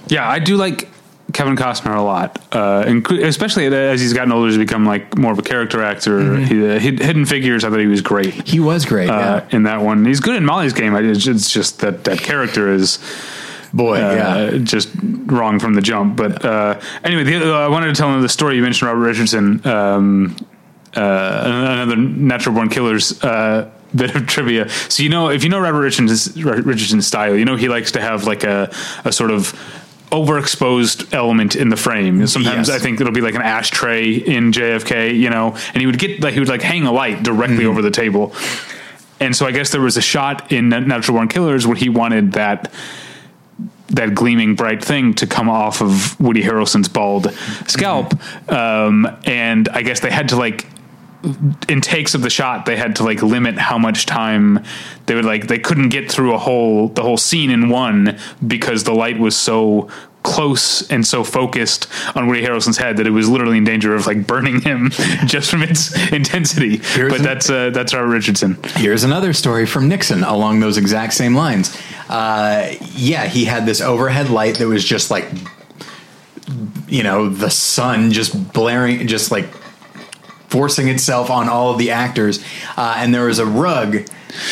Yeah, 0.09 0.29
I 0.29 0.39
do 0.39 0.57
like 0.57 0.89
Kevin 1.33 1.57
Costner 1.57 1.97
a 1.97 2.03
lot, 2.03 2.39
uh, 2.53 2.85
inclu- 2.85 3.25
especially 3.25 3.67
as 3.67 4.01
he's 4.01 4.13
gotten 4.13 4.33
older, 4.33 4.49
he's 4.49 4.59
become 4.59 4.85
like 4.85 5.17
more 5.17 5.33
of 5.33 5.39
a 5.39 5.43
character 5.43 5.83
actor. 5.83 6.19
Mm-hmm. 6.21 6.45
He, 6.45 6.67
uh, 6.71 6.79
Hidden 6.79 7.25
Figures, 7.27 7.65
I 7.65 7.71
thought 7.71 7.79
he 7.81 7.87
was 7.87 8.03
great 8.03 8.35
He 8.47 8.61
was 8.61 8.85
great. 8.85 9.09
uh, 9.09 9.43
yeah. 9.49 9.57
in 9.57 9.63
that 9.63 9.81
one. 9.81 10.05
He's 10.05 10.21
good 10.21 10.37
in 10.37 10.45
Molly's 10.45 10.73
Game. 10.75 10.95
I- 10.95 11.01
It's 11.01 11.27
it's 11.27 11.51
just 11.51 11.81
that 11.81 12.05
that 12.05 12.19
character 12.19 12.71
is 12.73 12.99
Boy, 13.75 13.97
uh, 14.03 14.51
yeah. 14.53 14.59
just 14.59 14.91
wrong 15.03 15.59
from 15.59 15.73
the 15.73 15.81
jump. 15.81 16.17
But 16.17 16.45
uh, 16.45 16.79
anyway, 17.05 17.25
the, 17.25 17.55
uh, 17.55 17.59
I 17.59 17.69
wanted 17.69 17.87
to 17.87 17.95
tell 17.95 18.13
him 18.13 18.21
the 18.21 18.29
story. 18.29 18.57
You 18.57 18.63
mentioned 18.63 18.87
Robert 18.87 19.01
Richardson, 19.01 19.67
um, 19.67 20.37
uh, 20.95 21.43
another 21.47 21.97
Natural 21.97 22.55
Born 22.55 22.69
Killers. 22.69 23.23
Uh, 23.25 23.71
Bit 23.95 24.15
of 24.17 24.27
trivia. 24.27 24.71
So 24.71 25.03
you 25.03 25.11
know, 25.11 25.29
if 25.29 25.45
you 25.45 25.51
know 25.51 25.61
Robert 25.61 25.83
Richardson's, 25.83 26.35
Richardson's 26.43 27.07
style, 27.07 27.37
you 27.37 27.45
know 27.45 27.57
he 27.57 27.69
likes 27.69 27.93
to 27.93 28.01
have 28.01 28.25
like 28.25 28.43
a 28.43 28.71
a 29.05 29.13
sort 29.13 29.31
of 29.31 29.53
overexposed 30.13 31.13
element 31.15 31.57
in 31.57 31.71
the 31.71 31.77
frame. 31.77 32.27
Sometimes 32.27 32.69
Yes. 32.69 32.77
I 32.77 32.79
think 32.79 33.01
it'll 33.01 33.13
be 33.13 33.21
like 33.23 33.35
an 33.35 33.43
ashtray 33.43 34.13
in 34.13 34.53
JFK, 34.53 35.19
you 35.19 35.31
know, 35.31 35.57
and 35.73 35.81
he 35.81 35.87
would 35.87 35.99
get 35.99 36.21
like 36.23 36.35
he 36.35 36.41
would 36.41 36.49
like 36.49 36.63
hang 36.63 36.85
a 36.87 36.93
light 36.93 37.23
directly 37.23 37.65
over 37.65 37.83
the 37.83 37.91
table. 37.91 38.35
And 39.19 39.35
so 39.35 39.47
I 39.47 39.53
guess 39.53 39.71
there 39.71 39.81
was 39.81 39.97
a 39.97 40.03
shot 40.03 40.53
in 40.53 40.69
Natural 40.69 41.17
Born 41.17 41.29
Killers 41.29 41.67
where 41.67 41.77
he 41.77 41.89
wanted 41.89 42.33
that 42.33 42.73
that 43.89 44.15
gleaming 44.15 44.55
bright 44.55 44.83
thing 44.83 45.13
to 45.15 45.27
come 45.27 45.51
off 45.51 45.83
of 45.83 46.19
Woody 46.19 46.43
Harrelson's 46.43 46.89
bald 46.89 47.33
scalp. 47.67 48.15
Um, 48.51 49.07
and 49.25 49.69
I 49.69 49.83
guess 49.83 50.01
they 50.01 50.11
had 50.11 50.31
to 50.31 50.37
like 50.37 50.67
in 51.69 51.81
takes 51.81 52.15
of 52.15 52.23
the 52.23 52.31
shot 52.31 52.67
they 52.67 52.77
had 52.77 52.97
to 52.97 53.05
like 53.05 53.23
limit 53.23 53.57
how 53.57 53.79
much 53.79 54.07
time 54.07 54.63
they 55.07 55.15
would 55.15 55.25
like 55.25 55.47
they 55.47 55.59
couldn't 55.59 55.89
get 55.89 56.11
through 56.11 56.35
a 56.35 56.39
whole 56.39 56.89
the 56.89 57.03
whole 57.03 57.17
scene 57.17 57.51
in 57.51 57.69
one 57.69 58.19
because 58.45 58.85
the 58.85 58.93
light 58.93 59.19
was 59.19 59.37
so 59.37 59.89
close 60.23 60.89
and 60.91 61.07
so 61.07 61.25
focused 61.25 61.89
on 62.15 62.27
Woody 62.27 62.43
Harrelson's 62.43 62.77
head 62.77 62.97
that 62.99 63.07
it 63.07 63.11
was 63.11 63.29
literally 63.29 63.59
in 63.59 63.65
danger 63.65 63.95
of 63.95 64.07
like 64.07 64.27
burning 64.27 64.61
him 64.61 64.91
just 65.27 65.51
from 65.51 65.63
its 65.63 65.97
intensity. 66.13 66.79
Here's 66.79 67.13
but 67.13 67.21
an- 67.21 67.25
that's 67.25 67.51
uh, 67.51 67.71
that's 67.71 67.93
Robert 67.95 68.09
Richardson. 68.09 68.59
Here's 68.77 69.05
another 69.05 69.33
story 69.33 69.67
from 69.67 69.89
Nixon 69.89 70.23
along 70.25 70.61
those 70.61 70.77
exact 70.77 71.15
same 71.15 71.35
lines. 71.35 71.77
Uh, 72.09 72.75
yeah, 72.95 73.27
he 73.27 73.45
had 73.45 73.67
this 73.67 73.81
overhead 73.81 74.31
light 74.31 74.57
that 74.57 74.69
was 74.69 74.85
just 74.85 75.11
like, 75.11 75.29
you 76.87 77.03
know, 77.03 77.29
the 77.29 77.51
sun 77.51 78.13
just 78.13 78.53
blaring, 78.53 79.07
just 79.07 79.31
like 79.31 79.47
forcing 80.53 80.89
itself 80.89 81.31
on 81.31 81.49
all 81.49 81.73
of 81.73 81.79
the 81.79 81.91
actors. 81.91 82.45
Uh, 82.77 82.95
and 82.99 83.15
there 83.15 83.25
was 83.25 83.39
a 83.39 83.47
rug, 83.47 84.07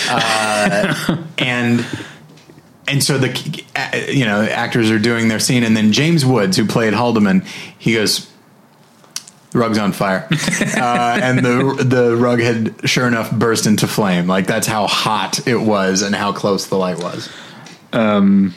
uh, 0.09 1.22
and 1.38 1.86
and 2.88 3.05
so 3.05 3.18
the 3.18 3.64
uh, 3.76 3.96
you 4.11 4.24
know 4.24 4.42
actors 4.42 4.90
are 4.90 4.98
doing 4.98 5.28
their 5.28 5.38
scene, 5.38 5.62
and 5.62 5.76
then 5.76 5.92
James 5.92 6.24
Woods, 6.24 6.57
who 6.57 6.66
played 6.66 6.94
Haldeman, 6.94 7.44
he 7.78 7.94
goes. 7.94 8.28
The 9.53 9.59
rug's 9.59 9.78
on 9.78 9.90
fire, 9.90 10.28
uh, 10.76 11.18
and 11.20 11.40
the 11.40 11.84
the 11.84 12.16
rug 12.16 12.38
had 12.38 12.88
sure 12.88 13.09
enough 13.09 13.32
burst 13.32 13.66
into 13.66 13.88
flame. 13.88 14.28
Like 14.28 14.46
that's 14.46 14.68
how 14.68 14.86
hot 14.86 15.44
it 15.44 15.57
was, 15.61 16.03
and 16.03 16.14
how 16.14 16.32
close 16.32 16.68
the 16.68 16.76
light 16.76 16.98
was. 16.98 17.28
Um, 17.92 18.55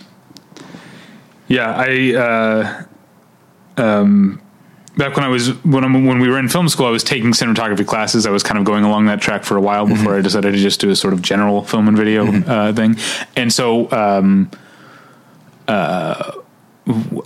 Yeah, 1.47 1.73
I 1.75 2.13
uh, 2.13 2.83
um, 3.81 4.42
back 4.97 5.15
when 5.15 5.25
I 5.25 5.27
was 5.27 5.49
when 5.63 5.83
I'm, 5.83 6.05
when 6.05 6.19
we 6.19 6.29
were 6.29 6.37
in 6.37 6.49
film 6.49 6.69
school, 6.69 6.85
I 6.85 6.91
was 6.91 7.03
taking 7.03 7.31
cinematography 7.31 7.85
classes. 7.85 8.25
I 8.25 8.31
was 8.31 8.43
kind 8.43 8.57
of 8.57 8.65
going 8.65 8.83
along 8.83 9.05
that 9.05 9.21
track 9.21 9.43
for 9.43 9.57
a 9.57 9.61
while 9.61 9.87
before 9.87 10.15
I 10.15 10.21
decided 10.21 10.51
to 10.53 10.57
just 10.57 10.79
do 10.79 10.89
a 10.89 10.95
sort 10.95 11.13
of 11.13 11.21
general 11.21 11.63
film 11.63 11.87
and 11.87 11.97
video 11.97 12.25
uh, 12.43 12.73
thing. 12.73 12.95
And 13.35 13.51
so, 13.51 13.91
um, 13.91 14.51
uh, 15.67 16.31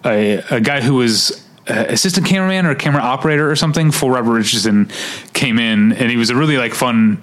a, 0.05 0.43
a 0.51 0.61
guy 0.61 0.81
who 0.81 0.95
was 0.95 1.43
uh, 1.67 1.85
assistant 1.89 2.27
cameraman 2.27 2.65
or 2.65 2.75
camera 2.75 3.01
operator 3.01 3.49
or 3.49 3.55
something 3.55 3.91
for 3.91 4.11
Robert 4.11 4.33
Richardson 4.33 4.89
came 5.33 5.59
in, 5.59 5.93
and 5.93 6.09
he 6.09 6.17
was 6.17 6.29
a 6.29 6.35
really 6.35 6.57
like 6.57 6.73
fun 6.73 7.21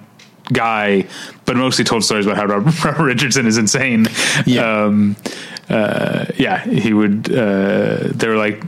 guy, 0.51 1.07
but 1.45 1.55
mostly 1.55 1.83
told 1.83 2.03
stories 2.03 2.25
about 2.25 2.37
how 2.37 2.45
Robert, 2.53 2.83
Robert 2.83 3.03
Richardson 3.03 3.47
is 3.47 3.57
insane. 3.57 4.07
Yeah. 4.45 4.83
Um, 4.83 5.15
uh, 5.69 6.25
yeah, 6.37 6.63
he 6.63 6.93
would. 6.93 7.33
Uh, 7.33 8.09
they 8.13 8.27
were 8.27 8.37
like 8.37 8.61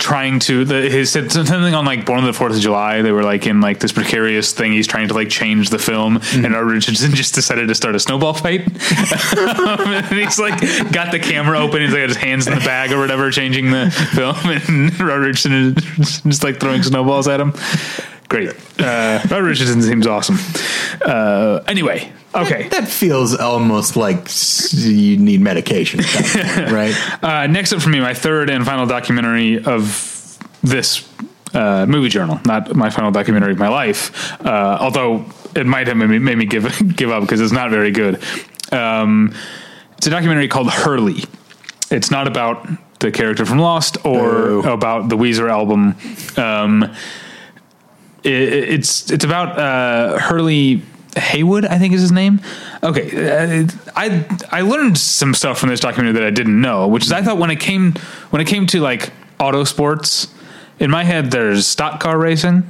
trying 0.00 0.40
to. 0.40 0.64
The, 0.64 0.90
he 0.90 1.04
said 1.04 1.30
something 1.30 1.74
on 1.74 1.84
like 1.84 2.04
Born 2.04 2.20
on 2.20 2.26
the 2.26 2.32
Fourth 2.32 2.54
of 2.54 2.60
July. 2.60 3.02
They 3.02 3.12
were 3.12 3.22
like 3.22 3.46
in 3.46 3.60
like 3.60 3.78
this 3.78 3.92
precarious 3.92 4.52
thing. 4.52 4.72
He's 4.72 4.86
trying 4.86 5.08
to 5.08 5.14
like 5.14 5.28
change 5.28 5.70
the 5.70 5.78
film, 5.78 6.18
and 6.34 6.52
Robert 6.52 6.72
Richardson 6.72 7.10
just 7.14 7.34
decided 7.34 7.68
to 7.68 7.74
start 7.74 7.94
a 7.94 8.00
snowball 8.00 8.34
fight. 8.34 8.66
And 10.10 10.18
he's 10.18 10.38
like 10.38 10.60
got 10.92 11.12
the 11.12 11.18
camera 11.18 11.58
open. 11.58 11.82
He's 11.82 11.92
like 11.92 12.00
got 12.00 12.08
his 12.08 12.16
hands 12.16 12.46
in 12.46 12.54
the 12.54 12.64
bag 12.64 12.92
or 12.92 12.98
whatever, 12.98 13.30
changing 13.30 13.70
the 13.70 13.90
film, 14.14 14.36
and 14.44 14.98
Robert 14.98 15.26
Richardson 15.26 15.52
is 15.52 16.20
just 16.22 16.42
like 16.42 16.58
throwing 16.58 16.82
snowballs 16.82 17.28
at 17.28 17.40
him. 17.40 17.52
Great. 18.28 18.50
Uh, 18.78 19.20
Robert 19.30 19.44
Richardson 19.44 19.82
seems 19.82 20.06
awesome. 20.06 20.38
Uh, 21.04 21.62
anyway, 21.66 22.12
okay. 22.34 22.68
That 22.68 22.88
feels 22.88 23.34
almost 23.36 23.96
like 23.96 24.28
you 24.72 25.16
need 25.16 25.40
medication, 25.40 26.00
point, 26.02 26.70
right? 26.72 27.24
Uh, 27.24 27.46
next 27.46 27.72
up 27.72 27.80
for 27.82 27.88
me, 27.88 28.00
my 28.00 28.14
third 28.14 28.50
and 28.50 28.64
final 28.64 28.86
documentary 28.86 29.62
of 29.64 30.38
this 30.62 31.08
uh, 31.54 31.86
movie 31.86 32.08
journal, 32.08 32.40
not 32.44 32.74
my 32.74 32.90
final 32.90 33.10
documentary 33.10 33.52
of 33.52 33.58
my 33.58 33.68
life. 33.68 34.40
Uh, 34.44 34.78
although 34.80 35.24
it 35.54 35.66
might 35.66 35.86
have 35.86 35.96
made 35.96 36.08
me, 36.08 36.18
made 36.18 36.38
me 36.38 36.44
give 36.46 36.64
give 36.96 37.10
up 37.10 37.22
because 37.22 37.40
it's 37.40 37.52
not 37.52 37.70
very 37.70 37.90
good. 37.90 38.22
Um, 38.72 39.34
it's 39.96 40.06
a 40.06 40.10
documentary 40.10 40.48
called 40.48 40.70
Hurley. 40.70 41.24
It's 41.90 42.10
not 42.10 42.26
about 42.28 42.68
the 43.00 43.10
character 43.10 43.44
from 43.44 43.58
Lost 43.58 43.96
or 44.04 44.30
Boo. 44.30 44.70
about 44.70 45.08
the 45.08 45.16
Weezer 45.16 45.50
album. 45.50 45.96
Um, 46.36 46.84
it, 48.22 48.30
it's 48.32 49.10
it's 49.10 49.24
about 49.24 49.58
uh, 49.58 50.18
Hurley 50.18 50.82
Haywood, 51.20 51.64
I 51.64 51.78
think 51.78 51.94
is 51.94 52.00
his 52.00 52.12
name. 52.12 52.40
Okay, 52.82 53.62
uh, 53.62 53.66
I 53.94 54.24
I 54.50 54.60
learned 54.62 54.98
some 54.98 55.34
stuff 55.34 55.58
from 55.58 55.68
this 55.68 55.80
documentary 55.80 56.14
that 56.20 56.26
I 56.26 56.30
didn't 56.30 56.60
know, 56.60 56.88
which 56.88 57.04
is 57.04 57.12
I 57.12 57.22
thought 57.22 57.38
when 57.38 57.50
it 57.50 57.60
came 57.60 57.92
when 58.30 58.40
it 58.42 58.46
came 58.48 58.66
to 58.68 58.80
like 58.80 59.10
auto 59.38 59.64
sports, 59.64 60.28
in 60.78 60.90
my 60.90 61.04
head 61.04 61.30
there's 61.30 61.66
stock 61.66 62.00
car 62.00 62.18
racing, 62.18 62.62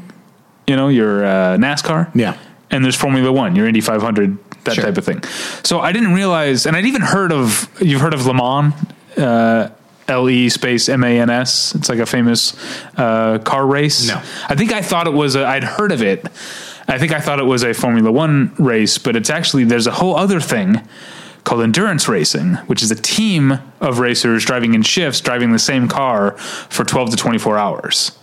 you 0.66 0.76
know, 0.76 0.88
your 0.88 1.24
uh, 1.24 1.57
NASCAR, 1.57 2.11
Yeah. 2.14 2.36
and 2.70 2.84
there's 2.84 2.96
Formula 2.96 3.32
One, 3.32 3.57
your 3.57 3.66
Indy 3.66 3.80
500, 3.80 4.38
that 4.64 4.74
Sure. 4.74 4.84
type 4.84 4.98
of 4.98 5.05
thing. 5.05 5.22
So 5.64 5.80
I 5.80 5.92
didn't 5.92 6.12
realize, 6.14 6.66
and 6.66 6.76
I'd 6.76 6.86
even 6.86 7.03
heard 7.03 7.32
of 7.32 7.68
you've 7.80 8.01
heard 8.01 8.14
of 8.14 8.26
Le 8.26 8.34
Mans. 8.34 8.74
Uh, 9.16 9.70
L 10.09 10.28
E 10.28 10.48
space 10.48 10.88
M 10.88 11.05
A 11.05 11.20
N 11.20 11.30
S. 11.30 11.72
It's 11.76 11.88
like 11.88 12.01
a 12.01 12.07
famous 12.07 12.55
uh, 12.96 13.38
car 13.38 13.64
race. 13.64 14.09
No. 14.09 14.16
I 14.48 14.57
think 14.57 14.72
I 14.72 14.82
thought 14.82 15.07
it 15.07 15.12
was. 15.12 15.36
I'd 15.36 15.62
heard 15.62 15.92
of 15.92 16.03
it. 16.03 16.26
I 16.91 16.99
think 16.99 17.12
I 17.12 17.20
thought 17.20 17.38
it 17.38 17.45
was 17.45 17.62
a 17.62 17.72
Formula 17.72 18.11
One 18.11 18.53
race, 18.59 18.99
but 18.99 19.14
it's 19.14 19.30
actually 19.30 19.64
there's 19.64 19.86
a 19.86 19.93
whole 19.93 20.16
other 20.16 20.41
thing 20.41 20.80
called 21.45 21.62
endurance 21.62 22.09
racing, 22.09 22.55
which 22.66 22.82
is 22.82 22.91
a 22.91 22.97
team 22.97 23.59
of 23.80 23.99
racers 23.99 24.45
driving 24.45 24.74
in 24.74 24.82
shifts, 24.82 25.20
driving 25.20 25.53
the 25.53 25.59
same 25.59 25.88
car 25.88 26.32
for 26.36 26.84
12 26.84 27.11
to 27.11 27.16
24 27.16 27.59
hours. 27.59 28.18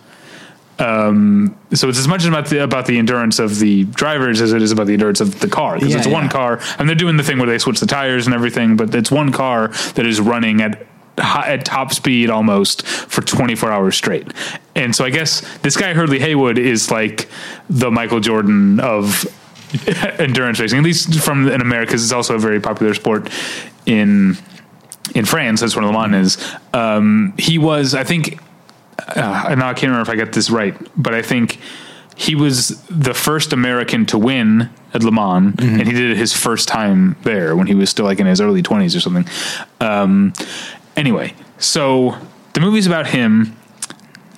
Um, 0.79 1.57
so 1.73 1.89
it's 1.89 1.97
as 1.97 2.07
much 2.07 2.25
about 2.25 2.47
the 2.47 2.63
about 2.63 2.85
the 2.85 2.99
endurance 2.99 3.39
of 3.39 3.57
the 3.57 3.85
drivers 3.85 4.41
as 4.41 4.53
it 4.53 4.61
is 4.61 4.71
about 4.71 4.85
the 4.85 4.93
endurance 4.93 5.21
of 5.21 5.39
the 5.39 5.47
car 5.47 5.75
because 5.75 5.91
Yeah, 5.91 5.97
it's 5.97 6.07
one 6.07 6.29
car 6.29 6.59
and 6.77 6.87
they're 6.87 6.95
doing 6.95 7.17
the 7.17 7.23
thing 7.23 7.39
where 7.39 7.47
they 7.47 7.57
switch 7.57 7.79
the 7.79 7.87
tires 7.87 8.27
and 8.27 8.35
everything, 8.35 8.77
but 8.77 8.93
it's 8.93 9.09
one 9.09 9.31
car 9.31 9.69
that 9.95 10.05
is 10.05 10.21
running 10.21 10.61
at 10.61 10.85
hi- 11.17 11.53
at 11.53 11.65
top 11.65 11.93
speed 11.93 12.29
almost 12.29 12.85
for 12.85 13.21
24 13.21 13.71
hours 13.71 13.95
straight. 13.95 14.31
And 14.75 14.95
so 14.95 15.03
I 15.05 15.09
guess 15.09 15.41
this 15.59 15.75
guy 15.77 15.93
Hurley 15.93 16.19
Haywood 16.19 16.57
is 16.57 16.91
like 16.91 17.29
the 17.69 17.89
Michael 17.91 18.19
Jordan 18.19 18.79
of 18.79 19.25
endurance 20.19 20.59
racing, 20.59 20.77
at 20.79 20.83
least 20.83 21.19
from 21.19 21.47
in 21.47 21.61
America. 21.61 21.93
It's 21.93 22.11
also 22.11 22.35
a 22.35 22.39
very 22.39 22.59
popular 22.59 22.93
sport 22.93 23.29
in 23.85 24.37
in 25.15 25.25
France. 25.25 25.61
That's 25.61 25.75
where 25.75 25.85
Le 25.85 25.91
Mans 25.91 26.37
is. 26.37 26.55
Um, 26.73 27.33
he 27.37 27.57
was, 27.57 27.95
I 27.95 28.03
think, 28.03 28.39
uh, 29.07 29.55
now 29.57 29.69
I 29.69 29.73
can't 29.73 29.83
remember 29.91 30.01
if 30.01 30.09
I 30.09 30.15
got 30.15 30.33
this 30.33 30.49
right, 30.49 30.75
but 31.01 31.13
I 31.13 31.21
think 31.21 31.59
he 32.15 32.35
was 32.35 32.81
the 32.89 33.13
first 33.13 33.53
American 33.53 34.05
to 34.07 34.17
win 34.17 34.69
at 34.93 35.03
Le 35.03 35.11
Mans, 35.11 35.53
and 35.59 35.81
he 35.87 35.93
did 35.93 36.11
it 36.11 36.17
his 36.17 36.33
first 36.33 36.67
time 36.67 37.15
there 37.23 37.55
when 37.55 37.67
he 37.67 37.75
was 37.75 37.89
still 37.89 38.05
like 38.05 38.19
in 38.19 38.25
his 38.25 38.41
early 38.41 38.61
twenties 38.61 38.95
or 38.95 38.99
something. 38.99 39.25
Um, 39.79 40.33
anyway, 40.97 41.33
so 41.57 42.17
the 42.53 42.59
movie's 42.59 42.87
about 42.87 43.07
him, 43.07 43.55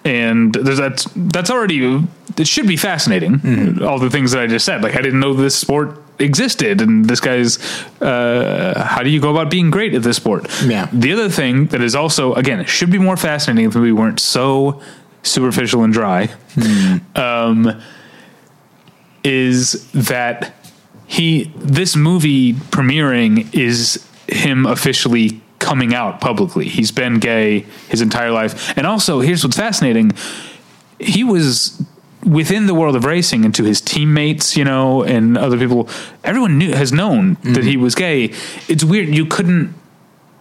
and 0.06 0.54
there's 0.54 0.78
that. 0.78 1.06
That's 1.16 1.50
already 1.50 2.06
it 2.38 2.48
should 2.48 2.68
be 2.68 2.78
fascinating. 2.78 3.82
All 3.82 3.98
the 3.98 4.10
things 4.10 4.32
that 4.34 4.44
I 4.44 4.48
just 4.48 4.66
said, 4.66 4.84
like 4.84 4.96
I 4.96 5.02
didn't 5.02 5.20
know 5.20 5.34
this 5.34 5.56
sport 5.56 6.02
existed, 6.20 6.82
and 6.82 7.06
this 7.06 7.20
guy's. 7.20 7.58
Uh, 8.02 8.84
how 8.86 9.02
do 9.02 9.10
you 9.10 9.20
go 9.20 9.32
about 9.32 9.50
being 9.50 9.72
great 9.72 9.94
at 9.96 10.04
this 10.04 10.18
sport? 10.18 10.48
Yeah. 10.66 10.88
The 10.94 11.14
other 11.14 11.30
thing 11.30 11.68
that 11.68 11.82
is 11.82 11.96
also 11.96 12.34
again 12.36 12.60
it 12.60 12.70
should 12.70 12.92
be 12.92 13.00
more 13.00 13.18
fascinating 13.18 13.70
if 13.70 13.76
we 13.76 13.92
weren't 13.92 14.20
so 14.20 14.82
superficial 15.24 15.84
and 15.84 15.94
dry, 15.94 16.30
um, 17.16 17.82
is 19.24 19.90
that 19.92 20.54
he 21.08 21.52
this 21.56 21.96
movie 21.96 22.54
premiering 22.54 23.54
is 23.54 24.06
him 24.28 24.66
officially 24.66 25.39
coming 25.60 25.94
out 25.94 26.22
publicly. 26.22 26.68
He's 26.68 26.92
been 26.92 27.20
gay 27.20 27.62
his 27.90 28.02
entire 28.02 28.32
life. 28.32 28.78
And 28.78 28.88
also, 28.88 29.20
here's 29.20 29.44
what's 29.44 29.58
fascinating. 29.58 30.12
He 31.00 31.24
was 31.24 31.82
within 32.24 32.66
the 32.68 32.74
world 32.74 32.96
of 32.96 33.06
racing 33.06 33.46
and 33.46 33.56
to 33.56 33.64
his 33.64 33.80
teammates, 33.82 34.58
you 34.58 34.64
know, 34.66 35.04
and 35.04 35.38
other 35.38 35.58
people, 35.58 35.88
everyone 36.24 36.58
knew 36.58 36.74
has 36.74 36.92
known 36.92 37.34
that 37.36 37.44
mm-hmm. 37.44 37.62
he 37.62 37.78
was 37.78 37.96
gay. 37.96 38.34
It's 38.68 38.84
weird 38.84 39.10
you 39.10 39.26
couldn't 39.26 39.76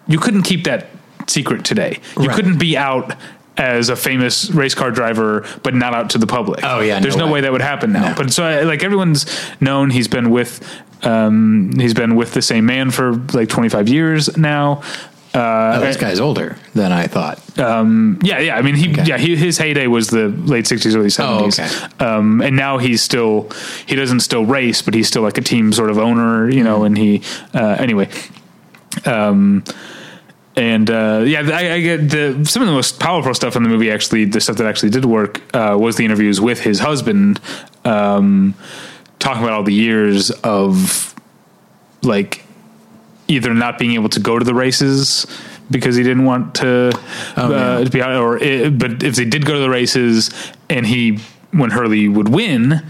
you 0.07 0.19
couldn't 0.19 0.43
keep 0.43 0.65
that 0.65 0.87
secret 1.27 1.65
today. 1.65 2.01
You 2.19 2.29
Right. 2.29 2.35
couldn't 2.37 2.59
be 2.59 2.77
out 2.77 3.15
as 3.59 3.89
a 3.91 3.97
famous 3.97 4.51
race 4.51 4.75
car 4.75 4.91
driver, 4.91 5.45
but 5.63 5.75
not 5.75 5.93
out 5.93 6.11
to 6.11 6.19
the 6.19 6.27
public. 6.27 6.61
Oh, 6.63 6.81
yeah, 6.81 7.01
there's 7.01 7.17
no 7.17 7.27
way. 7.27 7.33
way. 7.33 7.41
that 7.43 7.53
would 7.53 7.61
happen 7.61 7.93
now. 7.93 8.11
No. 8.11 8.15
But 8.17 8.33
so 8.33 8.45
I- 8.45 8.63
like 8.63 8.83
everyone's 8.85 9.27
known 9.61 9.91
he's 9.91 10.09
been 10.09 10.31
with 10.31 10.61
um, 11.03 11.73
he's 11.77 11.95
been 11.95 12.17
with 12.17 12.33
the 12.35 12.43
same 12.43 12.67
man 12.67 12.91
for 12.91 13.13
like 13.35 13.49
25 13.49 13.89
years 13.89 14.37
now. 14.37 14.83
Uh, 15.35 15.75
Oh, 15.77 15.81
this 15.81 15.97
guy's 15.97 16.19
older 16.21 16.57
than 16.75 16.91
I 16.91 17.07
thought. 17.07 17.39
yeah, 17.57 18.17
yeah. 18.23 18.57
I 18.57 18.63
mean, 18.63 18.75
he 18.75 18.91
Okay. 18.91 19.05
yeah 19.05 19.19
he, 19.19 19.37
his 19.37 19.59
heyday 19.59 19.87
was 19.87 20.09
the 20.09 20.29
late 20.29 20.65
60s, 20.65 20.97
early 20.97 21.09
70s. 21.11 21.61
okay. 21.61 22.05
Um, 22.05 22.41
and 22.41 22.57
now 22.57 22.79
he's 22.79 23.03
still 23.03 23.51
he 23.87 23.95
doesn't 23.95 24.21
still 24.21 24.45
race, 24.47 24.81
but 24.83 24.95
he's 24.95 25.07
still 25.07 25.23
like 25.23 25.37
a 25.39 25.43
team 25.43 25.73
sort 25.73 25.91
of 25.91 25.99
owner, 25.99 26.49
you 26.49 26.65
know. 26.65 26.83
And 26.85 26.97
he 26.97 27.23
uh, 27.55 27.77
anyway. 27.79 28.09
Um, 29.05 29.63
and 30.59 30.91
uh, 30.91 31.23
yeah, 31.25 31.49
I, 31.53 31.75
I 31.75 31.81
get 31.81 32.11
the 32.11 32.45
some 32.45 32.63
of 32.63 32.69
the 32.69 32.75
most 32.75 32.99
powerful 32.99 33.33
stuff 33.33 33.55
in 33.55 33.63
the 33.63 33.69
movie. 33.69 33.93
Actually, 33.93 34.25
the 34.25 34.41
stuff 34.41 34.57
that 34.57 34.67
actually 34.67 34.91
did 34.91 35.05
work 35.05 35.41
uh, 35.55 35.77
was 35.79 35.97
the 35.97 36.05
interviews 36.05 36.41
with 36.41 36.61
his 36.61 36.81
husband, 36.81 37.41
um, 37.85 38.55
talking 39.21 39.45
about 39.45 39.55
all 39.55 39.63
the 39.63 39.73
years 39.73 40.33
of 40.43 41.15
like 42.03 42.45
either 43.29 43.55
not 43.55 43.79
being 43.79 43.93
able 43.93 44.09
to 44.09 44.21
go 44.21 44.37
to 44.37 44.45
the 44.45 44.55
races 44.55 45.27
because 45.71 45.95
he 45.95 46.03
didn't 46.03 46.25
want 46.25 46.57
to, 46.57 46.91
Oh, 47.37 47.53
uh, 47.53 47.85
to 47.85 47.91
be 47.91 48.03
out, 48.03 48.21
or 48.21 48.39
it, 48.39 48.79
but 48.79 49.03
if 49.05 49.15
they 49.15 49.25
did 49.27 49.47
go 49.47 49.53
to 49.53 49.61
the 49.61 49.71
races 49.71 50.31
and 50.69 50.85
he 50.85 51.21
when 51.53 51.71
Hurley 51.71 52.09
would 52.09 52.29
win, 52.29 52.85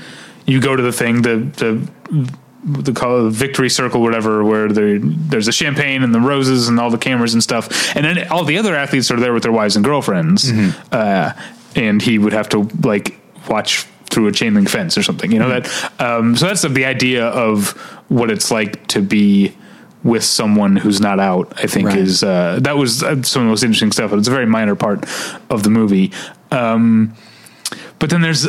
you 0.47 0.61
go 0.61 0.75
to 0.75 0.83
the 0.83 0.93
thing 0.93 1.21
the 1.21 1.37
the 1.37 2.27
the 2.65 2.93
call 2.93 3.27
it 3.27 3.31
victory 3.33 3.71
circle 3.71 4.03
whatever 4.03 4.43
where 4.45 4.69
there's 4.69 5.47
the 5.47 5.53
champagne 5.53 6.03
and 6.03 6.15
the 6.15 6.21
roses 6.21 6.69
and 6.69 6.79
all 6.81 6.91
the 6.91 6.99
cameras 6.99 7.33
and 7.35 7.43
stuff. 7.43 7.95
And 7.97 8.05
then 8.05 8.29
all 8.29 8.45
the 8.45 8.59
other 8.59 8.75
athletes 8.75 9.11
are 9.11 9.21
there 9.21 9.33
with 9.33 9.43
their 9.45 9.53
wives 9.53 9.77
and 9.77 9.85
girlfriends 9.85 10.51
uh, 10.93 11.33
and 11.77 12.03
he 12.03 12.19
would 12.19 12.33
have 12.33 12.49
to 12.51 12.69
like 12.83 13.19
watch 13.49 13.87
through 14.11 14.27
a 14.27 14.33
chain 14.33 14.55
link 14.55 14.69
fence 14.69 14.97
or 14.99 15.03
something 15.03 15.31
you 15.31 15.39
know 15.39 15.51
that 15.51 15.69
um, 16.01 16.35
so 16.35 16.47
that's 16.47 16.63
the 16.63 16.85
idea 16.87 17.27
of 17.27 17.73
what 18.09 18.31
it's 18.31 18.51
like 18.51 18.87
to 18.89 19.03
be 19.03 19.55
with 20.03 20.25
someone 20.25 20.77
who's 20.77 20.99
not 21.01 21.21
out 21.21 21.53
i 21.63 21.67
think 21.67 21.89
Right. 21.89 21.99
is 21.99 22.23
uh, 22.23 22.59
that 22.63 22.77
was 22.79 23.03
uh, 23.03 23.23
some 23.23 23.43
of 23.43 23.47
the 23.47 23.51
most 23.51 23.63
interesting 23.63 23.93
stuff 23.93 24.11
but 24.11 24.19
it's 24.19 24.27
a 24.29 24.31
very 24.33 24.47
minor 24.47 24.75
part 24.75 25.05
of 25.51 25.63
the 25.63 25.71
movie. 25.71 26.11
Um, 26.51 27.15
but 27.99 28.09
then 28.11 28.23
there's 28.23 28.47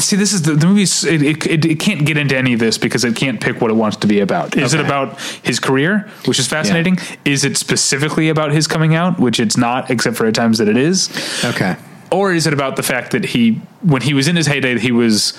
see 0.00 0.16
this 0.16 0.32
is 0.32 0.42
the, 0.42 0.54
the 0.54 0.66
movie 0.66 0.82
it, 0.82 1.46
it, 1.46 1.64
it, 1.64 1.78
can't 1.78 2.04
get 2.04 2.16
into 2.16 2.36
any 2.36 2.52
of 2.52 2.58
this 2.58 2.78
because 2.78 3.04
it 3.04 3.14
can't 3.14 3.40
pick 3.40 3.60
what 3.60 3.70
it 3.70 3.74
wants 3.74 3.96
to 3.98 4.06
be 4.06 4.20
about. 4.20 4.56
Is 4.56 4.74
it 4.74 4.80
about 4.80 5.20
his 5.20 5.60
career 5.60 6.10
which 6.26 6.38
is 6.38 6.48
fascinating? 6.48 6.98
Is 7.24 7.44
it 7.44 7.56
specifically 7.56 8.28
about 8.28 8.50
his 8.50 8.66
coming 8.66 8.94
out 8.94 9.20
which 9.20 9.38
it's 9.38 9.56
not 9.56 9.90
except 9.90 10.16
for 10.16 10.26
at 10.26 10.34
times 10.34 10.58
that 10.58 10.68
it 10.68 10.76
is? 10.76 11.10
Okay. 11.44 11.76
or 12.10 12.32
is 12.32 12.46
it 12.46 12.52
about 12.52 12.76
the 12.76 12.82
fact 12.82 13.12
that 13.12 13.24
he 13.24 13.60
when 13.82 14.02
he 14.02 14.14
was 14.14 14.26
in 14.26 14.34
his 14.34 14.46
heyday 14.46 14.78
he 14.78 14.90
was 14.90 15.38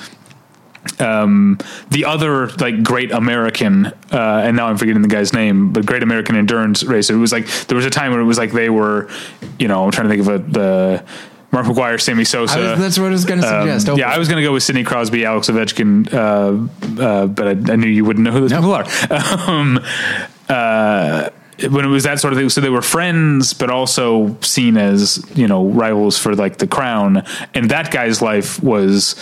um, 1.00 1.58
the 1.90 2.06
other 2.06 2.48
like 2.48 2.84
great 2.84 3.12
American, 3.12 3.88
uh, 4.12 4.42
and 4.44 4.58
now 4.58 4.68
I'm 4.68 4.78
forgetting 4.78 5.02
the 5.02 5.08
guy's 5.08 5.34
name, 5.34 5.72
but 5.72 5.86
great 5.86 6.04
American 6.04 6.36
endurance 6.36 6.84
racer. 6.84 7.14
It 7.14 7.20
was 7.20 7.32
like 7.32 7.48
there 7.68 7.76
was 7.76 7.86
a 7.86 7.90
time 7.90 8.12
where 8.12 8.20
it 8.20 8.26
was 8.26 8.38
like 8.38 8.52
they 8.52 8.70
were, 8.70 9.10
you 9.60 9.68
know, 9.68 9.84
I'm 9.84 9.92
trying 9.92 10.10
to 10.10 10.16
think 10.16 10.28
of 10.28 10.28
a, 10.28 10.52
the 10.52 11.06
Mark 11.54 11.66
McGwire, 11.68 12.02
Sammy 12.02 12.26
Sosa. 12.26 12.58
Was, 12.60 12.80
that's 12.80 13.00
what 13.00 13.08
I 13.08 13.12
was 13.12 13.26
going 13.26 13.40
to 13.42 13.48
Um, 13.48 13.68
suggest. 13.80 13.98
yeah, 13.98 14.10
I 14.10 14.18
was 14.18 14.28
going 14.28 14.42
to 14.42 14.44
go 14.48 14.52
with 14.52 14.64
Sidney 14.64 14.84
Crosby, 14.84 15.24
Alex 15.24 15.50
Ovechkin, 15.50 16.12
uh, 16.12 17.02
uh, 17.02 17.28
but 17.28 17.48
I, 17.48 17.74
I 17.74 17.76
knew 17.76 17.88
you 17.88 18.04
wouldn't 18.04 18.24
know 18.26 18.32
who 18.32 18.42
those 18.42 18.52
Nope. 18.52 18.62
people 18.62 18.74
are. 18.74 19.50
Um, 19.50 19.80
uh, 20.50 21.30
when 21.70 21.86
it 21.86 21.90
was 21.90 22.04
that 22.04 22.20
sort 22.20 22.34
of 22.34 22.40
thing, 22.40 22.50
so 22.50 22.60
they 22.62 22.70
were 22.70 22.82
friends, 22.82 23.54
but 23.54 23.70
also 23.70 24.36
seen 24.42 24.76
as 24.78 25.24
you 25.36 25.48
know 25.48 25.68
rivals 25.68 26.18
for 26.18 26.36
like 26.36 26.58
the 26.58 26.68
crown. 26.68 27.24
And 27.54 27.70
that 27.70 27.92
guy's 27.92 28.22
life 28.22 28.62
was 28.64 29.16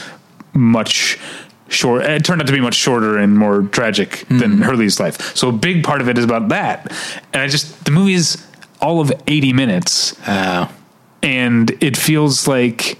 much 0.53 1.19
short. 1.67 2.03
It 2.05 2.23
turned 2.23 2.41
out 2.41 2.47
to 2.47 2.53
be 2.53 2.61
much 2.61 2.75
shorter 2.75 3.17
and 3.17 3.37
more 3.37 3.63
tragic 3.63 4.25
than 4.29 4.61
Hurley's 4.61 4.99
life. 4.99 5.35
So 5.35 5.49
a 5.49 5.51
big 5.51 5.83
part 5.83 6.01
of 6.01 6.07
it 6.07 6.17
is 6.17 6.23
about 6.23 6.49
that. 6.49 6.91
And 7.33 7.41
I 7.41 7.47
just 7.47 7.83
the 7.85 7.91
movie 7.91 8.13
is 8.13 8.43
all 8.81 9.01
of 9.01 9.11
eighty 9.27 9.51
minutes 9.53 10.15
Uh, 10.27 10.67
and 11.23 11.71
it 11.83 11.97
feels 11.97 12.47
like 12.47 12.99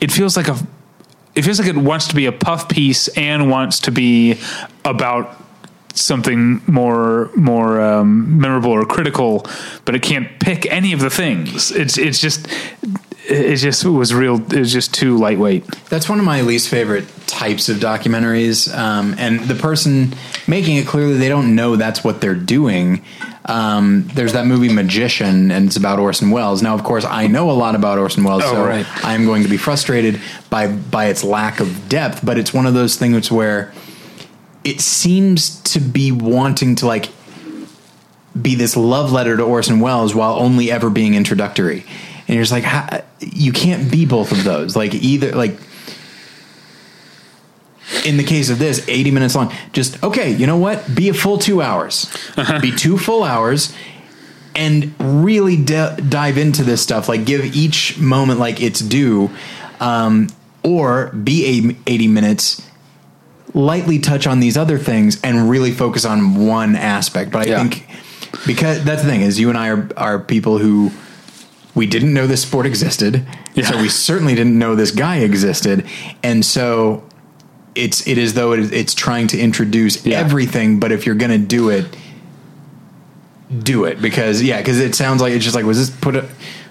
it 0.00 0.12
feels 0.12 0.36
like 0.36 0.48
a 0.48 0.56
it 1.34 1.42
feels 1.42 1.58
like 1.58 1.68
it 1.68 1.76
wants 1.76 2.08
to 2.08 2.14
be 2.14 2.26
a 2.26 2.32
puff 2.32 2.68
piece 2.68 3.08
and 3.08 3.50
wants 3.50 3.80
to 3.80 3.92
be 3.92 4.38
about 4.84 5.40
something 5.94 6.62
more 6.66 7.30
more 7.34 7.80
um, 7.80 8.40
memorable 8.40 8.70
or 8.70 8.84
critical, 8.84 9.46
but 9.84 9.94
it 9.94 10.02
can't 10.02 10.38
pick 10.40 10.66
any 10.66 10.92
of 10.92 11.00
the 11.00 11.10
things. 11.10 11.70
It's 11.70 11.98
it's 11.98 12.20
just 12.20 12.48
it 13.28 13.56
just 13.56 13.84
was 13.84 14.14
real. 14.14 14.36
It 14.36 14.58
was 14.58 14.72
just 14.72 14.94
too 14.94 15.18
lightweight. 15.18 15.66
That's 15.88 16.08
one 16.08 16.18
of 16.18 16.24
my 16.24 16.40
least 16.40 16.68
favorite 16.68 17.06
types 17.26 17.68
of 17.68 17.76
documentaries. 17.76 18.74
Um, 18.74 19.14
and 19.18 19.40
the 19.40 19.54
person 19.54 20.14
making 20.46 20.76
it 20.76 20.86
clearly 20.86 21.18
they 21.18 21.28
don't 21.28 21.54
know 21.54 21.76
that's 21.76 22.02
what 22.02 22.20
they're 22.20 22.34
doing. 22.34 23.04
Um, 23.48 24.06
there's 24.14 24.34
that 24.34 24.44
movie 24.46 24.68
Magician, 24.72 25.50
and 25.50 25.66
it's 25.66 25.76
about 25.76 25.98
Orson 25.98 26.30
Welles. 26.30 26.62
Now, 26.62 26.74
of 26.74 26.84
course, 26.84 27.04
I 27.04 27.26
know 27.26 27.50
a 27.50 27.52
lot 27.52 27.74
about 27.74 27.98
Orson 27.98 28.22
Welles, 28.22 28.42
Oh, 28.44 28.52
so 28.52 28.64
right. 28.64 28.86
I'm 29.04 29.24
going 29.24 29.42
to 29.42 29.48
be 29.48 29.56
frustrated 29.56 30.20
by 30.50 30.68
by 30.70 31.06
its 31.06 31.24
lack 31.24 31.58
of 31.60 31.88
depth. 31.88 32.24
But 32.24 32.36
it's 32.38 32.52
one 32.52 32.66
of 32.66 32.74
those 32.74 32.96
things 32.96 33.30
where 33.32 33.72
it 34.64 34.80
seems 34.82 35.60
to 35.62 35.80
be 35.80 36.12
wanting 36.12 36.74
to 36.76 36.86
like 36.86 37.08
be 38.40 38.54
this 38.54 38.76
love 38.76 39.12
letter 39.12 39.36
to 39.36 39.42
Orson 39.42 39.80
Welles 39.80 40.14
while 40.14 40.34
only 40.34 40.70
ever 40.70 40.90
being 40.90 41.14
introductory. 41.14 41.84
And 42.28 42.34
you're 42.36 42.44
just 42.44 42.52
like, 42.52 43.04
you 43.20 43.52
can't 43.52 43.90
be 43.90 44.04
both 44.04 44.30
of 44.32 44.44
those. 44.44 44.76
Like 44.76 44.92
either 44.94 45.32
like 45.32 45.58
in 48.04 48.16
the 48.16 48.24
case 48.24 48.50
of 48.50 48.58
this, 48.58 48.86
80 48.88 49.10
minutes 49.10 49.34
long, 49.34 49.52
just 49.72 50.02
okay, 50.02 50.30
you 50.32 50.46
know 50.46 50.56
what? 50.58 50.94
Be 50.94 51.08
a 51.08 51.14
full 51.14 51.38
two 51.38 51.62
hours. 51.62 52.06
be 52.60 52.70
two 52.74 52.98
full 52.98 53.24
hours 53.24 53.72
and 54.54 54.94
really 54.98 55.56
d- 55.56 55.88
dive 56.08 56.36
into 56.38 56.64
this 56.64 56.82
stuff. 56.82 57.08
Like 57.08 57.24
give 57.24 57.44
each 57.56 57.98
moment 57.98 58.40
like 58.40 58.60
it's 58.60 58.80
due. 58.80 59.30
Um, 59.80 60.28
or 60.64 61.08
be 61.10 61.70
a 61.70 61.76
80 61.90 62.08
minutes 62.08 62.62
lightly 63.54 63.98
touch 63.98 64.26
on 64.26 64.40
these 64.40 64.56
other 64.56 64.76
things 64.76 65.20
and 65.22 65.48
really 65.48 65.70
focus 65.70 66.04
on 66.04 66.46
one 66.46 66.76
aspect. 66.76 67.30
But 67.30 67.46
I 67.46 67.50
Yeah. 67.50 67.62
think 67.62 67.86
because 68.46 68.84
that's 68.84 69.02
the 69.02 69.08
thing 69.08 69.20
is 69.22 69.38
you 69.40 69.48
and 69.48 69.56
I 69.56 69.68
are, 69.70 69.88
are 69.96 70.18
people 70.18 70.58
who 70.58 70.90
we 71.74 71.86
didn't 71.86 72.12
know 72.12 72.26
this 72.26 72.42
sport 72.42 72.66
existed. 72.66 73.24
Yeah. 73.54 73.70
So 73.70 73.80
we 73.80 73.88
certainly 73.88 74.34
didn't 74.34 74.58
know 74.58 74.74
this 74.74 74.90
guy 74.90 75.18
existed. 75.18 75.86
And 76.22 76.44
so 76.44 77.04
it's, 77.74 78.06
it 78.06 78.18
is 78.18 78.34
though 78.34 78.52
it 78.52 78.60
is, 78.60 78.72
it's 78.72 78.94
trying 78.94 79.26
to 79.28 79.38
introduce 79.38 80.04
Yeah. 80.04 80.18
everything, 80.18 80.80
but 80.80 80.92
if 80.92 81.06
you're 81.06 81.14
going 81.14 81.30
to 81.30 81.38
do 81.38 81.68
it, 81.70 81.86
do 83.62 83.84
it 83.84 84.00
because 84.02 84.42
yeah, 84.42 84.58
because 84.58 84.78
it 84.78 84.94
sounds 84.94 85.22
like 85.22 85.32
it's 85.32 85.44
just 85.44 85.56
like, 85.56 85.64
was 85.64 85.78
this 85.78 85.90
put 86.00 86.16
a, 86.16 86.28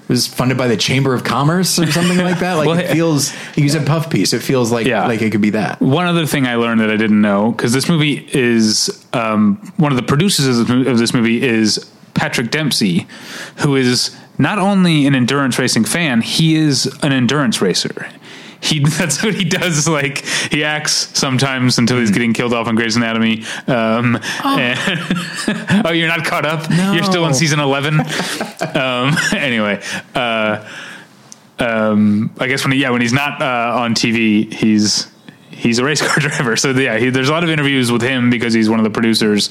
was 0.07 0.25
funded 0.27 0.57
by 0.57 0.67
the 0.67 0.77
Chamber 0.77 1.13
of 1.13 1.23
Commerce 1.23 1.79
or 1.79 1.91
something 1.91 2.17
like 2.19 2.39
that? 2.39 2.53
Like 2.53 2.67
Well, 2.67 2.77
it 2.77 2.87
feels, 2.91 3.33
you 3.57 3.67
said 3.67 3.85
puff 3.87 4.09
piece. 4.09 4.31
It 4.31 4.41
feels 4.41 4.71
like, 4.71 4.85
Yeah. 4.85 5.05
like 5.07 5.21
it 5.21 5.31
could 5.31 5.41
be 5.41 5.49
that. 5.51 5.81
One 5.81 6.05
other 6.05 6.25
thing 6.25 6.45
I 6.45 6.55
learned 6.55 6.79
that 6.81 6.89
I 6.91 6.95
didn't 6.97 7.19
know 7.21 7.51
because 7.51 7.73
this 7.73 7.89
movie 7.89 8.27
is 8.31 9.03
um, 9.13 9.55
one 9.77 9.91
of 9.91 9.95
the 9.97 10.03
producers 10.03 10.45
of 10.59 10.67
this, 10.67 10.75
mo- 10.85 10.91
of 10.91 10.97
this 10.97 11.13
movie 11.13 11.43
is 11.43 11.89
Patrick 12.13 12.51
Dempsey, 12.51 13.07
who 13.57 13.75
is 13.75 14.15
not 14.37 14.59
only 14.59 15.07
an 15.07 15.15
endurance 15.15 15.57
racing 15.59 15.83
fan, 15.83 16.21
he 16.21 16.55
is 16.55 16.85
an 17.01 17.11
endurance 17.11 17.59
racer. 17.61 18.07
He 18.61 18.79
that's 18.83 19.23
what 19.23 19.35
he 19.35 19.43
does. 19.45 19.87
Like 19.87 20.25
he 20.25 20.63
acts 20.63 21.17
sometimes 21.17 21.77
until 21.77 21.97
he's 21.99 22.11
getting 22.11 22.33
killed 22.33 22.53
off 22.53 22.67
on 22.67 22.75
Grey's 22.75 22.95
Anatomy. 22.95 23.43
Um, 23.67 24.19
and- 24.43 24.79
oh, 25.85 25.91
you're 25.91 26.07
not 26.07 26.25
caught 26.25 26.45
up. 26.45 26.69
You're 26.93 27.03
still 27.03 27.21
No. 27.21 27.27
on 27.27 27.33
season 27.33 27.59
eleven. 27.59 27.99
um, 28.75 29.15
anyway, 29.33 29.81
uh, 30.15 30.67
um, 31.59 32.31
I 32.39 32.47
guess 32.47 32.63
when 32.63 32.71
he, 32.73 32.79
yeah 32.81 32.89
when 32.91 33.01
he's 33.01 33.13
not 33.13 33.41
uh, 33.41 33.73
on 33.79 33.95
TV, 33.95 34.51
he's 34.53 35.07
he's 35.49 35.79
a 35.79 35.83
race 35.83 36.01
car 36.01 36.17
driver. 36.19 36.55
So 36.55 36.71
yeah, 36.71 36.97
he, 36.97 37.09
there's 37.09 37.29
a 37.29 37.31
lot 37.31 37.43
of 37.43 37.49
interviews 37.49 37.91
with 37.91 38.01
him 38.01 38.29
because 38.29 38.53
he's 38.53 38.69
one 38.69 38.79
of 38.79 38.83
the 38.83 38.89
producers, 38.91 39.49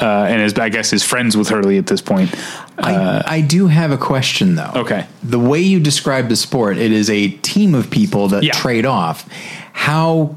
uh, 0.00 0.26
and 0.28 0.42
is 0.42 0.54
I 0.58 0.68
guess 0.68 0.92
is 0.92 1.02
friends 1.02 1.36
with 1.36 1.48
Hurley 1.48 1.78
at 1.78 1.86
this 1.86 2.00
point. 2.00 2.34
I, 2.78 3.22
I 3.26 3.40
do 3.40 3.66
have 3.68 3.90
a 3.92 3.96
question 3.98 4.54
though. 4.54 4.72
Okay. 4.76 5.06
The 5.22 5.38
way 5.38 5.60
you 5.60 5.80
describe 5.80 6.28
the 6.28 6.36
sport, 6.36 6.76
it 6.76 6.92
is 6.92 7.08
a 7.08 7.28
team 7.28 7.74
of 7.74 7.90
people 7.90 8.28
that 8.28 8.42
Yeah. 8.42 8.52
trade 8.52 8.84
off. 8.86 9.26
How 9.72 10.36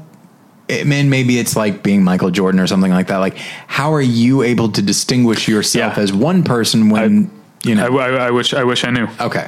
man, 0.86 1.10
maybe 1.10 1.38
it's 1.38 1.56
like 1.56 1.82
being 1.82 2.04
Michael 2.04 2.30
Jordan 2.30 2.60
or 2.60 2.66
something 2.68 2.92
like 2.92 3.08
that. 3.08 3.16
Like, 3.18 3.36
how 3.66 3.92
are 3.92 4.00
you 4.00 4.42
able 4.42 4.70
to 4.70 4.80
distinguish 4.80 5.48
yourself 5.48 5.96
Yeah. 5.96 6.02
as 6.02 6.12
one 6.12 6.44
person 6.44 6.90
when 6.90 7.28
you 7.64 7.74
know? 7.74 7.98
I, 7.98 8.26
I 8.26 8.30
wish 8.30 8.54
I 8.54 8.62
wish 8.64 8.84
I 8.84 8.90
knew. 8.90 9.08
okay, 9.20 9.46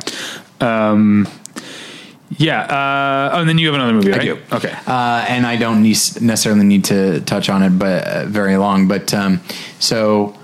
Yeah. 2.39 2.61
Uh, 2.63 3.31
oh, 3.35 3.41
and 3.41 3.49
then 3.49 3.59
you 3.59 3.67
have 3.67 3.75
another 3.75 3.93
movie, 3.93 4.11
right? 4.11 4.21
do. 4.23 4.39
Okay. 4.53 4.73
uh, 4.87 5.25
and 5.29 5.47
I 5.47 5.57
don't 5.57 5.83
ne- 5.83 5.91
necessarily 6.21 6.65
need 6.65 6.85
to 6.87 7.21
touch 7.23 7.49
on 7.49 7.63
it, 7.63 7.71
but 7.71 8.07
uh, 8.07 8.27
very 8.27 8.57
long. 8.57 8.89
But 8.89 9.13
um, 9.15 9.41
so. 9.79 10.37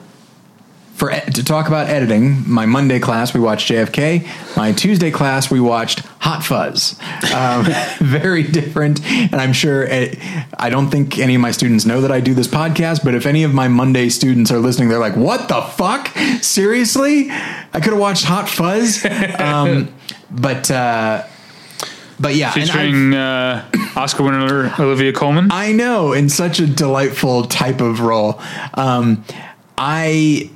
For 0.95 1.13
e- 1.13 1.21
to 1.21 1.45
talk 1.45 1.69
about 1.69 1.89
editing, 1.89 2.43
my 2.51 2.67
Monday 2.67 2.99
class 2.99 3.33
we 3.33 3.39
watched 3.39 3.71
JFK. 3.71 4.57
My 4.57 4.73
Tuesday 4.73 5.13
class 5.13 5.49
we 5.49 5.61
watched 5.61 6.01
Hot 6.19 6.43
Fuzz. 6.43 6.99
Um, 7.33 7.67
very 8.01 8.43
different, 8.43 9.01
and 9.07 9.37
I'm 9.37 9.53
sure 9.53 9.87
eh, 9.89 10.17
I 10.59 10.71
don't 10.71 10.91
think 10.91 11.21
any 11.21 11.37
of 11.37 11.41
my 11.41 11.53
students 11.53 11.87
know 11.87 12.01
that 12.01 12.11
I 12.11 12.19
do 12.19 12.35
this 12.35 12.49
podcast. 12.49 13.05
But 13.05 13.15
if 13.15 13.27
any 13.27 13.45
of 13.45 13.55
my 13.55 13.69
Monday 13.69 14.09
students 14.09 14.51
are 14.51 14.59
listening, 14.59 14.89
they're 14.89 14.99
like, 14.99 15.15
"What 15.15 15.49
the 15.49 15.63
fuck? 15.63 16.09
Seriously? 16.43 17.29
I 17.31 17.75
could 17.75 17.93
have 17.93 17.99
watched 18.01 18.25
Hot 18.25 18.49
Fuzz." 18.49 19.07
Um, 19.39 19.95
but 20.33 20.69
uh, 20.69 21.23
but 22.21 22.35
yeah, 22.35 22.53
and 22.55 22.69
Featuring 22.69 23.15
uh, 23.15 23.69
Oscar 23.97 24.25
winner 24.25 24.75
Olivia 24.79 25.13
Colman. 25.13 25.49
I 25.51 25.73
know 25.73 26.13
in 26.13 26.29
such 26.29 26.61
a 26.61 26.67
delightful 26.67 27.45
type 27.45 27.81
of 27.81 28.01
role. 28.01 28.41
Um, 28.75 29.25
I 29.77 30.51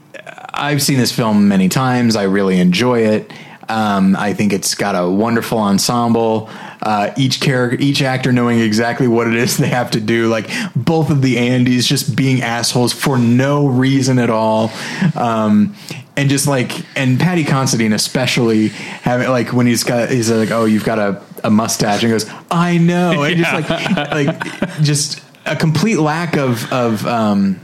I've 0.53 0.83
seen 0.83 0.99
this 0.99 1.13
film 1.13 1.49
many 1.49 1.69
times. 1.69 2.17
I 2.17 2.25
really 2.25 2.59
enjoy 2.59 3.01
it. 3.01 3.33
Um, 3.69 4.17
I 4.17 4.35
think 4.35 4.53
it's 4.53 4.75
got 4.75 4.95
a 4.95 5.09
wonderful 5.09 5.59
ensemble. 5.59 6.51
Uh, 6.83 7.13
each 7.17 7.41
character, 7.41 7.81
each 7.81 8.03
actor 8.03 8.33
knowing 8.33 8.59
exactly 8.59 9.07
what 9.07 9.29
it 9.29 9.35
is 9.35 9.57
they 9.59 9.69
have 9.69 9.93
to 9.93 10.01
do. 10.01 10.29
Like 10.29 10.51
both 10.75 11.11
of 11.11 11.23
the 11.23 11.37
Andys 11.37 11.87
just 11.87 12.17
being 12.17 12.43
assholes 12.43 12.93
for 12.93 13.19
no 13.19 13.67
reason 13.67 14.19
at 14.19 14.31
all. 14.31 14.73
Um, 15.15 15.75
and 16.17 16.29
just 16.29 16.47
like, 16.47 16.85
and 16.97 17.19
Paddy 17.19 17.45
Considine 17.45 17.93
especially 17.95 18.69
having 18.69 19.31
like 19.31 19.53
when 19.53 19.67
he's 19.67 19.85
got, 19.85 20.11
he's 20.11 20.31
like, 20.31 20.51
oh, 20.51 20.67
you've 20.67 20.85
got 20.85 20.99
a, 20.99 21.23
a 21.45 21.51
mustache, 21.51 22.03
and 22.03 22.13
goes, 22.13 22.31
I 22.51 22.79
know, 22.79 23.23
and 23.25 23.37
just 23.37 23.53
like, 23.53 23.97
like 24.13 24.83
just 24.83 25.23
a 25.47 25.57
complete 25.57 25.99
lack 25.99 26.37
of 26.37 26.73
of 26.73 27.07
um, 27.07 27.61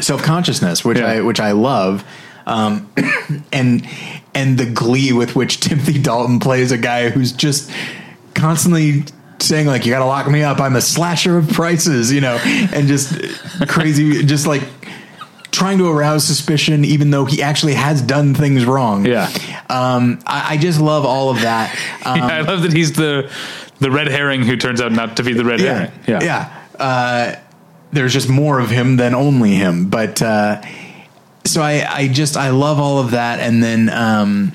self 0.00 0.22
consciousness, 0.22 0.84
which 0.84 0.98
Yeah. 0.98 1.06
I 1.06 1.20
which 1.20 1.40
I 1.40 1.52
love, 1.52 2.04
um, 2.46 2.90
and 3.52 3.86
and 4.34 4.58
the 4.58 4.66
glee 4.66 5.12
with 5.12 5.34
which 5.36 5.60
Timothy 5.60 6.00
Dalton 6.00 6.40
plays 6.40 6.72
a 6.72 6.78
guy 6.78 7.10
who's 7.10 7.32
just 7.32 7.70
constantly 8.34 9.04
saying 9.38 9.66
like 9.66 9.84
you 9.84 9.92
got 9.92 9.98
to 9.98 10.06
lock 10.06 10.28
me 10.28 10.42
up. 10.42 10.60
I'm 10.60 10.76
a 10.76 10.80
slasher 10.80 11.36
of 11.38 11.48
prices 11.50 12.12
you 12.12 12.20
know 12.20 12.36
and 12.36 12.88
just 12.88 13.20
crazy 13.68 14.24
just 14.24 14.46
like 14.46 14.62
trying 15.56 15.78
to 15.78 15.88
arouse 15.88 16.22
suspicion 16.24 16.84
even 16.84 17.10
though 17.10 17.24
he 17.24 17.42
actually 17.42 17.74
has 17.74 18.02
done 18.02 18.34
things 18.34 18.64
wrong 18.64 19.06
Yeah. 19.06 19.26
um 19.70 20.18
i, 20.26 20.54
I 20.54 20.56
just 20.58 20.80
love 20.80 21.04
all 21.04 21.30
of 21.30 21.40
that 21.40 21.74
um, 22.04 22.22
I 22.22 22.40
love 22.42 22.62
that 22.62 22.72
he's 22.72 22.92
the 22.92 23.30
the 23.78 23.90
red 23.90 24.08
herring 24.08 24.42
who 24.42 24.56
turns 24.56 24.80
out 24.80 24.92
not 24.92 25.16
to 25.16 25.22
be 25.22 25.32
the 25.34 25.44
red 25.44 25.60
yeah, 25.60 25.74
herring. 25.74 25.92
Yeah. 26.06 26.22
yeah. 26.22 26.62
Uh, 26.78 27.36
there's 27.92 28.12
just 28.12 28.28
more 28.28 28.58
of 28.58 28.70
him 28.70 28.96
than 28.96 29.14
only 29.14 29.54
him. 29.54 29.90
But 29.90 30.20
uh, 30.22 30.62
so 31.44 31.60
I, 31.62 31.84
I 31.86 32.08
just 32.08 32.36
I 32.38 32.50
love 32.50 32.78
all 32.78 32.98
of 33.00 33.10
that, 33.10 33.38
and 33.40 33.62
then. 33.62 33.90
Um, 33.90 34.52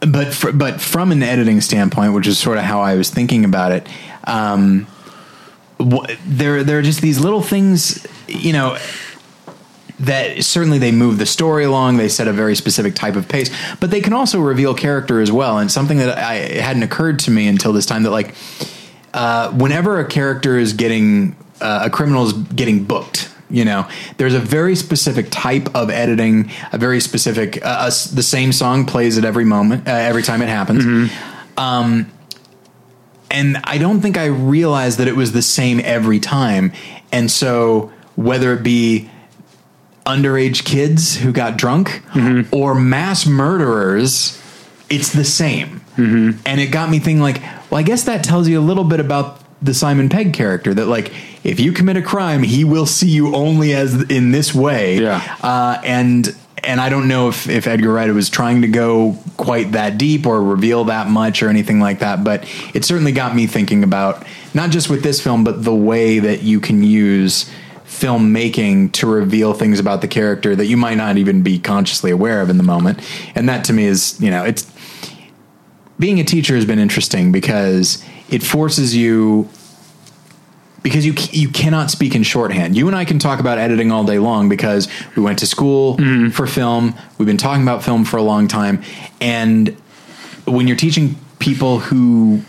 but 0.00 0.32
fr- 0.34 0.50
but 0.52 0.80
from 0.80 1.12
an 1.12 1.22
editing 1.22 1.60
standpoint, 1.60 2.14
which 2.14 2.26
is 2.26 2.38
sort 2.38 2.58
of 2.58 2.64
how 2.64 2.80
I 2.80 2.96
was 2.96 3.10
thinking 3.10 3.44
about 3.44 3.72
it, 3.72 3.86
um, 4.24 4.86
wh- 5.78 6.10
there 6.26 6.64
there 6.64 6.78
are 6.78 6.82
just 6.82 7.00
these 7.02 7.20
little 7.20 7.42
things, 7.42 8.04
you 8.28 8.52
know, 8.52 8.78
that 10.00 10.42
certainly 10.44 10.78
they 10.78 10.90
move 10.90 11.18
the 11.18 11.26
story 11.26 11.64
along. 11.64 11.96
They 11.96 12.08
set 12.08 12.26
a 12.26 12.32
very 12.32 12.56
specific 12.56 12.94
type 12.94 13.14
of 13.14 13.28
pace, 13.28 13.50
but 13.78 13.90
they 13.90 14.00
can 14.00 14.12
also 14.12 14.40
reveal 14.40 14.74
character 14.74 15.20
as 15.20 15.30
well. 15.30 15.58
And 15.58 15.70
something 15.70 15.98
that 15.98 16.18
I 16.18 16.34
it 16.34 16.60
hadn't 16.60 16.82
occurred 16.82 17.20
to 17.20 17.30
me 17.30 17.46
until 17.46 17.72
this 17.72 17.86
time 17.86 18.02
that 18.02 18.10
like 18.10 18.34
uh, 19.14 19.50
whenever 19.52 20.00
a 20.00 20.04
character 20.06 20.58
is 20.58 20.72
getting 20.72 21.36
uh, 21.60 21.82
a 21.84 21.90
criminal 21.90 22.26
is 22.26 22.32
getting 22.32 22.84
booked. 22.84 23.28
You 23.48 23.66
know, 23.66 23.86
there's 24.16 24.32
a 24.32 24.40
very 24.40 24.74
specific 24.74 25.26
type 25.30 25.74
of 25.74 25.90
editing, 25.90 26.50
a 26.72 26.78
very 26.78 27.00
specific. 27.00 27.62
Uh, 27.62 27.68
us 27.68 28.06
the 28.06 28.22
same 28.22 28.50
song 28.50 28.86
plays 28.86 29.18
at 29.18 29.26
every 29.26 29.44
moment, 29.44 29.86
uh, 29.86 29.90
every 29.90 30.22
time 30.22 30.40
it 30.40 30.48
happens. 30.48 30.84
Um, 31.58 32.10
and 33.30 33.58
I 33.64 33.78
don't 33.78 34.00
think 34.00 34.16
I 34.16 34.26
realized 34.26 34.98
that 34.98 35.08
it 35.08 35.16
was 35.16 35.32
the 35.32 35.42
same 35.42 35.80
every 35.84 36.18
time. 36.18 36.72
And 37.12 37.30
so, 37.30 37.92
whether 38.16 38.52
it 38.54 38.62
be 38.62 39.10
underage 40.04 40.64
kids 40.64 41.16
who 41.18 41.32
got 41.32 41.56
drunk 41.56 42.02
or 42.52 42.74
mass 42.74 43.26
murderers, 43.26 44.40
it's 44.90 45.12
the 45.12 45.24
same. 45.24 45.80
And 46.46 46.60
it 46.60 46.68
got 46.68 46.90
me 46.90 46.98
thinking, 46.98 47.20
like, 47.20 47.40
well, 47.70 47.78
I 47.78 47.82
guess 47.82 48.04
that 48.04 48.24
tells 48.24 48.48
you 48.48 48.58
a 48.58 48.62
little 48.62 48.84
bit 48.84 49.00
about 49.00 49.40
the 49.62 49.74
Simon 49.74 50.08
Pegg 50.08 50.32
character 50.32 50.74
that, 50.74 50.86
like, 50.86 51.12
if 51.44 51.60
you 51.60 51.72
commit 51.72 51.96
a 51.96 52.02
crime, 52.02 52.42
he 52.42 52.64
will 52.64 52.86
see 52.86 53.08
you 53.08 53.34
only 53.34 53.72
as 53.74 54.02
in 54.10 54.32
this 54.32 54.54
way. 54.54 54.98
Yeah. 54.98 55.36
Uh, 55.40 55.80
and 55.84 56.34
and 56.64 56.80
I 56.80 56.88
don't 56.88 57.08
know 57.08 57.28
if, 57.28 57.48
if 57.48 57.66
Edgar 57.66 57.92
Wright 57.92 58.12
was 58.12 58.30
trying 58.30 58.62
to 58.62 58.68
go 58.68 59.18
quite 59.36 59.72
that 59.72 59.98
deep 59.98 60.26
or 60.26 60.40
reveal 60.40 60.84
that 60.84 61.08
much 61.08 61.42
or 61.42 61.48
anything 61.48 61.80
like 61.80 61.98
that, 62.00 62.22
but 62.22 62.44
it 62.72 62.84
certainly 62.84 63.10
got 63.12 63.34
me 63.34 63.46
thinking 63.48 63.82
about 63.82 64.24
not 64.54 64.70
just 64.70 64.88
with 64.88 65.02
this 65.02 65.20
film, 65.20 65.42
but 65.42 65.64
the 65.64 65.74
way 65.74 66.20
that 66.20 66.42
you 66.42 66.60
can 66.60 66.82
use 66.84 67.50
filmmaking 68.02 68.90
to 68.92 69.06
reveal 69.06 69.54
things 69.54 69.78
about 69.78 70.00
the 70.00 70.08
character 70.08 70.56
that 70.56 70.66
you 70.66 70.76
might 70.76 70.96
not 70.96 71.16
even 71.18 71.42
be 71.42 71.58
consciously 71.58 72.10
aware 72.10 72.40
of 72.40 72.50
in 72.50 72.56
the 72.56 72.64
moment. 72.64 72.98
And 73.36 73.48
that 73.48 73.64
to 73.66 73.72
me 73.72 73.84
is, 73.84 74.20
you 74.20 74.30
know, 74.30 74.44
it's 74.44 74.70
being 76.00 76.18
a 76.18 76.24
teacher 76.24 76.56
has 76.56 76.64
been 76.64 76.80
interesting 76.80 77.30
because 77.30 78.04
it 78.28 78.42
forces 78.42 78.96
you 78.96 79.48
because 80.82 81.06
you 81.06 81.14
you 81.30 81.48
cannot 81.48 81.92
speak 81.92 82.16
in 82.16 82.24
shorthand. 82.24 82.76
You 82.76 82.88
and 82.88 82.96
I 82.96 83.04
can 83.04 83.20
talk 83.20 83.38
about 83.38 83.58
editing 83.58 83.92
all 83.92 84.02
day 84.02 84.18
long 84.18 84.48
because 84.48 84.88
we 85.14 85.22
went 85.22 85.38
to 85.38 85.46
school 85.46 85.96
for 86.32 86.48
film. 86.48 86.96
We've 87.18 87.26
been 87.26 87.36
talking 87.36 87.62
about 87.62 87.84
film 87.84 88.04
for 88.04 88.16
a 88.16 88.22
long 88.22 88.48
time, 88.48 88.82
and 89.20 89.76
when 90.44 90.66
you're 90.66 90.76
teaching 90.76 91.14
people 91.38 91.78
who 91.78 92.42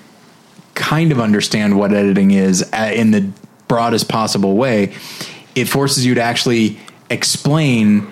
kind 0.73 1.11
of 1.11 1.19
understand 1.19 1.77
what 1.77 1.93
editing 1.93 2.31
is 2.31 2.67
uh, 2.73 2.91
in 2.91 3.11
the 3.11 3.29
broadest 3.67 4.09
possible 4.09 4.55
way, 4.55 4.95
it 5.55 5.65
forces 5.65 6.05
you 6.05 6.15
to 6.15 6.21
actually 6.21 6.79
explain 7.09 8.07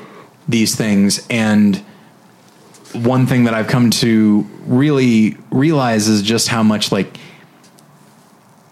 these 0.47 0.75
things 0.75 1.25
and 1.29 1.83
one 2.93 3.25
thing 3.25 3.45
that 3.45 3.53
I've 3.53 3.67
come 3.67 3.89
to 3.91 4.41
really 4.65 5.37
realize 5.49 6.07
is 6.07 6.21
just 6.21 6.47
how 6.49 6.63
much 6.63 6.91
like 6.91 7.17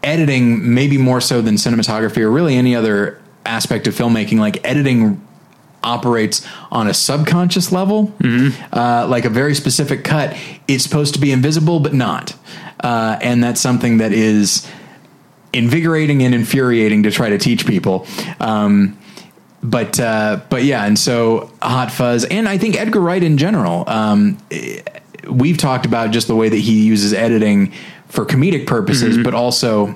editing, 0.04 0.74
maybe 0.74 0.98
more 0.98 1.22
so 1.22 1.42
than 1.42 1.56
cinematography 1.56 2.18
or 2.18 2.30
really 2.30 2.56
any 2.56 2.76
other 2.76 3.22
aspect 3.46 3.88
of 3.88 3.96
filmmaking, 3.96 4.40
like 4.40 4.66
editing 4.68 5.26
operates 5.84 6.46
on 6.72 6.88
a 6.88 6.94
subconscious 6.94 7.72
level, 7.72 8.14
uh, 8.74 9.08
like 9.08 9.26
a 9.26 9.30
very 9.30 9.56
specific 9.56 10.04
cut. 10.04 10.36
It's 10.68 10.84
supposed 10.84 11.14
to 11.14 11.20
be 11.20 11.32
invisible, 11.32 11.80
but 11.80 11.94
not. 11.94 12.36
Uh, 12.82 13.18
and 13.22 13.44
that's 13.44 13.62
something 13.62 13.98
that 13.98 14.12
is 14.12 14.70
invigorating 15.54 16.24
and 16.24 16.34
infuriating 16.34 17.04
to 17.04 17.12
try 17.12 17.30
to 17.30 17.38
teach 17.38 17.66
people. 17.66 18.06
Um, 18.40 18.98
but 19.62 20.00
uh, 20.00 20.42
but 20.50 20.64
yeah, 20.64 20.86
and 20.86 20.98
so 20.98 21.52
Hot 21.62 21.92
Fuzz, 21.92 22.26
and 22.26 22.48
I 22.48 22.58
think 22.58 22.80
Edgar 22.80 23.02
Wright 23.02 23.22
in 23.22 23.38
general. 23.38 23.84
Um, 23.88 24.38
we've 25.30 25.58
talked 25.58 25.86
about 25.86 26.12
just 26.12 26.28
the 26.28 26.36
way 26.36 26.50
that 26.50 26.58
he 26.58 26.86
uses 26.86 27.14
editing 27.14 27.74
for 28.08 28.26
comedic 28.26 28.68
purposes, 28.68 29.18
but 29.18 29.34
also 29.34 29.96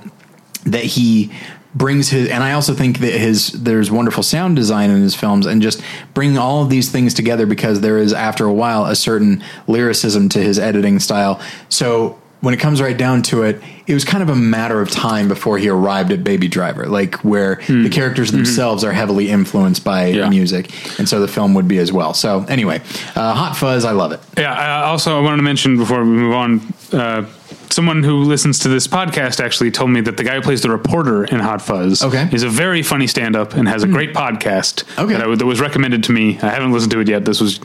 that 0.66 0.84
he 0.84 1.32
brings 1.76 2.10
his 2.10 2.30
and 2.30 2.44
I 2.44 2.54
also 2.54 2.74
think 2.74 3.00
that 3.00 3.14
his 3.14 3.52
there's 3.64 3.90
wonderful 3.90 4.22
sound 4.22 4.56
design 4.56 4.92
in 4.92 5.02
his 5.02 5.16
films 5.16 5.46
and 5.46 5.62
just 5.62 5.82
bringing 6.14 6.38
all 6.38 6.62
of 6.62 6.70
these 6.70 6.92
things 6.92 7.14
together 7.14 7.46
because 7.46 7.82
there 7.82 7.98
is 7.98 8.14
after 8.14 8.46
a 8.46 8.54
while 8.54 8.86
a 8.86 8.96
certain 8.96 9.44
lyricism 9.68 10.30
to 10.30 10.40
his 10.40 10.60
editing 10.60 11.00
style. 11.00 11.42
So 11.70 12.20
when 12.44 12.54
it 12.54 12.58
comes 12.60 12.82
right 12.82 12.98
down 12.98 13.22
to 13.22 13.44
it, 13.44 13.62
it 13.88 13.94
was 13.94 14.04
kind 14.04 14.22
of 14.22 14.28
a 14.28 14.36
matter 14.36 14.82
of 14.82 14.92
time 14.92 15.30
before 15.30 15.58
he 15.58 15.70
arrived 15.70 16.12
at 16.12 16.26
Baby 16.26 16.50
Driver, 16.50 16.88
like 16.88 17.16
where 17.24 17.62
the 17.68 17.90
characters 17.90 18.32
themselves 18.34 18.84
are 18.84 18.92
heavily 18.92 19.30
influenced 19.30 19.84
by 19.86 20.08
Yeah. 20.08 20.28
music, 20.30 20.70
and 21.00 21.08
so 21.08 21.22
the 21.22 21.28
film 21.30 21.54
would 21.54 21.70
be 21.70 21.78
as 21.78 21.94
well. 21.94 22.14
So 22.14 22.46
anyway, 22.50 22.82
uh, 23.16 23.34
Hot 23.34 23.56
Fuzz, 23.56 23.86
I 23.86 23.92
love 23.92 24.12
it. 24.12 24.20
Yeah. 24.38 24.52
I 24.54 24.84
also, 24.88 25.18
I 25.18 25.22
wanted 25.22 25.38
to 25.38 25.44
mention 25.44 25.78
before 25.78 26.00
we 26.04 26.10
move 26.10 26.34
on, 26.34 26.62
uh, 26.92 27.24
someone 27.70 28.04
who 28.04 28.18
listens 28.24 28.60
to 28.60 28.68
this 28.70 28.88
podcast 28.88 29.40
actually 29.44 29.72
told 29.72 29.90
me 29.92 30.02
that 30.02 30.18
the 30.18 30.24
guy 30.26 30.36
who 30.36 30.42
plays 30.42 30.62
the 30.62 30.70
reporter 30.70 31.24
in 31.24 31.40
Hot 31.40 31.62
Fuzz 31.62 32.04
Okay. 32.04 32.26
Hmm. 32.26 32.36
is 32.36 32.44
a 32.44 32.50
very 32.50 32.84
funny 32.84 33.08
stand-up 33.08 33.54
and 33.56 33.68
has 33.70 33.84
a 33.84 33.88
great 33.88 34.14
podcast 34.14 34.84
Okay. 35.00 35.14
that, 35.14 35.28
I, 35.28 35.36
that 35.36 35.46
was 35.46 35.62
recommended 35.62 36.04
to 36.04 36.12
me. 36.12 36.38
I 36.42 36.50
haven't 36.50 36.74
listened 36.74 36.92
to 36.92 37.00
it 37.00 37.08
yet. 37.08 37.24
This 37.26 37.40
was 37.40 37.60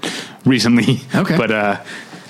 recently. 0.44 1.00
Okay. 1.14 1.36
But 1.42 1.50
uh, 1.50 1.76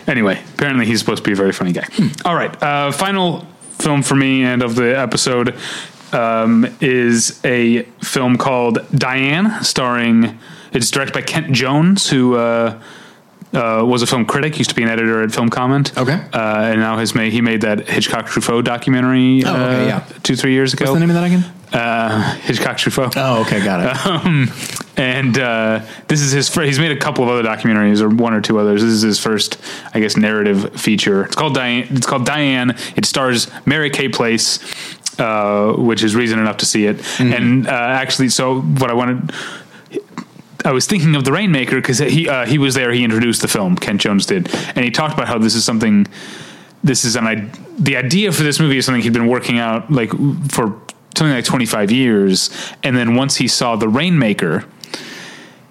anyway, 0.09 0.43
apparently 0.55 0.87
he's 0.87 0.99
supposed 0.99 1.23
to 1.23 1.29
be 1.29 1.33
a 1.33 1.37
very 1.37 1.53
funny 1.53 1.73
guy. 1.73 1.87
Hmm. 1.93 2.09
All 2.25 2.35
right. 2.35 2.63
Uh, 2.63 2.91
final 2.91 3.47
film 3.79 4.03
for 4.03 4.17
me 4.17 4.43
and 4.43 4.63
of 4.63 4.75
the 4.75 4.99
episode 4.99 5.55
um, 6.13 6.67
is 6.81 7.41
a 7.45 7.83
film 8.03 8.37
called 8.37 8.79
Diane, 8.93 9.63
starring. 9.63 10.39
It's 10.73 10.91
directed 10.91 11.15
by 11.15 11.23
Kent 11.23 11.53
Jones, 11.53 12.09
who 12.11 12.37
uh, 12.37 12.81
uh, 13.53 13.83
was 13.87 14.03
a 14.03 14.07
film 14.07 14.27
critic, 14.27 14.59
used 14.59 14.71
to 14.71 14.77
be 14.77 14.83
an 14.83 14.89
editor 14.89 15.23
at 15.23 15.33
Film 15.33 15.49
Comment. 15.49 15.97
Okay. 15.97 16.21
uh, 16.33 16.71
and 16.73 16.81
now 16.81 16.99
has 16.99 17.15
made 17.15 17.33
he 17.33 17.41
made 17.41 17.63
that 17.63 17.89
Hitchcock 17.89 18.27
Truffaut 18.27 18.65
documentary. 18.65 19.43
Oh, 19.45 19.55
okay, 19.55 19.83
uh, 19.83 19.87
yeah. 19.87 20.05
two 20.23 20.37
three 20.37 20.53
years 20.53 20.75
ago. 20.75 20.87
What's 20.87 20.95
the 20.95 21.01
name 21.01 21.11
of 21.11 21.15
that 21.17 21.25
again? 21.25 21.45
Uh, 21.73 22.35
Hitchcock 22.37 22.77
Truffaut. 22.77 23.13
Oh, 23.17 23.43
okay, 23.43 23.63
got 23.65 23.81
it. 23.81 24.07
Um, 24.09 24.51
and 24.99 25.39
uh, 25.39 25.81
this 26.09 26.21
is 26.21 26.33
his. 26.33 26.49
First, 26.49 26.67
he's 26.67 26.79
made 26.79 26.93
a 26.93 26.99
couple 27.01 27.25
of 27.25 27.31
other 27.31 27.43
documentaries, 27.43 28.03
or 28.03 28.09
one 28.09 28.35
or 28.35 28.41
two 28.41 28.59
others. 28.59 28.83
This 28.83 28.91
is 28.91 29.03
his 29.03 29.19
first, 29.19 29.57
I 29.95 30.01
guess, 30.01 30.17
narrative 30.17 30.79
feature. 30.79 31.25
It's 31.25 31.37
called 31.37 31.55
Diane. 31.55 31.87
It's 31.91 32.07
called 32.07 32.27
Diane. 32.27 32.77
It 32.97 33.05
stars 33.07 33.49
Mary 33.65 33.89
Kay 33.91 34.09
Place, 34.09 34.59
uh, 35.19 35.73
which 35.79 36.03
is 36.03 36.15
reason 36.17 36.39
enough 36.39 36.59
to 36.59 36.67
see 36.67 36.85
it. 36.87 37.21
And 37.21 37.67
uh, 37.67 37.71
actually, 37.71 38.29
so 38.29 38.61
what 38.61 38.91
I 38.91 38.95
wanted. 38.95 39.33
I 40.65 40.73
was 40.73 40.87
thinking 40.87 41.15
of 41.15 41.25
the 41.25 41.33
Rainmaker 41.33 41.77
because 41.77 41.99
he 41.99 42.29
uh, 42.29 42.45
he 42.45 42.59
was 42.59 42.75
there. 42.75 42.91
He 42.93 43.05
introduced 43.05 43.41
the 43.43 43.49
film. 43.49 43.77
Kent 43.77 44.01
Jones 44.01 44.27
did, 44.27 44.53
and 44.75 44.85
he 44.85 44.91
talked 44.91 45.15
about 45.15 45.29
how 45.29 45.39
this 45.39 45.55
is 45.55 45.65
something. 45.65 46.07
This 46.83 47.05
is 47.05 47.15
an 47.17 47.27
I- 47.27 47.49
the 47.79 47.97
idea 47.97 48.33
for 48.33 48.43
this 48.43 48.59
movie 48.59 48.77
is 48.77 48.85
something 48.85 49.03
he'd 49.03 49.13
been 49.13 49.29
working 49.29 49.61
out 49.61 49.91
like 49.91 50.11
for 50.51 50.81
something 51.17 51.31
like 51.35 51.45
twenty 51.45 51.65
five 51.65 51.93
years, 51.93 52.51
and 52.83 52.97
then 52.97 53.15
once 53.15 53.37
he 53.37 53.47
saw 53.47 53.77
the 53.77 53.89
Rainmaker, 53.89 54.65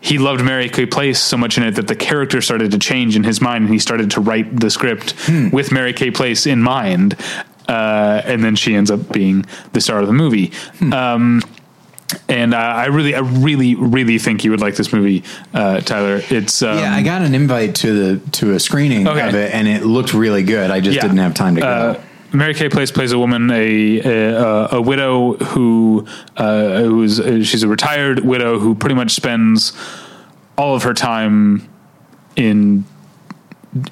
he 0.02 0.18
loved 0.18 0.44
Mary 0.44 0.70
Kay 0.70 0.86
Place 0.86 1.20
so 1.20 1.38
much 1.38 1.58
in 1.58 1.64
it 1.64 1.72
that 1.76 1.88
the 1.88 1.96
character 1.96 2.42
started 2.42 2.72
to 2.72 2.80
change 2.80 3.16
in 3.16 3.24
his 3.24 3.42
mind, 3.42 3.66
and 3.66 3.74
he 3.74 3.80
started 3.80 4.12
to 4.12 4.22
write 4.22 4.60
the 4.60 4.70
script 4.70 5.14
with 5.52 5.72
Mary 5.72 5.94
Kay 5.94 6.12
Place 6.12 6.46
in 6.46 6.62
mind. 6.62 7.16
Uh, 7.68 8.22
and 8.24 8.44
then 8.44 8.56
she 8.56 8.76
ends 8.76 8.90
up 8.90 9.12
being 9.12 9.46
the 9.74 9.82
star 9.82 10.00
of 10.00 10.08
the 10.08 10.14
movie. 10.14 10.54
Um, 10.94 11.42
and 12.30 12.54
uh, 12.54 12.58
I 12.58 12.86
really, 12.86 13.14
I 13.14 13.20
really, 13.20 13.76
really 13.76 14.18
think 14.20 14.46
you 14.46 14.52
would 14.52 14.62
like 14.62 14.76
this 14.78 14.94
movie, 14.94 15.24
uh, 15.54 15.82
Tyler. 15.82 16.22
It's 16.30 16.62
um, 16.62 16.78
yeah, 16.78 16.96
I 16.96 17.02
got 17.02 17.22
an 17.24 17.36
invite 17.36 17.76
to 17.76 18.16
the 18.20 18.30
to 18.32 18.54
a 18.54 18.60
screening 18.62 19.06
Okay. 19.10 19.28
of 19.28 19.36
it, 19.36 19.54
and 19.54 19.68
it 19.68 19.84
looked 19.84 20.14
really 20.14 20.44
good. 20.44 20.72
I 20.72 20.80
just 20.80 20.96
Yeah. 20.96 21.02
didn't 21.02 21.18
have 21.18 21.34
time 21.34 21.56
to 21.56 21.62
go. 21.62 21.68
Uh, 21.68 22.02
Mary 22.34 22.54
Kay 22.54 22.70
Place 22.70 22.92
plays 22.92 23.12
a 23.12 23.20
woman, 23.20 23.50
a 23.52 24.00
a, 24.00 24.68
a 24.74 24.82
widow 24.82 25.34
who 25.38 26.06
uh, 26.36 26.82
who's 26.82 27.20
uh, 27.20 27.44
she's 27.44 27.64
a 27.64 27.68
retired 27.68 28.26
widow 28.26 28.60
who 28.60 28.76
pretty 28.76 28.96
much 28.96 29.12
spends 29.12 29.74
all 30.58 30.76
of 30.76 30.84
her 30.84 30.94
time 30.94 31.68
in 32.36 32.86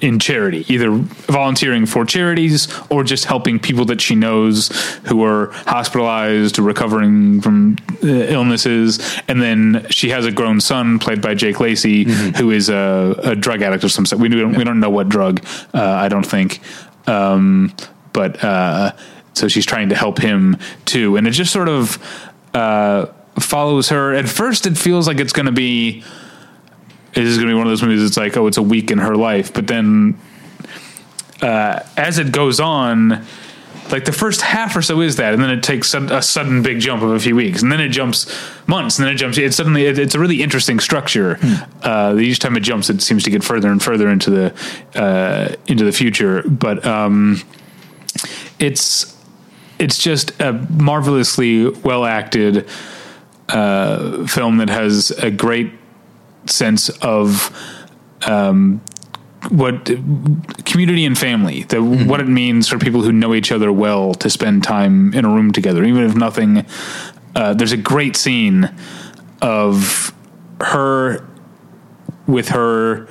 in 0.00 0.18
charity, 0.18 0.64
either 0.68 0.90
volunteering 0.90 1.86
for 1.86 2.04
charities 2.04 2.68
or 2.90 3.04
just 3.04 3.24
helping 3.26 3.58
people 3.58 3.84
that 3.84 4.00
she 4.00 4.14
knows 4.14 4.68
who 5.04 5.22
are 5.22 5.50
hospitalized 5.66 6.58
or 6.58 6.62
recovering 6.62 7.40
from 7.40 7.76
uh, 8.02 8.06
illnesses. 8.06 8.98
And 9.28 9.40
then 9.40 9.86
she 9.90 10.10
has 10.10 10.26
a 10.26 10.32
grown 10.32 10.60
son 10.60 10.98
played 10.98 11.20
by 11.20 11.34
Jake 11.34 11.60
Lacy, 11.60 12.04
who 12.04 12.50
is 12.50 12.68
a, 12.68 13.14
a 13.22 13.36
drug 13.36 13.62
addict 13.62 13.84
of 13.84 13.92
some 13.92 14.06
sort. 14.06 14.20
We 14.20 14.28
don't, 14.28 14.56
we 14.56 14.64
don't 14.64 14.80
know 14.80 14.90
what 14.90 15.08
drug, 15.08 15.44
uh, 15.74 15.80
I 15.82 16.08
don't 16.08 16.26
think. 16.26 16.60
Um, 17.06 17.72
but, 18.16 18.42
uh, 18.42 18.92
so 19.34 19.46
she's 19.46 19.66
trying 19.66 19.90
to 19.90 19.94
help 19.94 20.18
him 20.18 20.56
too. 20.86 21.16
And 21.16 21.28
it 21.28 21.32
just 21.32 21.52
sort 21.52 21.68
of, 21.68 22.02
uh, 22.54 23.06
follows 23.38 23.90
her. 23.90 24.14
At 24.14 24.28
first 24.28 24.66
it 24.66 24.76
feels 24.78 25.06
like 25.06 25.20
it's 25.20 25.32
going 25.32 25.46
to 25.46 25.52
be, 25.52 26.02
it 27.14 27.22
is 27.22 27.36
going 27.36 27.48
to 27.48 27.52
be 27.52 27.56
one 27.56 27.66
of 27.66 27.70
those 27.70 27.82
movies. 27.82 28.02
It's 28.02 28.16
like, 28.16 28.36
oh, 28.36 28.46
it's 28.46 28.56
a 28.56 28.62
week 28.62 28.90
in 28.90 28.98
her 28.98 29.14
life, 29.14 29.52
but 29.52 29.66
then 29.66 30.18
uh, 31.42 31.80
as 31.96 32.18
it 32.18 32.32
goes 32.32 32.60
on, 32.60 33.24
like 33.90 34.04
the 34.04 34.12
first 34.12 34.40
half 34.40 34.74
or 34.76 34.82
so 34.82 35.00
is 35.00 35.16
that, 35.16 35.32
and 35.32 35.42
then 35.42 35.50
it 35.50 35.62
takes 35.62 35.94
a, 35.94 36.02
a 36.06 36.22
sudden 36.22 36.62
big 36.62 36.80
jump 36.80 37.02
of 37.02 37.10
a 37.10 37.20
few 37.20 37.36
weeks, 37.36 37.62
and 37.62 37.70
then 37.70 37.80
it 37.80 37.90
jumps 37.90 38.26
months, 38.66 38.98
and 38.98 39.06
then 39.06 39.14
it 39.14 39.16
jumps. 39.16 39.38
It's 39.38 39.56
suddenly 39.56 39.86
it, 39.86 39.98
it's 39.98 40.14
a 40.14 40.18
really 40.18 40.42
interesting 40.42 40.80
structure. 40.80 41.38
Uh, 41.82 42.16
each 42.18 42.38
time 42.38 42.56
it 42.56 42.60
jumps, 42.60 42.90
it 42.90 43.00
seems 43.00 43.22
to 43.24 43.30
get 43.30 43.44
further 43.44 43.70
and 43.70 43.82
further 43.82 44.08
into 44.08 44.30
the 44.30 45.00
uh, 45.00 45.54
into 45.66 45.84
the 45.84 45.92
future, 45.92 46.42
but 46.42 46.84
um, 46.84 47.42
it's 48.58 49.16
it's 49.78 49.98
just 49.98 50.40
a 50.40 50.52
marvelously 50.52 51.68
well 51.68 52.04
acted 52.04 52.68
uh, 53.48 54.26
film 54.26 54.56
that 54.58 54.70
has 54.70 55.10
a 55.10 55.30
great 55.30 55.72
sense 56.46 56.88
of 57.02 57.54
um, 58.26 58.80
what 59.50 59.86
community 60.64 61.04
and 61.04 61.16
family, 61.16 61.62
the, 61.64 61.82
what 61.82 62.20
it 62.20 62.28
means 62.28 62.68
for 62.68 62.78
people 62.78 63.02
who 63.02 63.12
know 63.12 63.34
each 63.34 63.52
other 63.52 63.72
well 63.72 64.14
to 64.14 64.30
spend 64.30 64.64
time 64.64 65.12
in 65.14 65.24
a 65.24 65.28
room 65.28 65.52
together, 65.52 65.84
even 65.84 66.04
if 66.04 66.14
nothing. 66.14 66.64
Uh, 67.34 67.54
there's 67.54 67.72
a 67.72 67.76
great 67.76 68.16
scene 68.16 68.74
of 69.42 70.12
her 70.60 71.26
with 72.26 72.48
her 72.48 73.08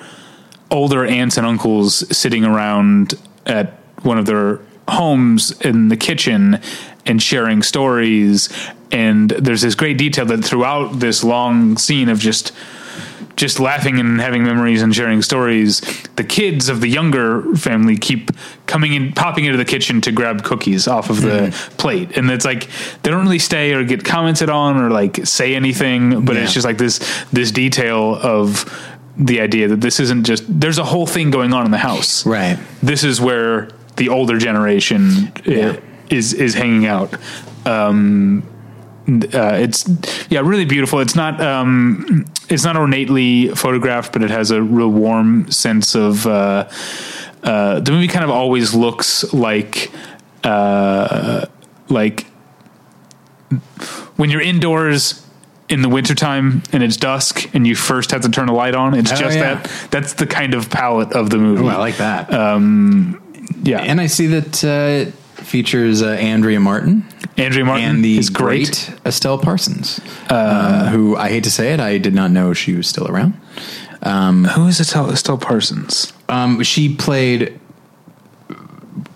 older 0.71 1.05
aunts 1.05 1.37
and 1.37 1.45
uncles 1.45 2.05
sitting 2.15 2.43
around 2.43 3.13
at 3.45 3.79
one 4.01 4.17
of 4.17 4.25
their 4.25 4.59
homes 4.87 5.51
in 5.61 5.89
the 5.89 5.97
kitchen 5.97 6.59
and 7.05 7.21
sharing 7.21 7.61
stories. 7.61 8.49
And 8.91 9.29
there's 9.29 9.61
this 9.61 9.75
great 9.75 9.97
detail 9.97 10.25
that 10.25 10.43
throughout 10.43 10.99
this 10.99 11.23
long 11.23 11.77
scene 11.77 12.09
of 12.09 12.19
just 12.19 12.51
just 13.35 13.59
laughing 13.59 13.99
and 13.99 14.21
having 14.21 14.43
memories 14.43 14.81
and 14.81 14.95
sharing 14.95 15.21
stories 15.21 15.81
the 16.15 16.23
kids 16.23 16.69
of 16.69 16.79
the 16.79 16.87
younger 16.87 17.53
family 17.55 17.97
keep 17.97 18.31
coming 18.65 18.93
in 18.93 19.11
popping 19.11 19.43
into 19.43 19.57
the 19.57 19.65
kitchen 19.65 19.99
to 19.99 20.09
grab 20.09 20.41
cookies 20.43 20.87
off 20.87 21.09
of 21.09 21.21
the 21.21 21.47
hmm. 21.47 21.75
plate. 21.75 22.17
And 22.17 22.31
it's 22.31 22.45
like 22.45 22.69
they 23.03 23.11
don't 23.11 23.23
really 23.23 23.39
stay 23.39 23.73
or 23.73 23.83
get 23.83 24.05
commented 24.05 24.49
on 24.49 24.81
or 24.81 24.89
like 24.89 25.25
say 25.25 25.53
anything 25.53 26.23
but 26.23 26.37
it's 26.37 26.53
just 26.53 26.65
like 26.65 26.77
this 26.77 26.99
this 27.33 27.51
detail 27.51 28.15
of 28.15 28.65
the 29.17 29.41
idea 29.41 29.67
that 29.67 29.81
this 29.81 29.99
isn't 29.99 30.25
just 30.25 30.43
there's 30.47 30.77
a 30.77 30.83
whole 30.83 31.07
thing 31.07 31.31
going 31.31 31.53
on 31.53 31.65
in 31.65 31.71
the 31.71 31.77
house. 31.77 32.25
Right. 32.25 32.57
this 32.81 33.03
is 33.03 33.19
where 33.19 33.69
the 33.97 34.09
older 34.09 34.37
generation 34.37 35.31
uh, 35.47 35.51
Yeah. 35.51 35.79
is 36.09 36.33
is 36.33 36.53
hanging 36.53 36.85
out 36.85 37.13
um 37.65 38.43
uh, 39.07 39.53
it's 39.61 39.85
yeah 40.29 40.39
really 40.41 40.65
beautiful 40.65 40.99
it's 40.99 41.15
not 41.15 41.39
um 41.41 42.25
it's 42.49 42.63
not 42.63 42.75
ornately 42.75 43.49
photographed 43.49 44.11
but 44.13 44.21
it 44.23 44.29
has 44.31 44.51
a 44.51 44.61
real 44.61 44.89
warm 44.89 45.49
sense 45.51 45.95
of 45.95 46.25
uh 46.25 46.67
uh 47.43 47.79
the 47.79 47.91
movie 47.91 48.07
kind 48.07 48.23
of 48.25 48.31
always 48.31 48.73
looks 48.73 49.31
like 49.33 49.91
uh 50.43 51.45
like 51.89 52.25
when 54.15 54.29
you're 54.29 54.41
indoors 54.41 55.21
in 55.69 55.81
the 55.81 55.89
wintertime 55.89 56.61
and 56.71 56.83
it's 56.83 56.97
dusk 56.97 57.49
and 57.55 57.65
you 57.65 57.75
first 57.75 58.11
have 58.11 58.21
to 58.21 58.29
turn 58.29 58.49
a 58.49 58.53
light 58.53 58.75
on 58.75 58.93
it's 58.93 59.11
Oh, 59.11 59.15
just 59.15 59.37
yeah. 59.37 59.55
that 59.55 59.87
that's 59.91 60.13
the 60.13 60.27
kind 60.27 60.53
of 60.53 60.69
palette 60.69 61.13
of 61.13 61.29
the 61.29 61.37
movie 61.37 61.63
Oh, 61.63 61.67
I 61.67 61.77
like 61.77 61.97
that. 61.97 62.31
Yeah 63.63 63.79
and 63.79 63.99
I 64.01 64.07
see 64.07 64.27
that 64.27 64.63
uh, 64.63 65.07
it 65.07 65.13
features 65.43 66.01
uh, 66.01 66.07
Andrea 66.09 66.59
Martin 66.59 67.03
andrea 67.37 67.65
martin 67.65 67.83
and 67.83 68.03
the 68.05 68.17
is 68.17 68.29
great, 68.29 68.87
great 68.87 68.99
Estelle 69.05 69.37
Parsons, 69.37 69.99
uh, 70.29 70.89
who 70.89 71.15
I 71.17 71.29
hate 71.29 71.43
to 71.43 71.51
say 71.51 71.73
it, 71.73 71.79
I 71.79 71.97
did 71.97 72.13
not 72.13 72.31
know 72.31 72.53
she 72.53 72.73
was 72.73 72.87
still 72.87 73.07
around. 73.07 73.33
who 74.01 74.67
is 74.67 74.79
estelle, 74.79 75.09
estelle 75.11 75.37
parsons 75.37 76.13
Um, 76.29 76.63
she 76.63 76.95
played. 76.95 77.59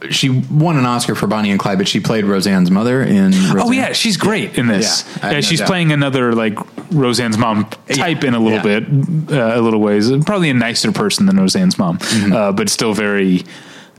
She 0.10 0.30
won 0.30 0.78
an 0.78 0.86
Oscar 0.86 1.14
for 1.16 1.28
Bonnie 1.28 1.52
and 1.52 1.60
Clyde, 1.60 1.78
but 1.78 1.88
she 1.88 2.00
played 2.00 2.26
Roseanne's 2.26 2.72
mother 2.72 3.02
in. 3.02 3.32
Roseanne. 3.32 3.60
Oh 3.60 3.72
yeah, 3.72 3.94
she's 3.94 4.18
great 4.18 4.58
in 4.58 4.68
this. 4.68 5.06
Yeah, 5.22 5.32
Yeah, 5.34 5.42
she's 5.42 5.62
playing 5.62 5.92
another 5.92 6.34
like 6.34 6.58
Roseanne's 6.92 7.38
mom 7.38 7.70
type 7.88 8.24
in 8.24 8.34
a 8.34 8.40
little 8.40 8.58
Yeah. 8.66 8.80
bit, 8.80 9.32
uh, 9.32 9.60
a 9.60 9.62
little 9.62 9.80
ways. 9.82 10.10
Probably 10.26 10.50
a 10.50 10.54
nicer 10.54 10.92
person 10.92 11.26
than 11.28 11.38
Roseanne's 11.38 11.78
mom, 11.78 11.98
Mm-hmm. 12.00 12.34
uh, 12.34 12.52
but 12.54 12.70
still 12.70 12.94
very 12.94 13.46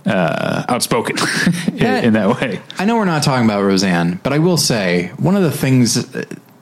uh, 0.07 0.65
outspoken 0.69 1.17
in, 1.69 1.77
Yeah. 1.77 2.01
in 2.01 2.13
that 2.15 2.41
way. 2.41 2.61
I 2.79 2.85
know 2.85 2.97
we're 2.97 3.05
not 3.05 3.23
talking 3.23 3.45
about 3.45 3.63
Roseanne, 3.63 4.21
but 4.23 4.33
I 4.33 4.39
will 4.39 4.57
say 4.57 5.09
one 5.19 5.37
of 5.37 5.43
the 5.43 5.51
things 5.51 6.07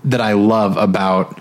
that 0.05 0.21
I 0.21 0.33
love 0.33 0.77
about 0.77 1.39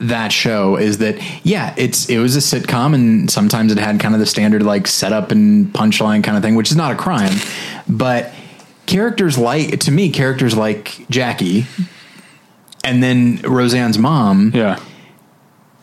that 0.00 0.30
show 0.32 0.76
is 0.76 0.98
that 0.98 1.16
yeah, 1.44 1.74
it's 1.76 2.08
it 2.08 2.18
was 2.18 2.36
a 2.36 2.38
sitcom 2.40 2.94
and 2.94 3.28
sometimes 3.30 3.72
it 3.72 3.78
had 3.78 3.98
kind 3.98 4.14
of 4.14 4.20
the 4.20 4.26
standard 4.26 4.62
like 4.62 4.86
setup 4.86 5.32
and 5.32 5.72
punchline 5.72 6.22
kind 6.22 6.36
of 6.36 6.42
thing, 6.42 6.54
which 6.54 6.70
is 6.70 6.76
not 6.76 6.92
a 6.92 6.94
crime, 6.96 7.32
but 7.88 8.32
characters 8.86 9.36
like 9.36 9.80
to 9.80 9.90
me 9.90 10.10
characters 10.10 10.56
like 10.56 11.04
Jackie 11.10 11.66
and 12.84 13.02
then 13.02 13.38
Roseanne's 13.42 13.98
mom 13.98 14.52
Yeah, 14.54 14.78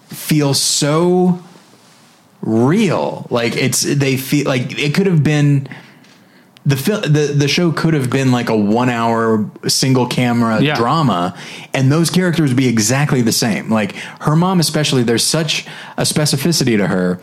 feel 0.08 0.54
so 0.54 1.40
real. 2.46 3.28
Like 3.30 3.58
it's 3.58 3.82
they 3.82 4.16
feel 4.18 4.46
like 4.48 4.78
it 4.80 4.94
could 4.96 5.08
have 5.08 5.24
been 5.24 5.68
the 6.66 6.78
fil- 6.78 7.02
the 7.02 7.34
the 7.36 7.48
show 7.48 7.72
could 7.72 7.94
have 7.94 8.10
been 8.10 8.32
like 8.32 8.50
a 8.50 8.56
one 8.56 8.90
hour 8.90 9.50
single 9.68 10.08
camera 10.08 10.62
Yeah. 10.62 10.76
drama, 10.76 11.38
and 11.74 11.92
those 11.92 12.10
characters 12.10 12.52
would 12.52 12.58
be 12.58 12.68
exactly 12.68 13.22
the 13.22 13.32
same. 13.32 13.70
Like 13.70 13.96
her 14.22 14.36
mom, 14.36 14.60
especially, 14.60 15.04
there's 15.04 15.24
such 15.24 15.66
a 15.98 16.04
specificity 16.04 16.78
to 16.78 16.88
her 16.88 17.20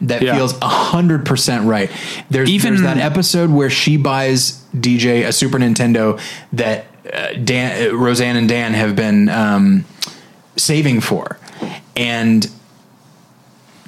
that 0.00 0.20
Yeah. 0.22 0.34
feels 0.36 0.54
a 0.60 0.68
hundred 0.68 1.24
percent 1.24 1.64
right. 1.66 1.90
There's 2.28 2.50
Even- 2.50 2.74
there's 2.74 2.82
that 2.82 2.98
episode 2.98 3.50
where 3.50 3.70
she 3.70 3.96
buys 3.96 4.60
DJ 4.78 5.22
a 5.26 5.32
Super 5.32 5.58
Nintendo 5.58 6.18
that 6.52 6.86
uh, 7.12 7.28
Dan, 7.42 7.90
uh, 7.90 7.94
Roseanne 7.96 8.36
and 8.36 8.48
Dan 8.48 8.74
have 8.74 8.96
been 8.96 9.28
um, 9.28 9.84
saving 10.56 11.00
for, 11.00 11.38
and 11.96 12.48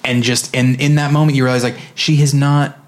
and 0.07 0.23
just 0.23 0.55
in 0.55 0.77
in 0.81 0.95
that 0.95 1.13
moment 1.13 1.37
you 1.37 1.45
realize 1.45 1.63
like 1.63 1.77
she 1.95 2.17
has 2.17 2.33
not 2.33 2.79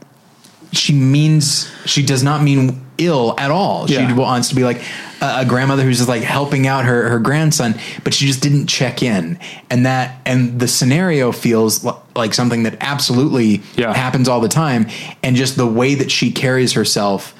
she 0.72 0.92
means 0.92 1.70
she 1.86 2.02
does 2.04 2.22
not 2.22 2.42
mean 2.42 2.84
ill 2.98 3.34
at 3.38 3.50
all. 3.50 3.88
Yeah. 3.88 4.06
She 4.08 4.12
wants 4.12 4.48
to 4.50 4.54
be 4.54 4.64
like 4.64 4.82
a, 5.22 5.38
a 5.40 5.44
grandmother 5.46 5.82
who's 5.82 5.96
just 5.98 6.08
like 6.08 6.22
helping 6.22 6.66
out 6.66 6.84
her 6.84 7.08
her 7.08 7.18
grandson, 7.18 7.74
but 8.04 8.12
she 8.12 8.26
just 8.26 8.42
didn't 8.42 8.66
check 8.66 9.02
in. 9.02 9.38
And 9.70 9.86
that 9.86 10.20
and 10.26 10.60
the 10.60 10.68
scenario 10.68 11.32
feels 11.32 11.84
li- 11.84 11.92
like 12.14 12.34
something 12.34 12.64
that 12.64 12.76
absolutely 12.80 13.62
Yeah. 13.76 13.94
happens 13.94 14.28
all 14.28 14.40
the 14.40 14.48
time. 14.48 14.88
And 15.22 15.36
just 15.36 15.56
the 15.56 15.66
way 15.66 15.94
that 15.94 16.10
she 16.10 16.32
carries 16.32 16.72
herself. 16.74 17.34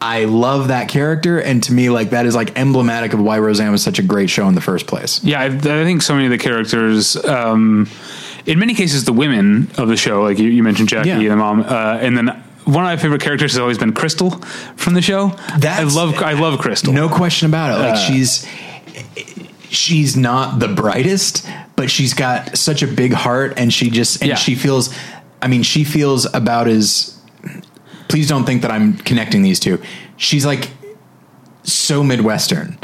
I 0.00 0.24
love 0.26 0.68
that 0.68 0.88
character, 0.88 1.38
and 1.40 1.62
to 1.62 1.72
me, 1.72 1.88
like 1.88 2.10
that 2.10 2.26
is 2.26 2.34
like 2.34 2.58
emblematic 2.58 3.14
of 3.14 3.20
why 3.20 3.38
Roseanne 3.38 3.70
was 3.72 3.82
such 3.82 3.98
a 3.98 4.02
great 4.02 4.28
show 4.28 4.46
in 4.48 4.54
the 4.54 4.60
first 4.60 4.86
place. 4.86 5.22
Yeah, 5.24 5.40
I, 5.40 5.46
I 5.46 5.50
think 5.60 6.02
so 6.02 6.12
many 6.12 6.26
of 6.26 6.30
the 6.30 6.36
characters, 6.36 7.16
um, 7.24 7.88
in 8.46 8.58
many 8.58 8.74
cases, 8.74 9.04
the 9.04 9.12
women 9.12 9.70
of 9.78 9.88
the 9.88 9.96
show, 9.96 10.22
like 10.22 10.38
you, 10.38 10.48
you 10.50 10.62
mentioned 10.62 10.88
Jackie 10.88 11.08
Yeah. 11.10 11.16
and 11.20 11.30
the 11.30 11.36
mom, 11.36 11.60
uh, 11.62 11.98
and 12.00 12.16
then 12.16 12.26
one 12.64 12.84
of 12.84 12.88
my 12.88 12.96
favorite 12.96 13.20
characters 13.22 13.52
has 13.52 13.58
always 13.58 13.78
been 13.78 13.92
Crystal 13.92 14.30
from 14.76 14.94
the 14.94 15.02
show. 15.02 15.28
That's- 15.58 15.80
I 15.80 15.82
love, 16.00 16.14
I 16.22 16.32
love 16.32 16.58
Crystal. 16.58 16.92
No 16.92 17.08
question 17.08 17.46
about 17.48 17.72
it. 17.78 17.82
Like 17.82 17.94
Uh, 17.94 17.96
she's 17.96 18.46
she's 19.68 20.16
not 20.16 20.60
the 20.60 20.68
brightest, 20.68 21.46
but 21.76 21.90
she's 21.90 22.14
got 22.14 22.56
such 22.56 22.82
a 22.82 22.86
big 22.86 23.12
heart 23.12 23.54
and 23.56 23.72
she 23.72 23.90
just 23.90 24.20
and 24.22 24.28
Yeah. 24.30 24.34
she 24.36 24.54
feels 24.54 24.94
I 25.42 25.46
mean, 25.48 25.62
she 25.62 25.84
feels 25.84 26.26
about 26.32 26.68
as 26.68 27.18
please 28.08 28.28
don't 28.28 28.44
think 28.44 28.62
that 28.62 28.70
I'm 28.70 28.94
connecting 28.94 29.42
these 29.42 29.60
two. 29.60 29.78
She's 30.16 30.46
like 30.46 30.70
so 31.64 32.02
Midwestern. 32.02 32.78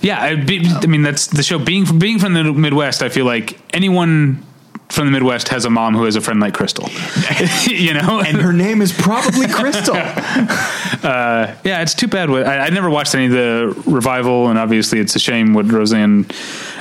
Yeah, 0.00 0.22
I, 0.22 0.34
be, 0.36 0.64
I 0.66 0.86
mean 0.86 1.02
that's 1.02 1.26
the 1.26 1.42
show. 1.42 1.58
Being 1.58 1.84
from 1.84 1.98
being 1.98 2.18
from 2.18 2.32
the 2.34 2.44
Midwest, 2.44 3.02
I 3.02 3.08
feel 3.08 3.26
like 3.26 3.58
anyone 3.74 4.42
from 4.88 5.06
the 5.06 5.12
Midwest 5.12 5.48
has 5.48 5.64
a 5.64 5.70
mom 5.70 5.94
who 5.94 6.04
has 6.04 6.16
a 6.16 6.20
friend 6.20 6.40
like 6.40 6.54
Crystal. 6.54 6.88
you 7.66 7.92
know, 7.94 8.20
And 8.20 8.36
her 8.38 8.52
name 8.52 8.80
is 8.82 8.92
probably 8.92 9.48
Crystal. 9.48 9.94
yeah, 11.02 11.82
it's 11.82 11.94
too 11.94 12.06
bad. 12.08 12.30
What, 12.30 12.46
I, 12.46 12.66
I 12.66 12.70
never 12.70 12.88
watched 12.90 13.14
any 13.14 13.26
of 13.26 13.32
the 13.32 13.82
revival, 13.90 14.48
and 14.48 14.58
obviously 14.58 14.98
it's 15.00 15.14
a 15.16 15.18
shame 15.18 15.54
what 15.54 15.70
Roseanne, 15.70 16.26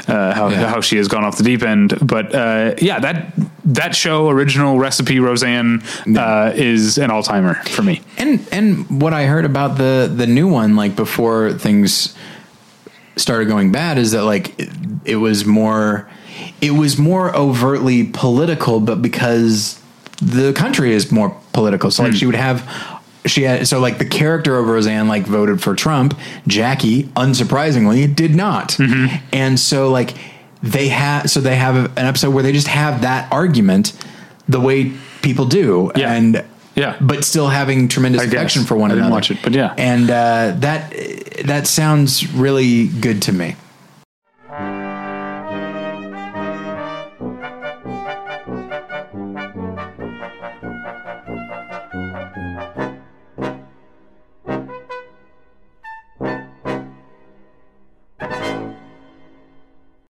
uh, 0.07 0.33
how 0.33 0.49
Yeah. 0.49 0.67
how 0.69 0.81
she 0.81 0.97
has 0.97 1.07
gone 1.07 1.23
off 1.23 1.37
the 1.37 1.43
deep 1.43 1.63
end. 1.63 1.97
But 2.01 2.33
uh, 2.33 2.75
yeah, 2.79 2.99
that 2.99 3.33
that 3.65 3.95
show, 3.95 4.29
original 4.29 4.77
recipe 4.77 5.19
Roseanne, 5.19 5.81
uh, 6.17 6.51
is 6.55 6.97
an 6.97 7.09
all 7.11 7.23
timer 7.23 7.55
for 7.65 7.81
me. 7.83 8.01
and 8.17 8.45
and 8.51 9.01
what 9.01 9.13
I 9.13 9.25
heard 9.25 9.45
about 9.45 9.77
the 9.77 10.11
the 10.13 10.27
new 10.27 10.47
one, 10.47 10.75
like 10.75 10.95
before 10.95 11.53
things 11.53 12.15
started 13.17 13.47
going 13.47 13.71
bad, 13.71 13.97
is 13.97 14.11
that 14.11 14.23
like 14.23 14.57
it, 14.59 14.69
it 15.05 15.15
was 15.15 15.45
more 15.45 16.07
it 16.61 16.71
was 16.71 16.97
more 16.97 17.35
overtly 17.35 18.03
political, 18.03 18.79
but 18.79 19.01
because 19.01 19.79
the 20.21 20.53
country 20.53 20.93
is 20.93 21.11
more 21.11 21.35
political, 21.53 21.91
so 21.91 22.03
like 22.03 22.13
she 22.13 22.25
would 22.25 22.35
have. 22.35 22.67
She 23.25 23.41
had 23.41 23.67
so 23.67 23.79
like 23.79 23.97
the 23.97 24.05
character 24.05 24.55
of 24.59 24.67
Roseanne 24.67 25.07
like 25.07 25.25
voted 25.25 25.59
for 25.61 25.73
Trump. 25.73 26.15
Jackie, 26.47 27.03
unsurprisingly, 27.15 28.13
did 28.15 28.35
not, 28.35 28.77
and 29.33 29.59
so 29.59 29.89
like 29.89 30.15
they 30.61 30.89
have 30.89 31.29
so 31.31 31.39
they 31.41 31.55
have 31.55 31.75
an 31.97 32.05
episode 32.05 32.31
where 32.35 32.43
they 32.43 32.51
just 32.51 32.67
have 32.67 33.01
that 33.01 33.31
argument 33.31 33.93
the 34.47 34.59
way 34.59 34.91
people 35.23 35.45
do, 35.45 35.91
Yeah. 35.95 36.11
and 36.13 36.43
Yeah. 36.75 36.95
but 37.01 37.25
still 37.25 37.47
having 37.47 37.87
tremendous 37.87 38.21
I 38.21 38.25
guess. 38.25 38.33
affection 38.35 38.63
for 38.63 38.75
one 38.77 38.91
I 38.91 38.93
didn't 38.93 39.05
another. 39.07 39.15
watch 39.15 39.31
it, 39.31 39.39
but 39.43 39.53
yeah. 39.53 39.73
and 39.75 40.09
uh, 40.11 40.53
that 40.59 40.93
that 41.45 41.65
sounds 41.65 42.31
really 42.31 42.87
good 42.87 43.23
to 43.23 43.31
me. 43.33 43.55